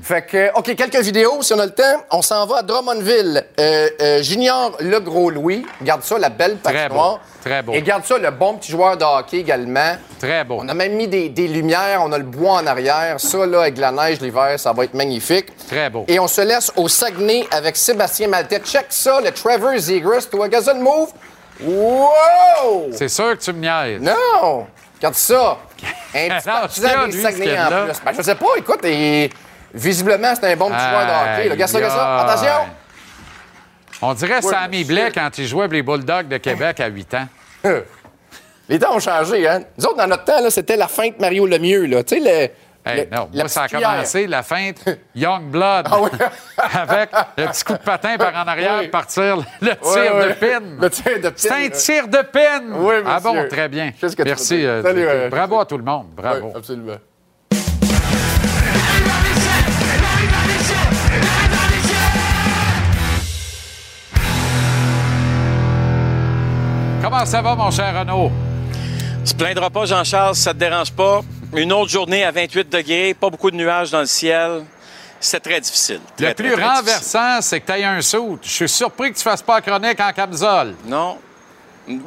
[0.02, 1.84] Fait que, OK, quelques vidéos, si on a le temps.
[2.12, 3.44] On s'en va à Drummondville.
[3.60, 5.66] Euh, euh, Junior Le Gros Louis.
[5.82, 7.16] Garde ça, la belle Très patinoire.
[7.16, 7.74] beau, très beau.
[7.74, 9.98] Et garde ça, le bon petit joueur de hockey également.
[10.20, 10.60] Très beau.
[10.62, 13.20] On a même mis des, des lumières, on a le bois en arrière.
[13.20, 15.48] Ça, là, avec la neige l'hiver, ça va être magnifique.
[15.68, 16.06] Très beau.
[16.08, 18.60] Et on se laisse au Saguenay avec Sébastien Maltais.
[18.60, 20.28] Check ça, le Trevor Zegras.
[20.30, 21.10] Toi, Gazon Move.
[21.62, 22.90] Wow!
[22.92, 24.02] C'est sûr que tu me niaises.
[24.02, 24.68] Non!
[24.98, 25.58] Regarde ça!
[26.16, 28.02] Un petit partisan des Saguenay en plus.
[28.06, 29.30] Ben, je sais pas, écoute, et
[29.74, 31.50] visiblement, c'est un bon petit joueur de hockey.
[31.50, 32.20] Regarde ça, regarde ça.
[32.22, 32.83] Attention!
[34.04, 34.84] On dirait Sammy.
[34.84, 37.28] Blais quand il jouait les Bulldogs de Québec à 8 ans.
[38.70, 39.62] Les temps ont changé, hein?
[39.78, 42.02] Nous autres, dans notre temps, c'était la feinte Mario Lemieux, là.
[42.04, 42.90] Tu sais, le.
[42.90, 43.92] Hey, le- non, moi, ça a cuillère.
[43.92, 44.84] commencé la feinte
[45.16, 45.88] Young Blood.
[45.92, 46.10] Ah oui.
[46.74, 48.88] avec le petit coup de patin par en arrière, Oui.
[48.88, 50.62] partir le tir de pin.
[50.82, 51.34] Le tir de pin.
[51.36, 52.62] C'est un tir de pin.
[52.72, 53.92] Oui, Ah bon, très bien.
[53.92, 54.66] Que Merci.
[54.66, 56.08] euh, Salut, euh, Bravo à tout le monde.
[56.16, 56.52] Bravo.
[56.56, 56.96] Absolument.
[67.04, 68.32] Comment ça va, mon cher Renaud?
[69.26, 71.20] Se plaindra pas, Jean-Charles, ça te dérange pas.
[71.54, 74.64] Une autre journée à 28 degrés, pas beaucoup de nuages dans le ciel.
[75.20, 76.00] C'est très difficile.
[76.16, 78.40] Très, Le plus très renversant, c'est que tu aies un saut.
[78.42, 80.76] Je suis surpris que tu fasses pas la chronique en camisole.
[80.86, 81.18] Non.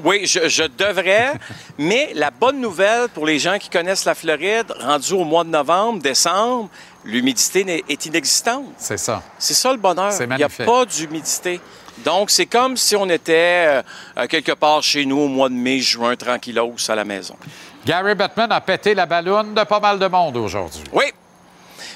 [0.02, 1.34] Oui, je, je devrais,
[1.78, 5.50] mais la bonne nouvelle pour les gens qui connaissent la Floride, rendu au mois de
[5.50, 6.70] novembre, décembre,
[7.04, 8.64] l'humidité est inexistante.
[8.78, 9.22] C'est ça.
[9.38, 10.10] C'est ça le bonheur.
[10.10, 11.60] C'est Il n'y a pas d'humidité.
[11.98, 13.82] Donc, c'est comme si on était
[14.16, 17.36] euh, quelque part chez nous au mois de mai, juin, tranquillos à la maison.
[17.84, 20.82] Gary Bettman a pété la balloune de pas mal de monde aujourd'hui.
[20.92, 21.04] Oui.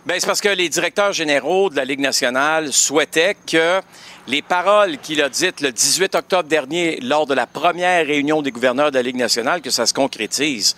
[0.07, 3.81] Bien, c'est parce que les directeurs généraux de la Ligue nationale souhaitaient que
[4.27, 8.51] les paroles qu'il a dites le 18 octobre dernier lors de la première réunion des
[8.51, 10.77] gouverneurs de la Ligue nationale, que ça se concrétise.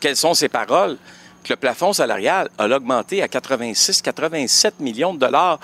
[0.00, 0.96] Quelles sont ces paroles?
[1.44, 5.60] Que le plafond salarial a augmenté à 86-87 millions de dollars.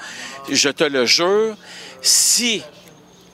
[0.50, 1.56] Je te le jure,
[2.02, 2.62] si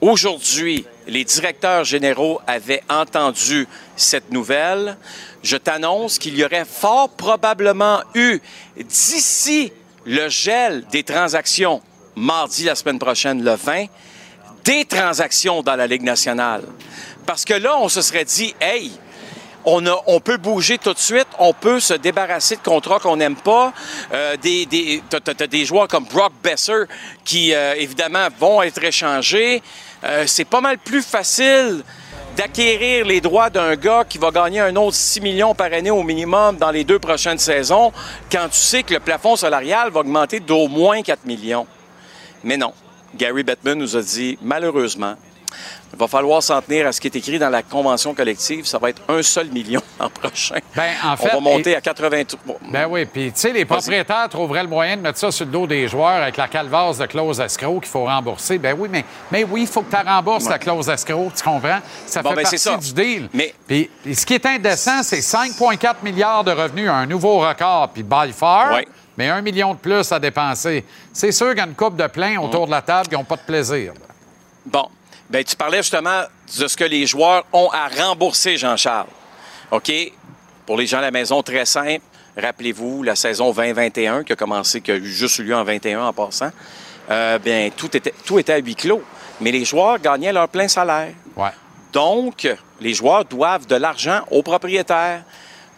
[0.01, 4.97] aujourd'hui les directeurs généraux avaient entendu cette nouvelle,
[5.43, 8.39] je t'annonce qu'il y aurait fort probablement eu,
[8.77, 9.71] d'ici
[10.05, 11.81] le gel des transactions,
[12.15, 13.85] mardi la semaine prochaine, le 20,
[14.63, 16.63] des transactions dans la Ligue nationale.
[17.25, 18.91] Parce que là, on se serait dit, hey,
[19.67, 23.73] on, peut bouger tout de suite, on peut se débarrasser de contrats qu'on n'aime pas.
[24.13, 26.83] Euh, des, des joueurs comme Brock Besser
[27.25, 29.61] qui, euh, évidemment, vont être échangés.
[30.03, 31.83] Euh, c'est pas mal plus facile
[32.37, 36.03] d'acquérir les droits d'un gars qui va gagner un autre 6 millions par année au
[36.03, 37.91] minimum dans les deux prochaines saisons
[38.31, 41.65] quand tu sais que le plafond salarial va augmenter d'au moins 4 millions.
[42.43, 42.73] Mais non,
[43.15, 45.15] Gary Bettman nous a dit, malheureusement,
[45.93, 48.65] Il va falloir s'en tenir à ce qui est écrit dans la convention collective.
[48.65, 50.57] Ça va être un seul million l'an prochain.
[50.75, 52.55] Ben, en fait, On va monter à 83.
[52.69, 55.51] Ben oui, puis tu sais, les propriétaires trouveraient le moyen de mettre ça sur le
[55.51, 58.57] dos des joueurs avec la calvasse de clause escroc qu'il faut rembourser.
[58.57, 61.79] Ben oui, mais, mais oui, il faut que tu rembourses la clause escroc, tu comprends?
[62.05, 62.77] Ça Bon, fait ben, partie ça.
[62.77, 63.29] du deal.
[63.33, 67.89] Mais- Puis, puis ce qui est indécent, c'est 5,4 milliards de revenus, un nouveau record,
[67.93, 68.87] puis by far, Ouais.
[69.17, 70.83] mais un million de plus à dépenser.
[71.13, 73.23] C'est sûr qu'il y a une coupe de plein autour de la table qui n'ont
[73.23, 73.93] pas de plaisir.
[74.65, 74.87] Bon.
[75.29, 76.21] Ben, tu parlais justement
[76.57, 79.07] de ce que les joueurs ont à rembourser, Jean-Charles.
[79.71, 79.91] OK?
[80.65, 82.03] Pour les gens à la maison, très simple.
[82.37, 86.01] Rappelez-vous, la saison 2021 qui a commencé, qui a eu juste eu lieu en 21
[86.01, 86.51] en passant,
[87.09, 89.03] euh, bien, tout était, tout était à huis clos.
[89.41, 91.13] Mais les joueurs gagnaient leur plein salaire.
[91.35, 91.49] Ouais.
[91.91, 92.47] Donc,
[92.79, 95.23] les joueurs doivent de l'argent aux propriétaires.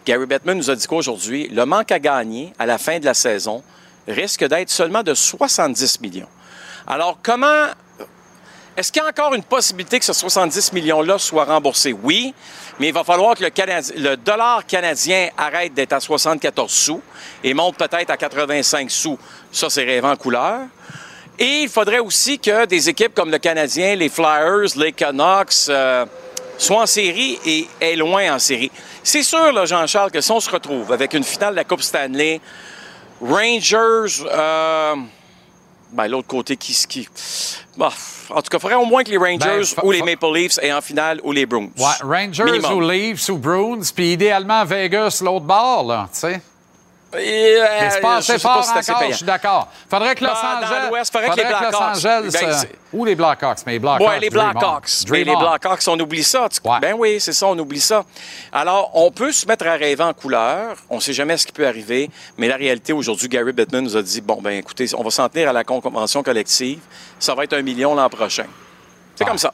[0.06, 3.14] Gary Bettman nous a dit qu'aujourd'hui, le manque à gagner à la fin de la
[3.14, 3.62] saison
[4.06, 6.28] risque d'être seulement de 70 millions.
[6.86, 7.66] Alors, comment
[8.76, 11.92] est-ce qu'il y a encore une possibilité que ce 70 millions-là soit remboursé?
[11.92, 12.34] Oui,
[12.78, 17.02] mais il va falloir que le, dollar canadien arrête d'être à 74 sous
[17.42, 19.18] et monte peut-être à 85 sous.
[19.50, 20.60] Ça, c'est rêvant en couleur.
[21.38, 26.06] Et il faudrait aussi que des équipes comme le Canadien, les Flyers, les Canucks euh,
[26.56, 28.70] soient en série et aient loin en série.
[29.02, 32.40] C'est sûr, Jean-Charles, que si on se retrouve avec une finale de la Coupe Stanley,
[33.20, 34.94] Rangers, euh,
[35.92, 36.72] ben, l'autre côté, qui.
[36.88, 37.08] qui
[37.76, 37.90] bah,
[38.30, 40.32] en tout cas, il faudrait au moins que les Rangers Ben, fa- ou les Maple
[40.34, 41.68] Leafs aient en finale ou les Bruins.
[41.78, 42.72] Ouais, Rangers Minimum.
[42.74, 46.40] ou Leafs ou Bruins, puis idéalement Vegas, l'autre bord, là, tu sais.
[47.18, 49.68] Et, euh, Mais c'est pas assez sais pas fort si encore, je suis d'accord.
[49.90, 51.10] Faudrait que Los Angeles...
[51.12, 52.30] faudrait que les Los Angeles...
[52.32, 54.08] Ben, euh, ou les Blackhawks, mais les Blackhawks...
[54.08, 54.30] Oui, les.
[54.30, 54.90] Blackhawks.
[55.10, 55.36] Mais les.
[55.36, 56.48] Blackhawks, on oublie ça.
[56.48, 58.04] Tu- Ben oui, c'est ça, on oublie ça.
[58.52, 60.76] Alors, on peut se mettre à rêver en couleur.
[60.88, 62.10] On ne sait jamais ce qui peut arriver.
[62.38, 65.28] Mais la réalité, aujourd'hui, Gary Bettman nous a dit bon, ben écoutez, on va s'en
[65.28, 66.80] tenir à la convention collective.
[67.18, 68.46] Ça va être un million l'an prochain.
[69.16, 69.52] C'est comme ça.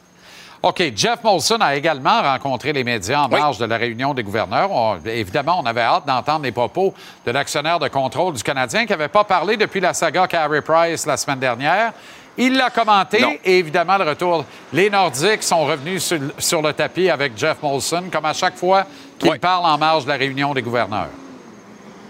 [0.63, 0.83] OK.
[0.95, 4.71] Jeff Molson a également rencontré les médias en marge de la réunion des gouverneurs.
[4.71, 6.93] On- évidemment, on avait hâte d'entendre les propos
[7.25, 11.05] de l'actionnaire de contrôle du Canadien qui n'avait pas parlé depuis la saga Carey Price
[11.05, 11.93] la semaine dernière.
[12.39, 14.45] Il l'a commenté et évidemment, le retour.
[14.71, 18.85] Les Nordiques sont revenus sur, sur le tapis avec Jeff Molson, comme à chaque fois
[19.17, 21.09] qu'il parle en marge de la réunion des gouverneurs.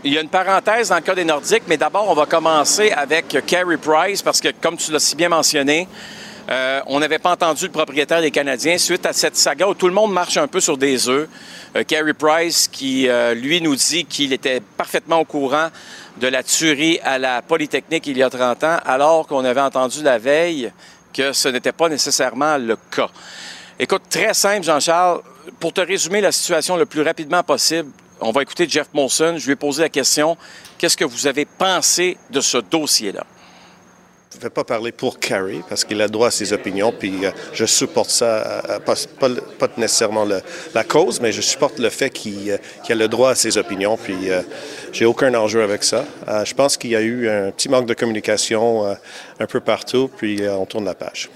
[0.04, 2.92] Il y a une parenthèse dans le cas des Nordiques, mais d'abord, on va commencer
[2.92, 5.88] avec Carey Price, parce que, comme tu l'as si bien mentionné,
[6.50, 9.88] euh, on n'avait pas entendu le propriétaire des Canadiens suite à cette saga où tout
[9.88, 11.28] le monde marche un peu sur des œufs.
[11.76, 15.68] Euh, Price, qui, euh, lui, nous dit qu'il était parfaitement au courant
[16.22, 20.02] de la tuerie à la Polytechnique il y a 30 ans, alors qu'on avait entendu
[20.04, 20.72] la veille
[21.14, 23.10] que ce n'était pas nécessairement le cas.
[23.78, 25.22] Écoute, très simple, Jean-Charles.
[25.60, 29.36] Pour te résumer la situation le plus rapidement possible, on va écouter Jeff Molson.
[29.38, 30.38] Je lui ai posé la question
[30.78, 33.26] qu'est-ce que vous avez pensé de ce dossier-là?
[34.36, 37.32] Ne vais pas parler pour Carrie parce qu'il a droit à ses opinions, puis euh,
[37.54, 38.96] je supporte ça, euh, pas,
[39.58, 40.26] pas, nécessairement
[40.74, 42.58] la cause, mais je supporte le fait qu'il euh,
[42.90, 44.42] a le droit à ses opinions, puis euh,
[44.92, 46.06] j'ai aucun enjeu avec ça.
[46.28, 48.96] Euh, je pense qu'il y a eu un petit manque de communication euh,
[49.40, 51.30] un peu partout, puis euh, on tourne la page.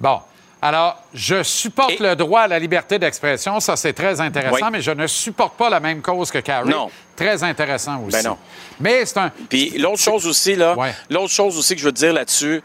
[0.00, 0.20] Bon.
[0.62, 3.60] Alors, je supporte le droit à la liberté d'expression.
[3.60, 4.70] Ça, c'est très intéressant, Oui.
[4.72, 6.68] mais je ne supporte pas la même cause que Carey.
[6.70, 6.90] Non.
[7.14, 8.16] Très intéressant aussi.
[8.22, 8.38] Ben non.
[8.80, 9.30] Mais c'est un.
[9.48, 10.74] Puis l'autre chose aussi, là,
[11.10, 12.62] l'autre chose aussi que je veux te dire là-dessus,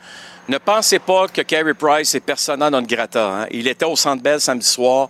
[0.49, 3.25] ne pensez pas que Carey Price est persona non grata.
[3.27, 3.47] hein.
[3.51, 5.09] Il était au Centre Bell samedi soir.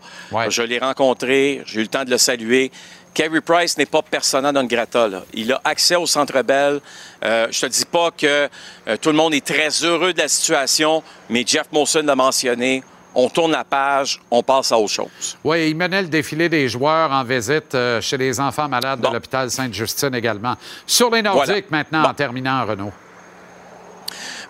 [0.49, 2.71] Je l'ai rencontré, j'ai eu le temps de le saluer.
[3.13, 5.07] Carey Price n'est pas persona non grata.
[5.07, 5.23] là.
[5.33, 6.79] Il a accès au Centre Bell.
[7.23, 8.47] Euh, je te dis pas que
[8.87, 12.83] euh, tout le monde est très heureux de la situation, mais Jeff Molson l'a mentionné.
[13.13, 15.37] On tourne la page, on passe à autre chose.
[15.43, 19.07] Oui, il menait le défilé des joueurs en visite euh, chez les enfants malades de
[19.07, 20.55] l'hôpital Sainte-Justine également.
[20.87, 22.93] Sur les Nordiques, maintenant, en terminant, Renaud.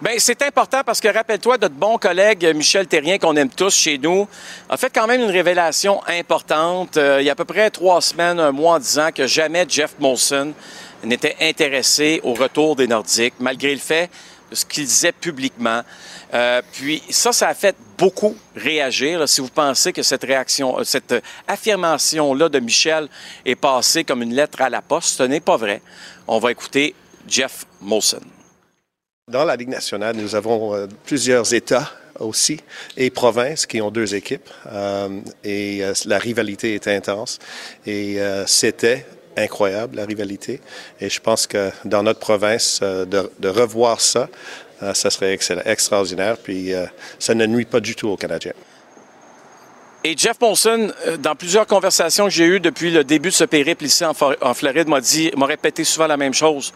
[0.01, 3.99] Bien, c'est important parce que rappelle-toi, notre bon collègue Michel Terrien, qu'on aime tous chez
[3.99, 4.27] nous,
[4.67, 8.01] a fait quand même une révélation importante euh, il y a à peu près trois
[8.01, 10.53] semaines, un mois en disant que jamais Jeff Molson
[11.03, 14.09] n'était intéressé au retour des Nordiques, malgré le fait
[14.49, 15.83] de ce qu'il disait publiquement.
[16.33, 19.29] Euh, puis ça, ça a fait beaucoup réagir.
[19.29, 21.13] si vous pensez que cette réaction, euh, cette
[21.47, 23.07] affirmation-là de Michel
[23.45, 25.79] est passée comme une lettre à la poste, ce n'est pas vrai.
[26.27, 26.95] On va écouter
[27.27, 28.21] Jeff Molson.
[29.27, 32.60] Dans la Ligue nationale, nous avons euh, plusieurs États aussi
[32.98, 37.38] et provinces qui ont deux équipes euh, et euh, la rivalité est intense
[37.85, 38.18] et
[38.48, 39.06] c'était
[39.38, 40.60] incroyable la rivalité
[40.99, 44.27] et je pense que dans notre province de, revoir ça,
[44.93, 46.72] ça serait extraordinaire puis
[47.19, 48.53] ça ne nuit pas du tout aux Canadiens.
[50.03, 53.85] Et Jeff Monson, dans plusieurs conversations que j'ai eues depuis le début de ce périple
[53.85, 56.73] ici en, en Floride, m'a dit, m'a répété souvent la même chose.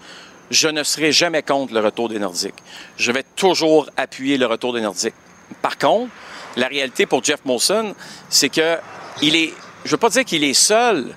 [0.51, 2.55] Je ne serai jamais contre le retour des Nordiques.
[2.97, 5.15] Je vais toujours appuyer le retour des Nordiques.
[5.61, 6.11] Par contre,
[6.55, 7.95] la réalité pour Jeff Molson,
[8.29, 8.77] c'est que
[9.21, 9.53] il est,
[9.83, 11.15] je veux pas dire qu'il est seul,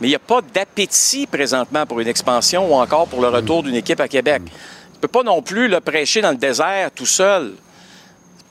[0.00, 3.62] mais il n'y a pas d'appétit présentement pour une expansion ou encore pour le retour
[3.62, 4.42] d'une équipe à Québec.
[4.46, 7.54] Il ne peut pas non plus le prêcher dans le désert tout seul.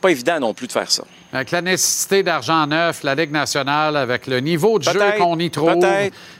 [0.02, 1.04] Pas évident non plus de faire ça.
[1.32, 5.52] Avec la nécessité d'argent neuf, la Ligue nationale, avec le niveau de jeu qu'on y
[5.52, 5.86] trouve,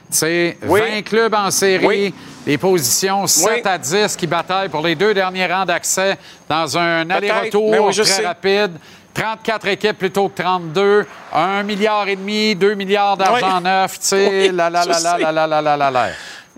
[0.08, 2.12] c'est 20 clubs en série,
[2.46, 6.16] les positions 7 à 10 qui bataillent pour les deux derniers rangs d'accès
[6.48, 8.72] dans un aller-retour très rapide.
[9.12, 14.52] 34 équipes plutôt que 32, 1 milliard et demi, 2 milliards d'argent neuf, tu sais,
[14.52, 16.08] la la la la la la la la la la.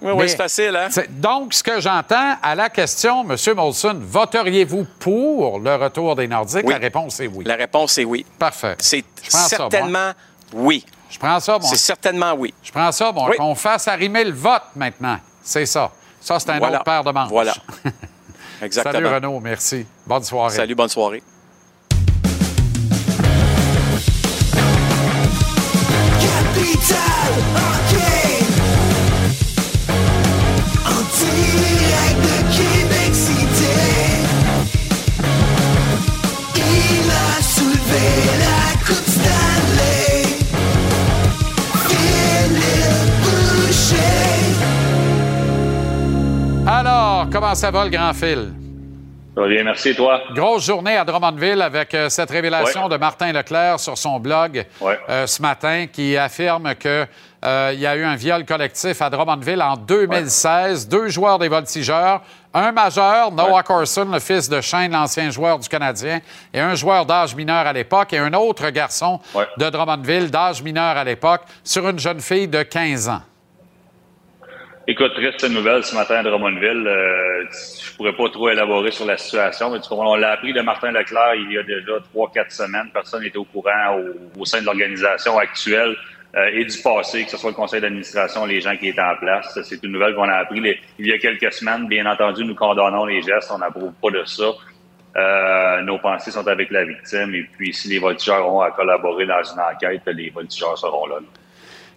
[0.03, 0.89] Oui, oui, c'est facile, hein?
[1.11, 3.37] Donc, ce que j'entends à la question, M.
[3.55, 6.69] Molson, voteriez-vous pour le retour des Nordiques?
[6.69, 7.45] La réponse est oui.
[7.45, 8.27] La réponse est oui.
[8.39, 8.75] Parfait.
[8.79, 10.13] C'est certainement
[10.53, 10.85] oui.
[11.09, 11.67] Je prends ça, bon.
[11.67, 12.53] C'est certainement oui.
[12.63, 15.19] Je prends ça, bon, qu'on fasse arrimer le vote maintenant.
[15.43, 15.91] C'est ça.
[16.21, 17.29] Ça, c'est un autre paire de manches.
[17.29, 17.55] Voilà.
[18.63, 18.95] Exactement.
[18.95, 19.41] Salut, Renaud.
[19.41, 19.87] Merci.
[20.07, 20.57] Bonne soirée.
[20.57, 21.23] Salut, bonne soirée.
[47.33, 48.53] Comment ça va le grand fil?
[49.35, 50.21] Ça va bien, merci, toi.
[50.35, 54.67] Grosse journée à Drummondville avec euh, cette révélation de Martin Leclerc sur son blog
[55.09, 57.09] euh, ce matin qui affirme qu'il
[57.47, 60.87] euh, y a eu un viol collectif à Drummondville en 2016.
[60.87, 62.21] Deux joueurs des voltigeurs,
[62.53, 66.21] un majeur, Noah Corson, le fils de Shane, l'ancien joueur du Canadien,
[66.53, 69.19] et un joueur d'âge mineur à l'époque, et un autre garçon
[69.57, 73.23] de Drummondville d'âge mineur à l'époque, sur une jeune fille de 15 ans.
[74.89, 76.89] Écoute, triste nouvelle ce matin à Drummondville.
[76.89, 80.91] Euh, je pourrais pas trop élaborer sur la situation, mais on l'a appris de Martin
[80.91, 82.91] Leclerc il y a déjà trois, quatre semaines.
[82.93, 84.01] Personne n'était au courant
[84.37, 85.95] au, sein de l'organisation actuelle
[86.35, 89.15] euh, et du passé, que ce soit le conseil d'administration, les gens qui étaient en
[89.21, 89.57] place.
[89.63, 90.61] C'est une nouvelle qu'on a appris
[90.99, 91.87] il y a quelques semaines.
[91.87, 94.51] Bien entendu, nous condamnons les gestes, on n'approuve pas de ça.
[95.15, 99.27] Euh, nos pensées sont avec la victime et puis si les voltigeurs ont à collaborer
[99.27, 101.19] dans une enquête, les voltigeurs seront là.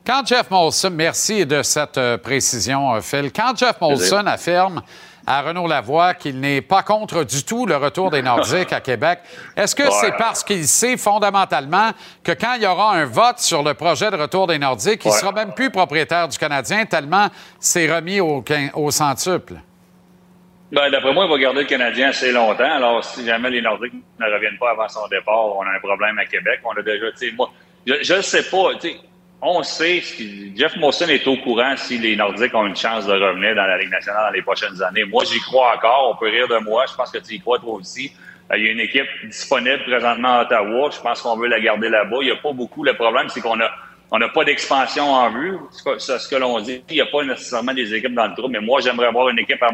[0.06, 3.32] Quand Jeff Molson, merci de cette euh, précision, euh, Phil.
[3.34, 4.84] Quand Jeff Molson affirme
[5.26, 9.22] à Renaud Lavoie qu'il n'est pas contre du tout le retour des Nordiques à Québec,
[9.58, 11.90] est-ce que c'est parce qu'il sait fondamentalement
[12.24, 15.08] que quand il y aura un vote sur le projet de retour des Nordiques, il
[15.08, 17.30] ne sera même plus propriétaire du Canadien tellement
[17.60, 18.46] c'est remis au,
[18.76, 19.56] au centuple?
[20.72, 22.72] Ben, D'après moi, il va garder le Canadien assez longtemps.
[22.72, 26.20] Alors, si jamais les Nordiques ne reviennent pas avant son départ, on a un problème
[26.20, 26.60] à Québec.
[26.64, 27.50] On a déjà, tu sais, moi,
[27.88, 29.00] je ne sais pas, tu sais,
[29.46, 30.02] on sait,
[30.56, 33.78] Jeff Molson est au courant si les Nordiques ont une chance de revenir dans la
[33.78, 35.04] Ligue nationale dans les prochaines années.
[35.04, 36.12] Moi, j'y crois encore.
[36.14, 36.86] On peut rire de moi.
[36.90, 38.12] Je pense que tu y crois toi aussi.
[38.52, 40.90] Euh, il y a une équipe disponible présentement à Ottawa.
[40.92, 42.18] Je pense qu'on veut la garder là-bas.
[42.22, 42.84] Il n'y a pas beaucoup.
[42.84, 43.70] Le problème, c'est qu'on a
[44.12, 45.58] on n'a pas d'expansion en vue.
[45.98, 46.82] C'est ce que l'on dit.
[46.90, 48.48] Il n'y a pas nécessairement des équipes dans le trou.
[48.48, 49.72] Mais moi, j'aimerais voir une équipe à,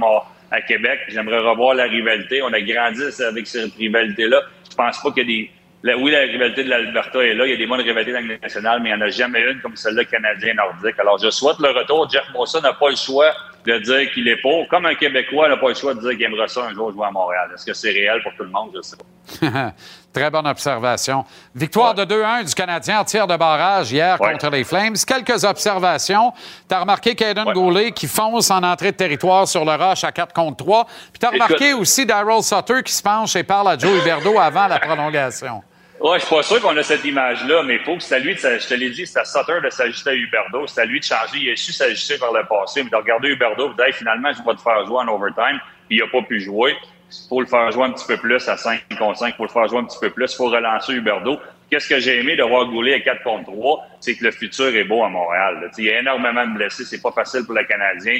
[0.49, 1.01] à Québec.
[1.09, 2.41] J'aimerais revoir la rivalité.
[2.41, 4.41] On a grandi avec cette rivalité-là.
[4.69, 5.51] Je pense pas qu'il y a des
[5.83, 7.45] oui, la rivalité de l'Alberta est là.
[7.45, 9.41] Il y a des bonnes rivalités dans le national, mais il n'y en a jamais
[9.41, 10.99] une comme celle-là canadien-nordique.
[10.99, 12.07] Alors, je souhaite le retour.
[12.09, 13.31] Jeff Molson n'a pas le choix
[13.65, 14.67] de dire qu'il est pour.
[14.67, 17.05] Comme un Québécois n'a pas le choix de dire qu'il aimerait ça un jour jouer
[17.07, 17.49] à Montréal.
[17.53, 18.69] Est-ce que c'est réel pour tout le monde?
[18.73, 19.73] Je ne sais pas.
[20.13, 21.23] Très bonne observation.
[21.55, 24.95] Victoire de 2-1 du Canadien en tir de barrage hier contre les Flames.
[25.07, 26.33] Quelques observations.
[26.67, 30.11] Tu as remarqué Caden Goulet qui fonce en entrée de territoire sur le rush à
[30.11, 30.85] 4 contre 3.
[30.85, 34.37] Puis tu as remarqué aussi Daryl Sutter qui se penche et parle à Joe Huberdeau
[34.37, 35.63] avant la prolongation.
[36.03, 38.33] Ouais, je suis pas sûr qu'on a cette image-là, mais faut que c'est à lui,
[38.33, 40.99] de, je te l'ai dit, c'est à Sutter de s'ajuster à Huberdo, c'est à lui
[40.99, 41.37] de changer.
[41.37, 44.43] Il a su s'ajuster par le passé, mais de regarder Huberdo, vous dire finalement, je
[44.43, 46.75] vais te faire jouer en overtime, puis il a pas pu jouer.
[47.11, 49.43] Il faut le faire jouer un petit peu plus à 5 contre 5, il faut
[49.43, 51.39] le faire jouer un petit peu plus, il faut relancer Huberdo.
[51.69, 54.75] Qu'est-ce que j'ai aimé de voir Goulet à 4 contre 3, c'est que le futur
[54.75, 55.69] est beau à Montréal.
[55.77, 58.17] Il y a énormément de blessés, c'est pas facile pour le Canadien.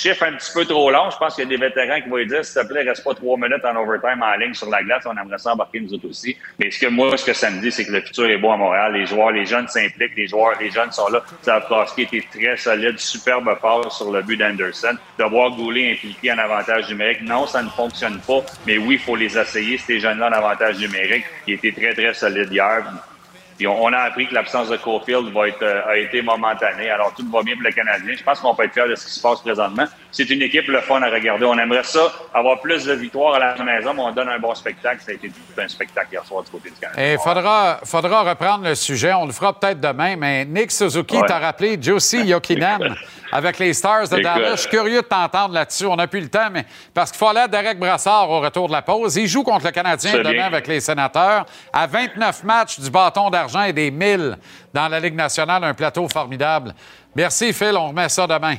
[0.00, 1.10] Chiffre un petit peu trop long.
[1.10, 3.14] Je pense qu'il y a des vétérans qui vont dire, s'il te plaît, reste pas
[3.14, 5.04] trois minutes en overtime en ligne sur la glace.
[5.06, 6.36] On aimerait ça embarquer nous autres aussi.
[6.58, 8.50] Mais ce que moi, ce que ça me dit, c'est que le futur est beau
[8.50, 8.94] à Montréal.
[8.94, 11.22] Les joueurs, les jeunes s'impliquent, les joueurs, les jeunes sont là.
[11.42, 14.96] Savkowski était très solide, superbe passe sur le but d'Anderson.
[15.18, 18.40] De voir Goulet impliqué en avantage numérique, non, ça ne fonctionne pas.
[18.66, 21.24] Mais oui, il faut les essayer, ces jeunes-là en avantage numérique.
[21.46, 22.84] Il était très, très solide hier
[23.66, 26.90] on, a appris que l'absence de Cofield va être, euh, a été momentanée.
[26.90, 28.14] Alors, tout va bien pour le Canadien.
[28.16, 29.84] Je pense qu'on peut être fiers de ce qui se passe présentement.
[30.12, 31.44] C'est une équipe le fun à regarder.
[31.44, 34.54] On aimerait ça, avoir plus de victoires à la maison, mais on donne un bon
[34.54, 35.00] spectacle.
[35.00, 37.12] Ça a été tout un spectacle hier soir du côté du Canada.
[37.12, 39.12] Il faudra, faudra reprendre le sujet.
[39.12, 42.94] On le fera peut-être demain, mais Nick Suzuki t'a rappelé Josie Yokinen
[43.32, 44.56] avec les Stars de Dallas.
[44.56, 45.86] Je suis curieux de t'entendre là-dessus.
[45.86, 48.68] On n'a plus le temps, mais parce qu'il faut aller à Derek Brassard au retour
[48.68, 49.16] de la pause.
[49.16, 51.46] Il joue contre le Canadien demain avec les sénateurs.
[51.72, 54.36] À 29 matchs du bâton d'argent et des 1000
[54.72, 56.74] dans la Ligue nationale, un plateau formidable.
[57.14, 57.76] Merci, Phil.
[57.76, 58.56] On remet ça demain.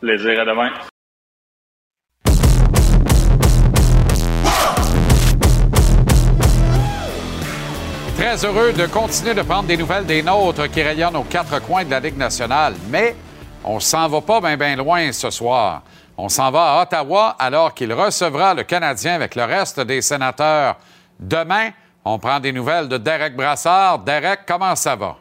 [0.00, 0.70] Plaisir à demain.
[8.16, 11.84] Très heureux de continuer de prendre des nouvelles des nôtres qui rayonnent aux quatre coins
[11.84, 12.74] de la Ligue nationale.
[12.88, 13.16] Mais
[13.64, 15.82] on s'en va pas bien ben loin ce soir.
[16.16, 20.76] On s'en va à Ottawa alors qu'il recevra le Canadien avec le reste des sénateurs.
[21.18, 21.70] Demain,
[22.04, 24.00] on prend des nouvelles de Derek Brassard.
[24.00, 25.16] Derek, comment ça va?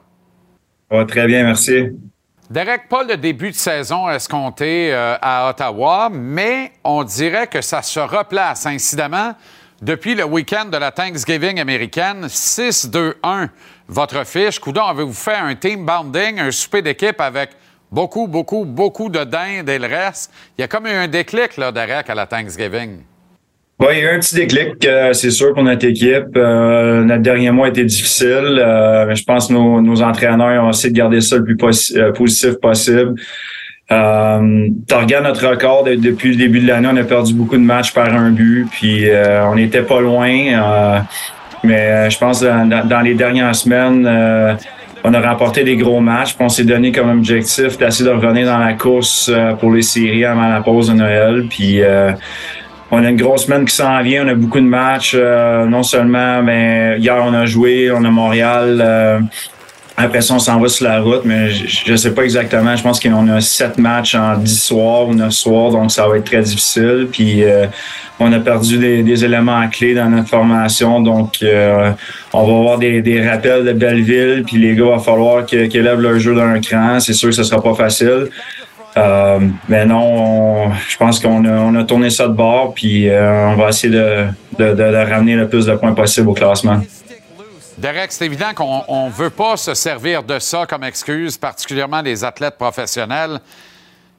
[0.90, 1.90] va très bien, merci.
[2.50, 7.82] Derek, pas le début de saison escompté euh, à Ottawa, mais on dirait que ça
[7.82, 9.36] se replace incidemment
[9.82, 12.26] depuis le week-end de la Thanksgiving américaine.
[12.26, 13.48] 6-2-1,
[13.88, 14.60] votre fiche.
[14.60, 17.52] Coudon, avez-vous fait un team bounding, un souper d'équipe avec
[17.92, 20.32] beaucoup, beaucoup, beaucoup de dinde et le reste?
[20.58, 23.00] Il y a comme eu un déclic, là, Derek, à la Thanksgiving.
[23.82, 26.38] Oui, il y a eu un petit déclic, euh, c'est sûr, pour notre équipe.
[26.38, 28.60] Euh, notre dernier mois a été difficile.
[28.60, 33.16] Euh, je pense que nos, entraîneurs ont essayé de garder ça le plus positif possible.
[33.92, 37.64] Euh, tu regardes notre record depuis le début de l'année, on a perdu beaucoup de
[37.64, 39.08] matchs par un but, puis
[39.48, 41.04] on n'était pas loin.
[41.64, 44.06] mais je pense que dans, les dernières semaines,
[45.04, 46.36] on a remporté des gros matchs.
[46.36, 50.26] Puis on s'est donné comme objectif d'essayer de revenir dans la course pour les séries
[50.26, 51.46] avant la pause de Noël.
[51.50, 51.82] Puis
[52.94, 55.16] on a une grosse semaine qui s'en vient, on a beaucoup de matchs.
[55.18, 58.82] Euh, non seulement, mais hier on a joué, on a Montréal.
[60.02, 62.76] Euh, après ça, on s'en va sur la route, mais je ne sais pas exactement.
[62.76, 66.18] Je pense qu'on a sept matchs en dix soirs ou neuf soirs, donc ça va
[66.18, 67.08] être très difficile.
[67.12, 67.68] Puis euh,
[68.20, 71.38] on a perdu des, éléments clés dans notre formation, donc
[72.34, 76.20] on va avoir des, rappels de Belleville, puis les gars, va falloir qu'ils élèvent leur
[76.20, 77.00] jeu d'un cran.
[77.00, 78.30] C'est sûr que ce sera pas facile.
[78.98, 83.48] Euh, mais non, je pense qu'on a, on a tourné ça de bord, puis euh,
[83.48, 84.26] on va essayer de,
[84.60, 86.82] de, de, ramener le plus de points possible au classement.
[87.82, 92.24] Derek, c'est évident qu'on ne veut pas se servir de ça comme excuse, particulièrement les
[92.24, 93.40] athlètes professionnels.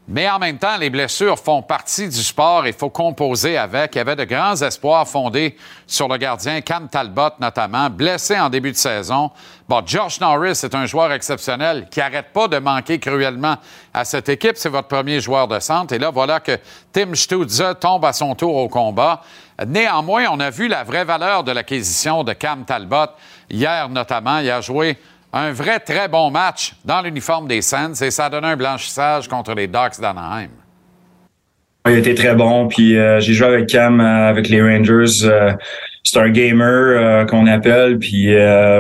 [0.09, 2.67] Mais en même temps, les blessures font partie du sport.
[2.67, 3.95] Il faut composer avec.
[3.95, 5.57] Il y avait de grands espoirs fondés
[5.87, 9.31] sur le gardien Cam Talbot, notamment, blessé en début de saison.
[9.69, 13.59] Bon, Josh Norris est un joueur exceptionnel qui n'arrête pas de manquer cruellement
[13.95, 14.57] à cette équipe.
[14.57, 15.95] C'est votre premier joueur de centre.
[15.95, 16.59] Et là, voilà que
[16.93, 19.23] Tim Stutze tombe à son tour au combat.
[19.65, 23.13] Néanmoins, on a vu la vraie valeur de l'acquisition de Cam Talbot
[23.53, 24.39] hier, notamment.
[24.39, 24.97] Il a joué
[25.33, 29.29] un vrai très bon match dans l'uniforme des Sens et ça a donné un blanchissage
[29.29, 30.51] contre les Ducks d'Anaheim.
[31.89, 35.25] Il a été très bon, puis euh, j'ai joué avec Cam euh, avec les Rangers.
[35.25, 35.53] Euh,
[36.15, 38.29] un gamer qu'on appelle, puis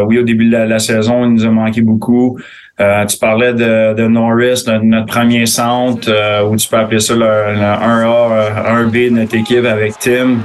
[0.07, 2.39] oui, au début de la, saison, il nous a manqué beaucoup.
[2.79, 6.11] tu parlais de, Norris, notre premier centre,
[6.45, 10.41] ou tu peux appeler ça le, 1A, 1B de notre équipe avec Tim.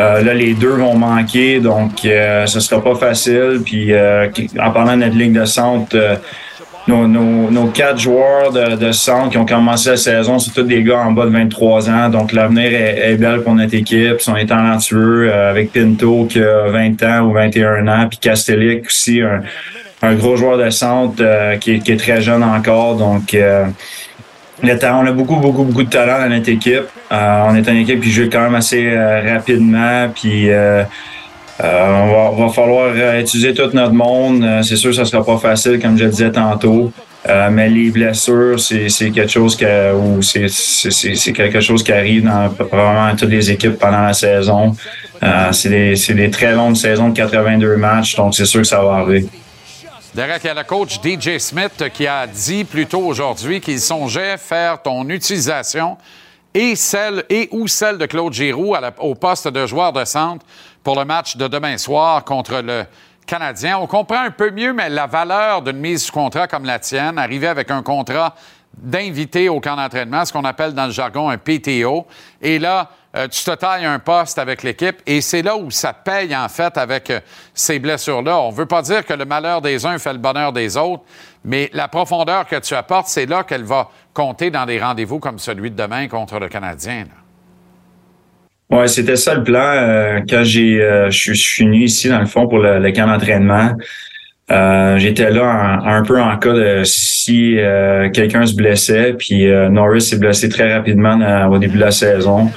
[0.00, 3.60] Euh, là, les deux vont manquer, donc euh, ce sera pas facile.
[3.64, 4.28] Puis euh,
[4.60, 6.14] en parlant de notre ligne de centre, euh,
[6.86, 10.62] nos, nos, nos, quatre joueurs de, de, centre qui ont commencé la saison, c'est tous
[10.62, 12.08] des gars en bas de 23 ans.
[12.10, 14.16] Donc l'avenir est, est, belle pour notre équipe.
[14.18, 19.20] Ils sont talentueux avec Pinto qui a 20 ans ou 21 ans, puis Castellic aussi,
[19.20, 19.42] un,
[20.00, 21.22] un gros joueur de centre
[21.58, 22.94] qui, qui, est très jeune encore.
[22.94, 23.36] Donc
[24.62, 26.84] on a beaucoup, beaucoup, beaucoup de talent dans notre équipe.
[27.12, 30.08] Euh, on est une équipe qui joue quand même assez euh, rapidement.
[30.14, 30.82] Puis euh,
[31.62, 34.44] on va, falloir utiliser tout notre monde.
[34.62, 36.92] c'est sûr que ça sera pas facile, comme je le disais tantôt.
[37.50, 39.58] mais les blessures, c'est quelque chose
[40.22, 44.76] c'est quelque chose qui arrive dans probablement toutes les équipes pendant la saison.
[45.50, 48.98] c'est des, des très longues saisons de 82 matchs, donc c'est sûr que ça va
[48.98, 49.26] arriver.
[50.18, 53.80] Derek, il y a le coach DJ Smith qui a dit plus tôt aujourd'hui qu'il
[53.80, 55.96] songeait faire ton utilisation
[56.52, 60.44] et celle et ou celle de Claude Giroux au poste de joueur de centre
[60.82, 62.84] pour le match de demain soir contre le
[63.28, 63.78] Canadien.
[63.78, 67.16] On comprend un peu mieux, mais la valeur d'une mise sous contrat comme la tienne,
[67.16, 68.34] arriver avec un contrat
[68.76, 72.08] d'invité au camp d'entraînement, ce qu'on appelle dans le jargon un PTO.
[72.42, 75.94] Et là, euh, tu te tailles un poste avec l'équipe et c'est là où ça
[75.94, 77.20] paye en fait avec euh,
[77.54, 78.38] ces blessures-là.
[78.38, 81.04] On ne veut pas dire que le malheur des uns fait le bonheur des autres,
[81.42, 85.38] mais la profondeur que tu apportes, c'est là qu'elle va compter dans des rendez-vous comme
[85.38, 87.04] celui de demain contre le Canadien.
[88.70, 89.58] Oui, c'était ça le plan.
[89.58, 93.72] Euh, quand j'ai, je suis venu ici, dans le fond, pour le, camp d'entraînement,
[94.98, 97.56] j'étais là un, peu en cas de si
[98.12, 102.50] quelqu'un se blessait, puis Norris s'est blessé très rapidement au début de la saison.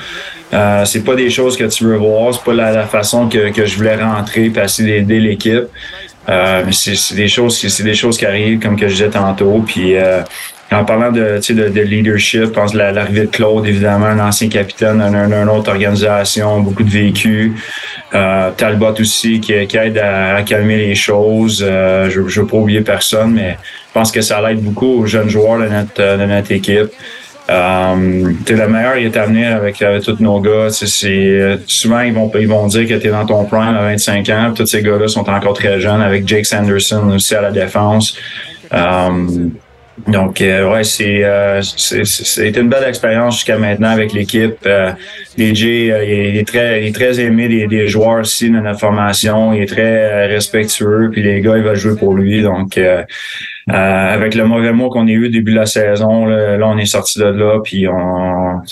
[0.53, 3.65] Euh, c'est pas des choses que tu veux voir, c'est pas la, façon que, que,
[3.65, 5.67] je voulais rentrer et essayer d'aider l'équipe.
[6.29, 9.63] Euh, c'est des choses, c'est des choses qui arrivent, comme que je disais tantôt.
[9.65, 10.21] Puis euh,
[10.71, 14.47] en parlant de, de, de leadership, je pense la l'arrivée de Claude, évidemment, un ancien
[14.47, 17.53] capitaine d'une autre organisation, beaucoup de vécu.
[18.13, 21.65] Euh, Talbot aussi, qui, qui aide à, calmer les choses.
[21.67, 23.57] Euh, je ne veux pas oublier personne, mais
[23.87, 26.91] je pense que ça l'aide beaucoup aux jeunes joueurs de notre, de notre équipe.
[27.49, 30.69] Euh, le meilleur il est à venir avec, avec tous nos gars.
[30.69, 34.29] C'est, souvent, ils vont, ils vont dire que tu es dans ton prime à 25
[34.29, 34.53] ans.
[34.55, 38.17] Tous ces gars-là sont encore très jeunes avec Jake Sanderson aussi à la défense.
[38.73, 39.49] Euh,
[40.07, 44.67] donc, euh, ouais, c'est, euh, c'était une belle expérience jusqu'à maintenant avec l'équipe.
[45.37, 49.53] DJ, il, est très, il est très aimé des, des, joueurs aussi de notre formation.
[49.53, 52.41] Il est très respectueux, puis les gars, ils veulent jouer pour lui.
[52.41, 52.79] Donc,
[53.67, 56.85] avec le mauvais mot qu'on a eu au début de la saison, là, on est
[56.85, 57.87] sorti de là, puis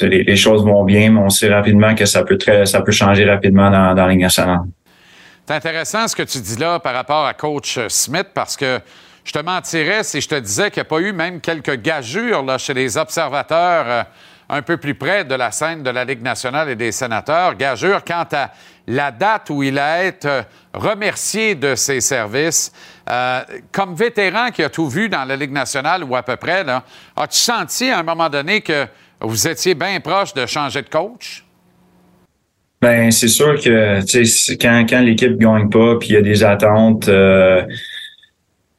[0.01, 3.93] les, choses vont bien, mais on sait rapidement que ça peut très, changer rapidement dans,
[3.93, 4.61] la Ligue nationale.
[5.45, 8.79] C'est intéressant ce que tu dis là par rapport à coach Smith, parce que
[9.29, 12.41] je te mentirais si je te disais qu'il n'y a pas eu même quelques gagures
[12.43, 14.03] là, chez les observateurs euh,
[14.49, 17.55] un peu plus près de la scène de la Ligue nationale et des sénateurs.
[17.55, 18.49] Gagures quant à
[18.87, 20.41] la date où il a été euh,
[20.73, 22.71] remercié de ses services.
[23.09, 23.41] Euh,
[23.71, 26.63] comme vétéran qui a tout vu dans la Ligue nationale ou à peu près,
[27.15, 28.85] as-tu senti à un moment donné que
[29.21, 31.43] vous étiez bien proche de changer de coach?
[32.81, 33.99] Ben c'est sûr que
[34.55, 37.09] quand, quand l'équipe gagne pas puis il y a des attentes,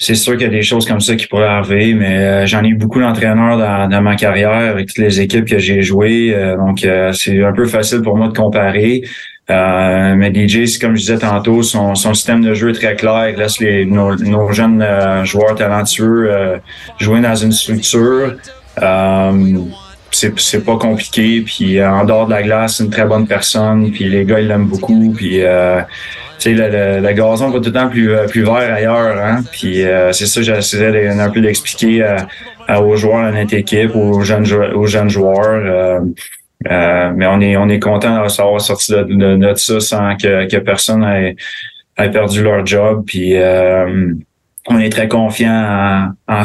[0.00, 2.64] c'est sûr qu'il y a des choses comme ça qui pourraient arriver, mais euh, j'en
[2.64, 6.34] ai eu beaucoup d'entraîneurs dans, ma carrière avec toutes les équipes que j'ai jouées.
[6.34, 9.02] Euh, donc, euh, c'est un peu facile pour moi de comparer.
[9.50, 13.30] Mais DJ, comme je disais tantôt, son, son système de jeu est très clair.
[13.30, 14.84] Il laisse les, nos, nos jeunes
[15.24, 16.60] joueurs talentueux
[16.98, 18.36] jouer dans une structure.
[20.10, 21.42] c'est pas compliqué.
[21.42, 23.90] Puis en dehors de la glace, c'est une très bonne personne.
[23.90, 25.12] Puis les gars, ils l'aiment beaucoup.
[25.16, 25.42] Puis
[26.40, 29.18] sais, le, le, gazon va tout le temps plus, euh, plus vert ailleurs.
[29.18, 29.42] Hein?
[29.52, 32.16] Puis euh, c'est ça, j'essayais un peu d'expliquer
[32.68, 36.02] aux joueurs de notre équipe, aux jeunes, aux jeunes joueurs.
[36.68, 41.02] Euh, mais on est on est content d'avoir sorti de, de, ça sans que, personne
[41.04, 41.36] ait,
[41.96, 43.04] ait, perdu leur job.
[43.06, 43.34] Puis
[44.68, 46.42] on est très confiant en,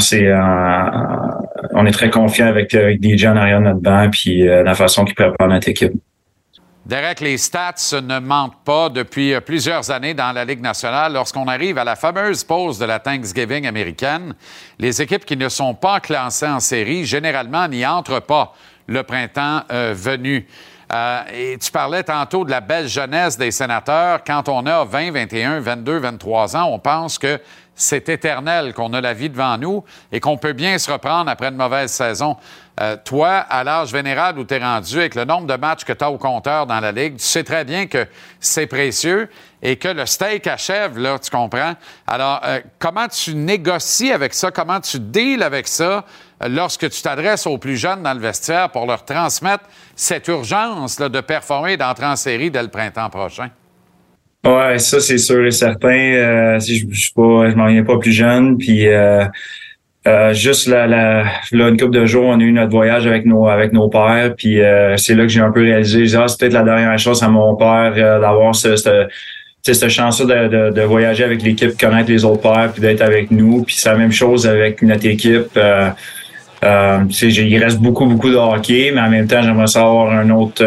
[1.74, 5.16] on est très confiant avec, avec DJ en de notre banc puis la façon qu'il
[5.16, 5.94] prépare notre équipe.
[6.86, 11.14] Derek, les stats ne mentent pas depuis euh, plusieurs années dans la Ligue nationale.
[11.14, 14.36] Lorsqu'on arrive à la fameuse pause de la Thanksgiving américaine,
[14.78, 18.54] les équipes qui ne sont pas classées en série, généralement, n'y entrent pas
[18.88, 20.48] le printemps euh, venu.
[20.94, 24.24] Euh, et tu parlais tantôt de la belle jeunesse des sénateurs.
[24.26, 27.40] Quand on a 20, 21, 22, 23 ans, on pense que
[27.78, 31.50] c'est éternel, qu'on a la vie devant nous et qu'on peut bien se reprendre après
[31.50, 32.38] une mauvaise saison.
[32.80, 35.92] Euh, toi, à l'âge vénéral où tu es rendu, avec le nombre de matchs que
[35.92, 38.06] tu as au compteur dans la Ligue, tu sais très bien que
[38.40, 39.30] c'est précieux
[39.62, 41.74] et que le steak achève, là, tu comprends?
[42.06, 42.42] Alors,
[42.80, 44.52] comment tu négocies avec ça?
[44.52, 46.06] Comment tu deals avec ça?
[46.50, 49.64] Lorsque tu t'adresses aux plus jeunes dans le vestiaire pour leur transmettre
[49.96, 53.50] cette urgence de performer d'entrer en série dès le printemps prochain?
[54.46, 56.60] Ouais, ça c'est sûr et certain.
[56.60, 58.88] si je, je, je m'en viens pas plus jeune, puis
[60.08, 63.48] euh, juste la, là, une couple de jours, on a eu notre voyage avec nos
[63.48, 66.54] avec nos pères, puis euh, c'est là que j'ai un peu réalisé, ah, c'est peut-être
[66.54, 69.08] la dernière chose à mon père euh, d'avoir ce, ce
[69.64, 73.64] cette chance de, de, voyager avec l'équipe, connaître les autres pères, puis d'être avec nous.
[73.64, 75.58] Puis c'est la même chose avec notre équipe.
[75.58, 75.90] Euh,
[76.66, 80.66] euh, il reste beaucoup, beaucoup de hockey, mais en même temps, j'aimerais savoir un autre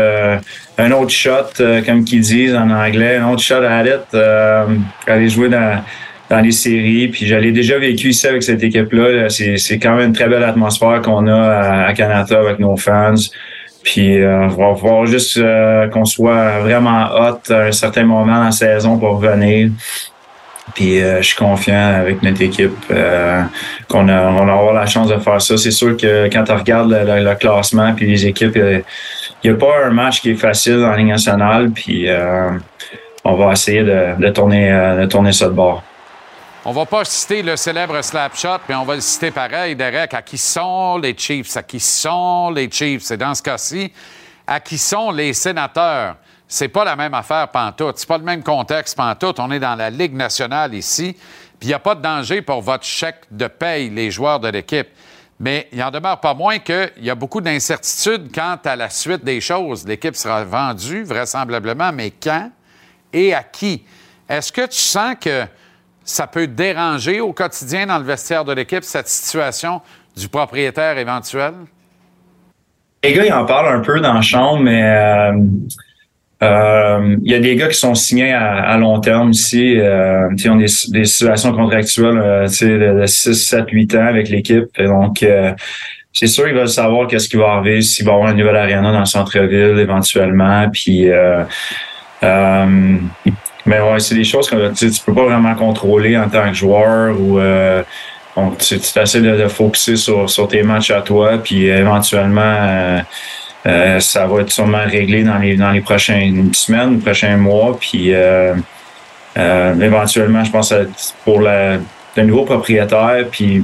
[0.80, 4.66] un autre shot, comme qu'ils disent en anglais, un autre shot à la
[5.06, 5.82] aller jouer dans
[6.30, 7.08] dans les séries.
[7.08, 9.28] Puis j'allais déjà vécu ici avec cette équipe-là.
[9.28, 13.14] C'est quand même une très belle atmosphère qu'on a à, Canada avec nos fans.
[13.82, 18.34] Puis euh, on va voir juste euh, qu'on soit vraiment hot à un certain moment
[18.34, 19.70] dans la saison pour revenir.
[20.74, 22.76] Puis euh, je suis confiant avec notre équipe
[23.88, 25.56] qu'on a, on va avoir la chance de faire ça.
[25.56, 28.82] C'est sûr que quand tu regardes le, classement puis les équipes, il
[29.44, 31.70] n'y a, pas un match qui est facile en Ligue nationale.
[31.70, 32.08] Puis
[33.24, 34.70] on va essayer de, de tourner,
[35.00, 35.82] de tourner ça de bord.
[36.64, 40.12] On va pas citer le célèbre slap shot, mais on va le citer pareil, Derek.
[40.12, 41.56] À qui sont les Chiefs?
[41.56, 43.04] À qui sont les Chiefs?
[43.04, 43.90] C'est dans ce cas-ci,
[44.46, 46.16] à qui sont les sénateurs?
[46.48, 47.98] C'est pas la même affaire pantoute.
[47.98, 49.38] C'est pas le même contexte pantoute.
[49.38, 51.14] On est dans la Ligue nationale ici.
[51.60, 54.48] Puis il n'y a pas de danger pour votre chèque de paye, les joueurs de
[54.48, 54.88] l'équipe.
[55.40, 59.24] Mais il en demeure pas moins qu'il y a beaucoup d'incertitudes quant à la suite
[59.24, 59.86] des choses.
[59.86, 62.50] L'équipe sera vendue, vraisemblablement, mais quand
[63.12, 63.84] et à qui?
[64.28, 65.44] Est-ce que tu sens que
[66.02, 69.80] ça peut déranger au quotidien dans le vestiaire de l'équipe, cette situation
[70.16, 71.54] du propriétaire éventuel?
[73.04, 75.32] Les gars, ils en parlent un peu dans la chambre, mais euh,
[76.42, 79.78] euh, il y a des gars qui sont signés à, long terme ici.
[79.78, 84.66] Euh, ils ont des, situations contractuelles de, 6, 7, 8 ans avec l'équipe.
[84.78, 85.24] Donc,
[86.18, 88.56] c'est sûr qu'ils veulent savoir qu'est-ce qui va arriver, s'il va y avoir une nouvelle
[88.56, 90.68] arena dans le centre-ville éventuellement.
[90.72, 91.44] Puis, euh,
[92.24, 92.96] euh,
[93.64, 97.14] mais ouais, c'est des choses que tu, peux pas vraiment contrôler en tant que joueur
[97.20, 97.84] ou euh,
[98.58, 103.00] tu, de, de focuser sur, sur tes matchs à toi, puis éventuellement
[103.64, 108.12] ça va être sûrement réglé dans les dans les prochaines semaines, les prochains mois, puis
[109.36, 110.74] éventuellement, je pense
[111.24, 111.78] pour la,
[112.16, 113.62] le nouveau propriétaire, puis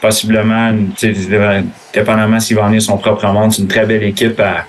[0.00, 0.72] possiblement,
[1.92, 4.66] dépendamment s'il va amener son propre monde, c'est une très belle équipe à,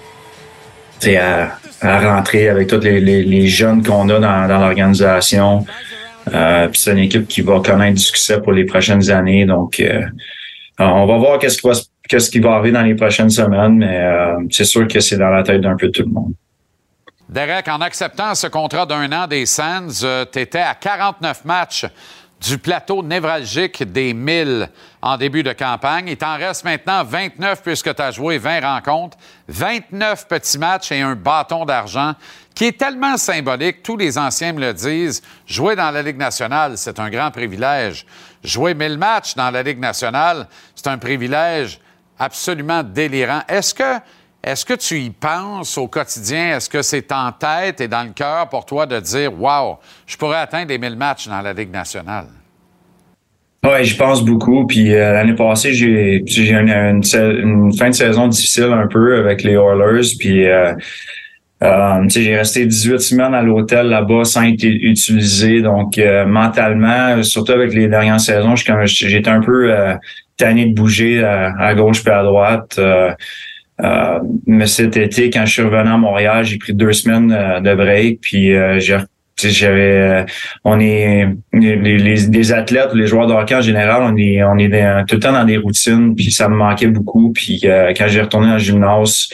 [1.81, 5.65] à, rentrer avec tous les, jeunes qu'on a dans, l'organisation.
[6.33, 9.45] Euh, c'est une équipe qui va connaître du succès pour les prochaines années.
[9.45, 10.01] Donc, euh,
[10.77, 11.73] on va voir qu'est-ce qui va
[12.07, 15.29] qu'est-ce qui va arriver dans les prochaines semaines, mais euh, c'est sûr que c'est dans
[15.29, 16.33] la tête d'un peu tout le monde.
[17.29, 19.87] Derek, en acceptant ce contrat d'un an des Sands,
[20.31, 21.85] tu étais à 49 matchs
[22.41, 24.69] du plateau névralgique des 1000
[25.01, 26.07] en début de campagne.
[26.07, 29.17] Il t'en reste maintenant 29 puisque tu as joué 20 rencontres,
[29.47, 32.13] 29 petits matchs et un bâton d'argent
[32.53, 36.75] qui est tellement symbolique, tous les anciens me le disent, jouer dans la Ligue nationale,
[36.75, 38.05] c'est un grand privilège.
[38.43, 41.79] Jouer 1000 matchs dans la Ligue nationale, c'est un privilège
[42.19, 43.41] absolument délirant.
[43.47, 43.73] Est-ce
[44.65, 46.57] que tu y penses au quotidien?
[46.57, 50.17] Est-ce que c'est en tête et dans le cœur pour toi de dire Wow, je
[50.17, 52.27] pourrais atteindre les 1000 matchs dans la Ligue nationale?
[53.65, 54.65] Oui, je pense beaucoup.
[54.67, 59.53] Puis euh, l'année passée, j'ai eu une, fin de saison difficile un peu avec les
[59.53, 60.15] Oilers.
[60.17, 60.73] Puis euh,
[61.63, 65.61] euh, j'ai resté 18 semaines à l'hôtel là-bas sans être utilisé.
[65.61, 69.73] Donc mentalement, surtout avec les dernières saisons, j'étais un peu
[70.37, 72.79] tanné de bouger à, gauche puis à droite.
[73.83, 77.59] Euh, mais cet été, quand je suis revenu à Montréal, j'ai pris deux semaines euh,
[77.59, 78.79] de break, puis euh,
[79.39, 80.25] j'avais
[80.63, 85.05] on est les, les, athlètes les joueurs de hockey en général on est on est
[85.05, 88.47] tout le temps dans des routines puis ça me manquait beaucoup puis quand j'ai retourné
[88.47, 89.29] en gymnase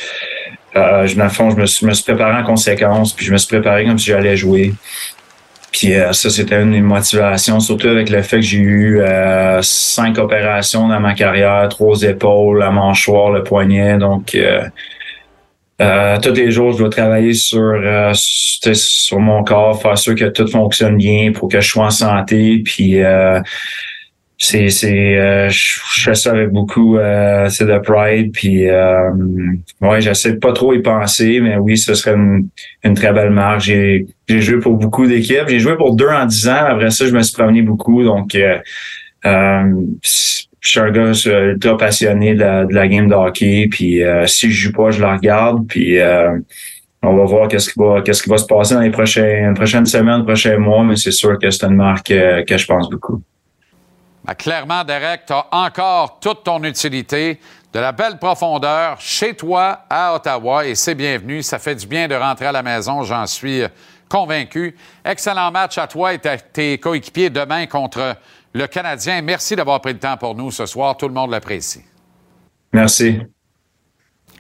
[0.76, 3.48] je me fond je me suis, me suis préparé en conséquence puis je me suis
[3.48, 4.74] préparé comme si j'allais jouer
[5.74, 10.20] puis euh, ça, c'était une motivation, surtout avec le fait que j'ai eu euh, cinq
[10.20, 13.98] opérations dans ma carrière, trois épaules, la mâchoire, le poignet.
[13.98, 14.70] Donc, euh,
[16.22, 17.74] tous les jours, je dois travailler sur
[18.14, 22.62] sur mon corps, faire sûr que tout fonctionne bien pour que je sois en santé.
[22.64, 23.02] Puis
[24.44, 29.10] c'est c'est euh, je fais ça avec beaucoup euh, c'est de pride puis euh,
[29.80, 32.50] ouais j'essaie pas trop y penser mais oui ce serait une,
[32.84, 35.48] une très belle marque j'ai j'ai joué pour beaucoup d'équipes.
[35.48, 36.66] J'ai joué pour deux en dix ans.
[36.66, 38.04] Après ça je me suis promené beaucoup.
[38.04, 38.58] Donc euh,
[39.26, 39.64] euh
[40.62, 43.68] je suis un gars ultra passionné de la, de la game de hockey.
[43.70, 45.68] Puis si je joue pas je la regarde.
[45.68, 46.00] Puis
[47.02, 49.86] on va voir qu'est-ce qui va qu'est-ce qui va se passer dans les prochaines prochaines
[49.86, 50.86] semaines prochains mois.
[50.86, 53.22] Mais c'est sûr que c'est une marque que je pense beaucoup
[54.26, 57.40] ben, clairement, Derek, tu as encore toute ton utilité,
[57.74, 61.42] de la belle profondeur chez toi à Ottawa et c'est bienvenu.
[61.42, 63.64] Ça fait du bien de rentrer à la maison, j'en suis
[64.08, 64.78] convaincu.
[65.04, 68.16] Excellent match à toi et à tes coéquipiers demain contre
[68.54, 69.24] le Canadien.
[69.24, 70.96] Merci d'avoir pris le temps pour nous ce soir.
[70.96, 71.82] Tout le monde l'apprécie.
[72.72, 73.20] Merci.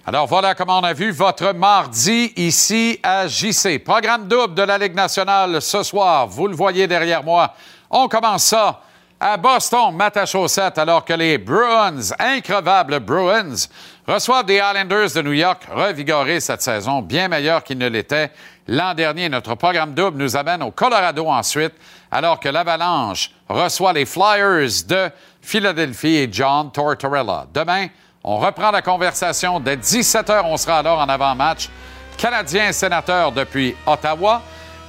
[0.05, 3.79] Alors voilà comment on a vu votre mardi ici à JC.
[3.83, 6.27] Programme double de la Ligue nationale ce soir.
[6.27, 7.55] Vous le voyez derrière moi.
[7.89, 8.81] On commence ça
[9.25, 13.69] à Boston, Chaussette, alors que les Bruins, increvables Bruins,
[14.05, 18.31] reçoivent des Islanders de New York, revigorés cette saison, bien meilleurs qu'ils ne l'étaient
[18.67, 19.29] l'an dernier.
[19.29, 21.71] Notre programme double nous amène au Colorado ensuite,
[22.11, 25.09] alors que l'Avalanche reçoit les Flyers de
[25.41, 27.45] Philadelphie et John Tortorella.
[27.53, 27.87] Demain,
[28.25, 29.61] on reprend la conversation.
[29.61, 31.69] Dès 17 h, on sera alors en avant-match.
[32.17, 34.41] Canadien sénateur depuis Ottawa.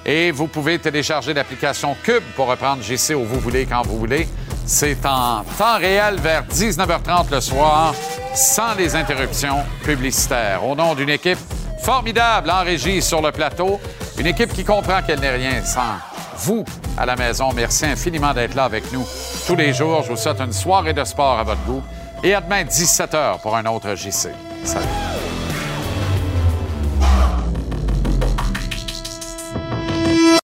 [0.07, 4.29] Et vous pouvez télécharger l'application Cube pour reprendre JC où vous voulez, quand vous voulez.
[4.67, 7.95] C'est en temps réel vers 19h30 le soir,
[8.35, 10.67] sans les interruptions publicitaires.
[10.67, 11.39] Au nom d'une équipe
[11.83, 13.81] formidable en régie sur le plateau,
[14.19, 15.99] une équipe qui comprend qu'elle n'est rien sans
[16.39, 16.65] vous
[16.97, 17.51] à la maison.
[17.55, 19.07] Merci infiniment d'être là avec nous
[19.47, 20.03] tous les jours.
[20.03, 21.83] Je vous souhaite une soirée de sport à votre goût
[22.23, 24.31] et à demain 17h pour un autre JC.
[24.65, 24.87] Salut.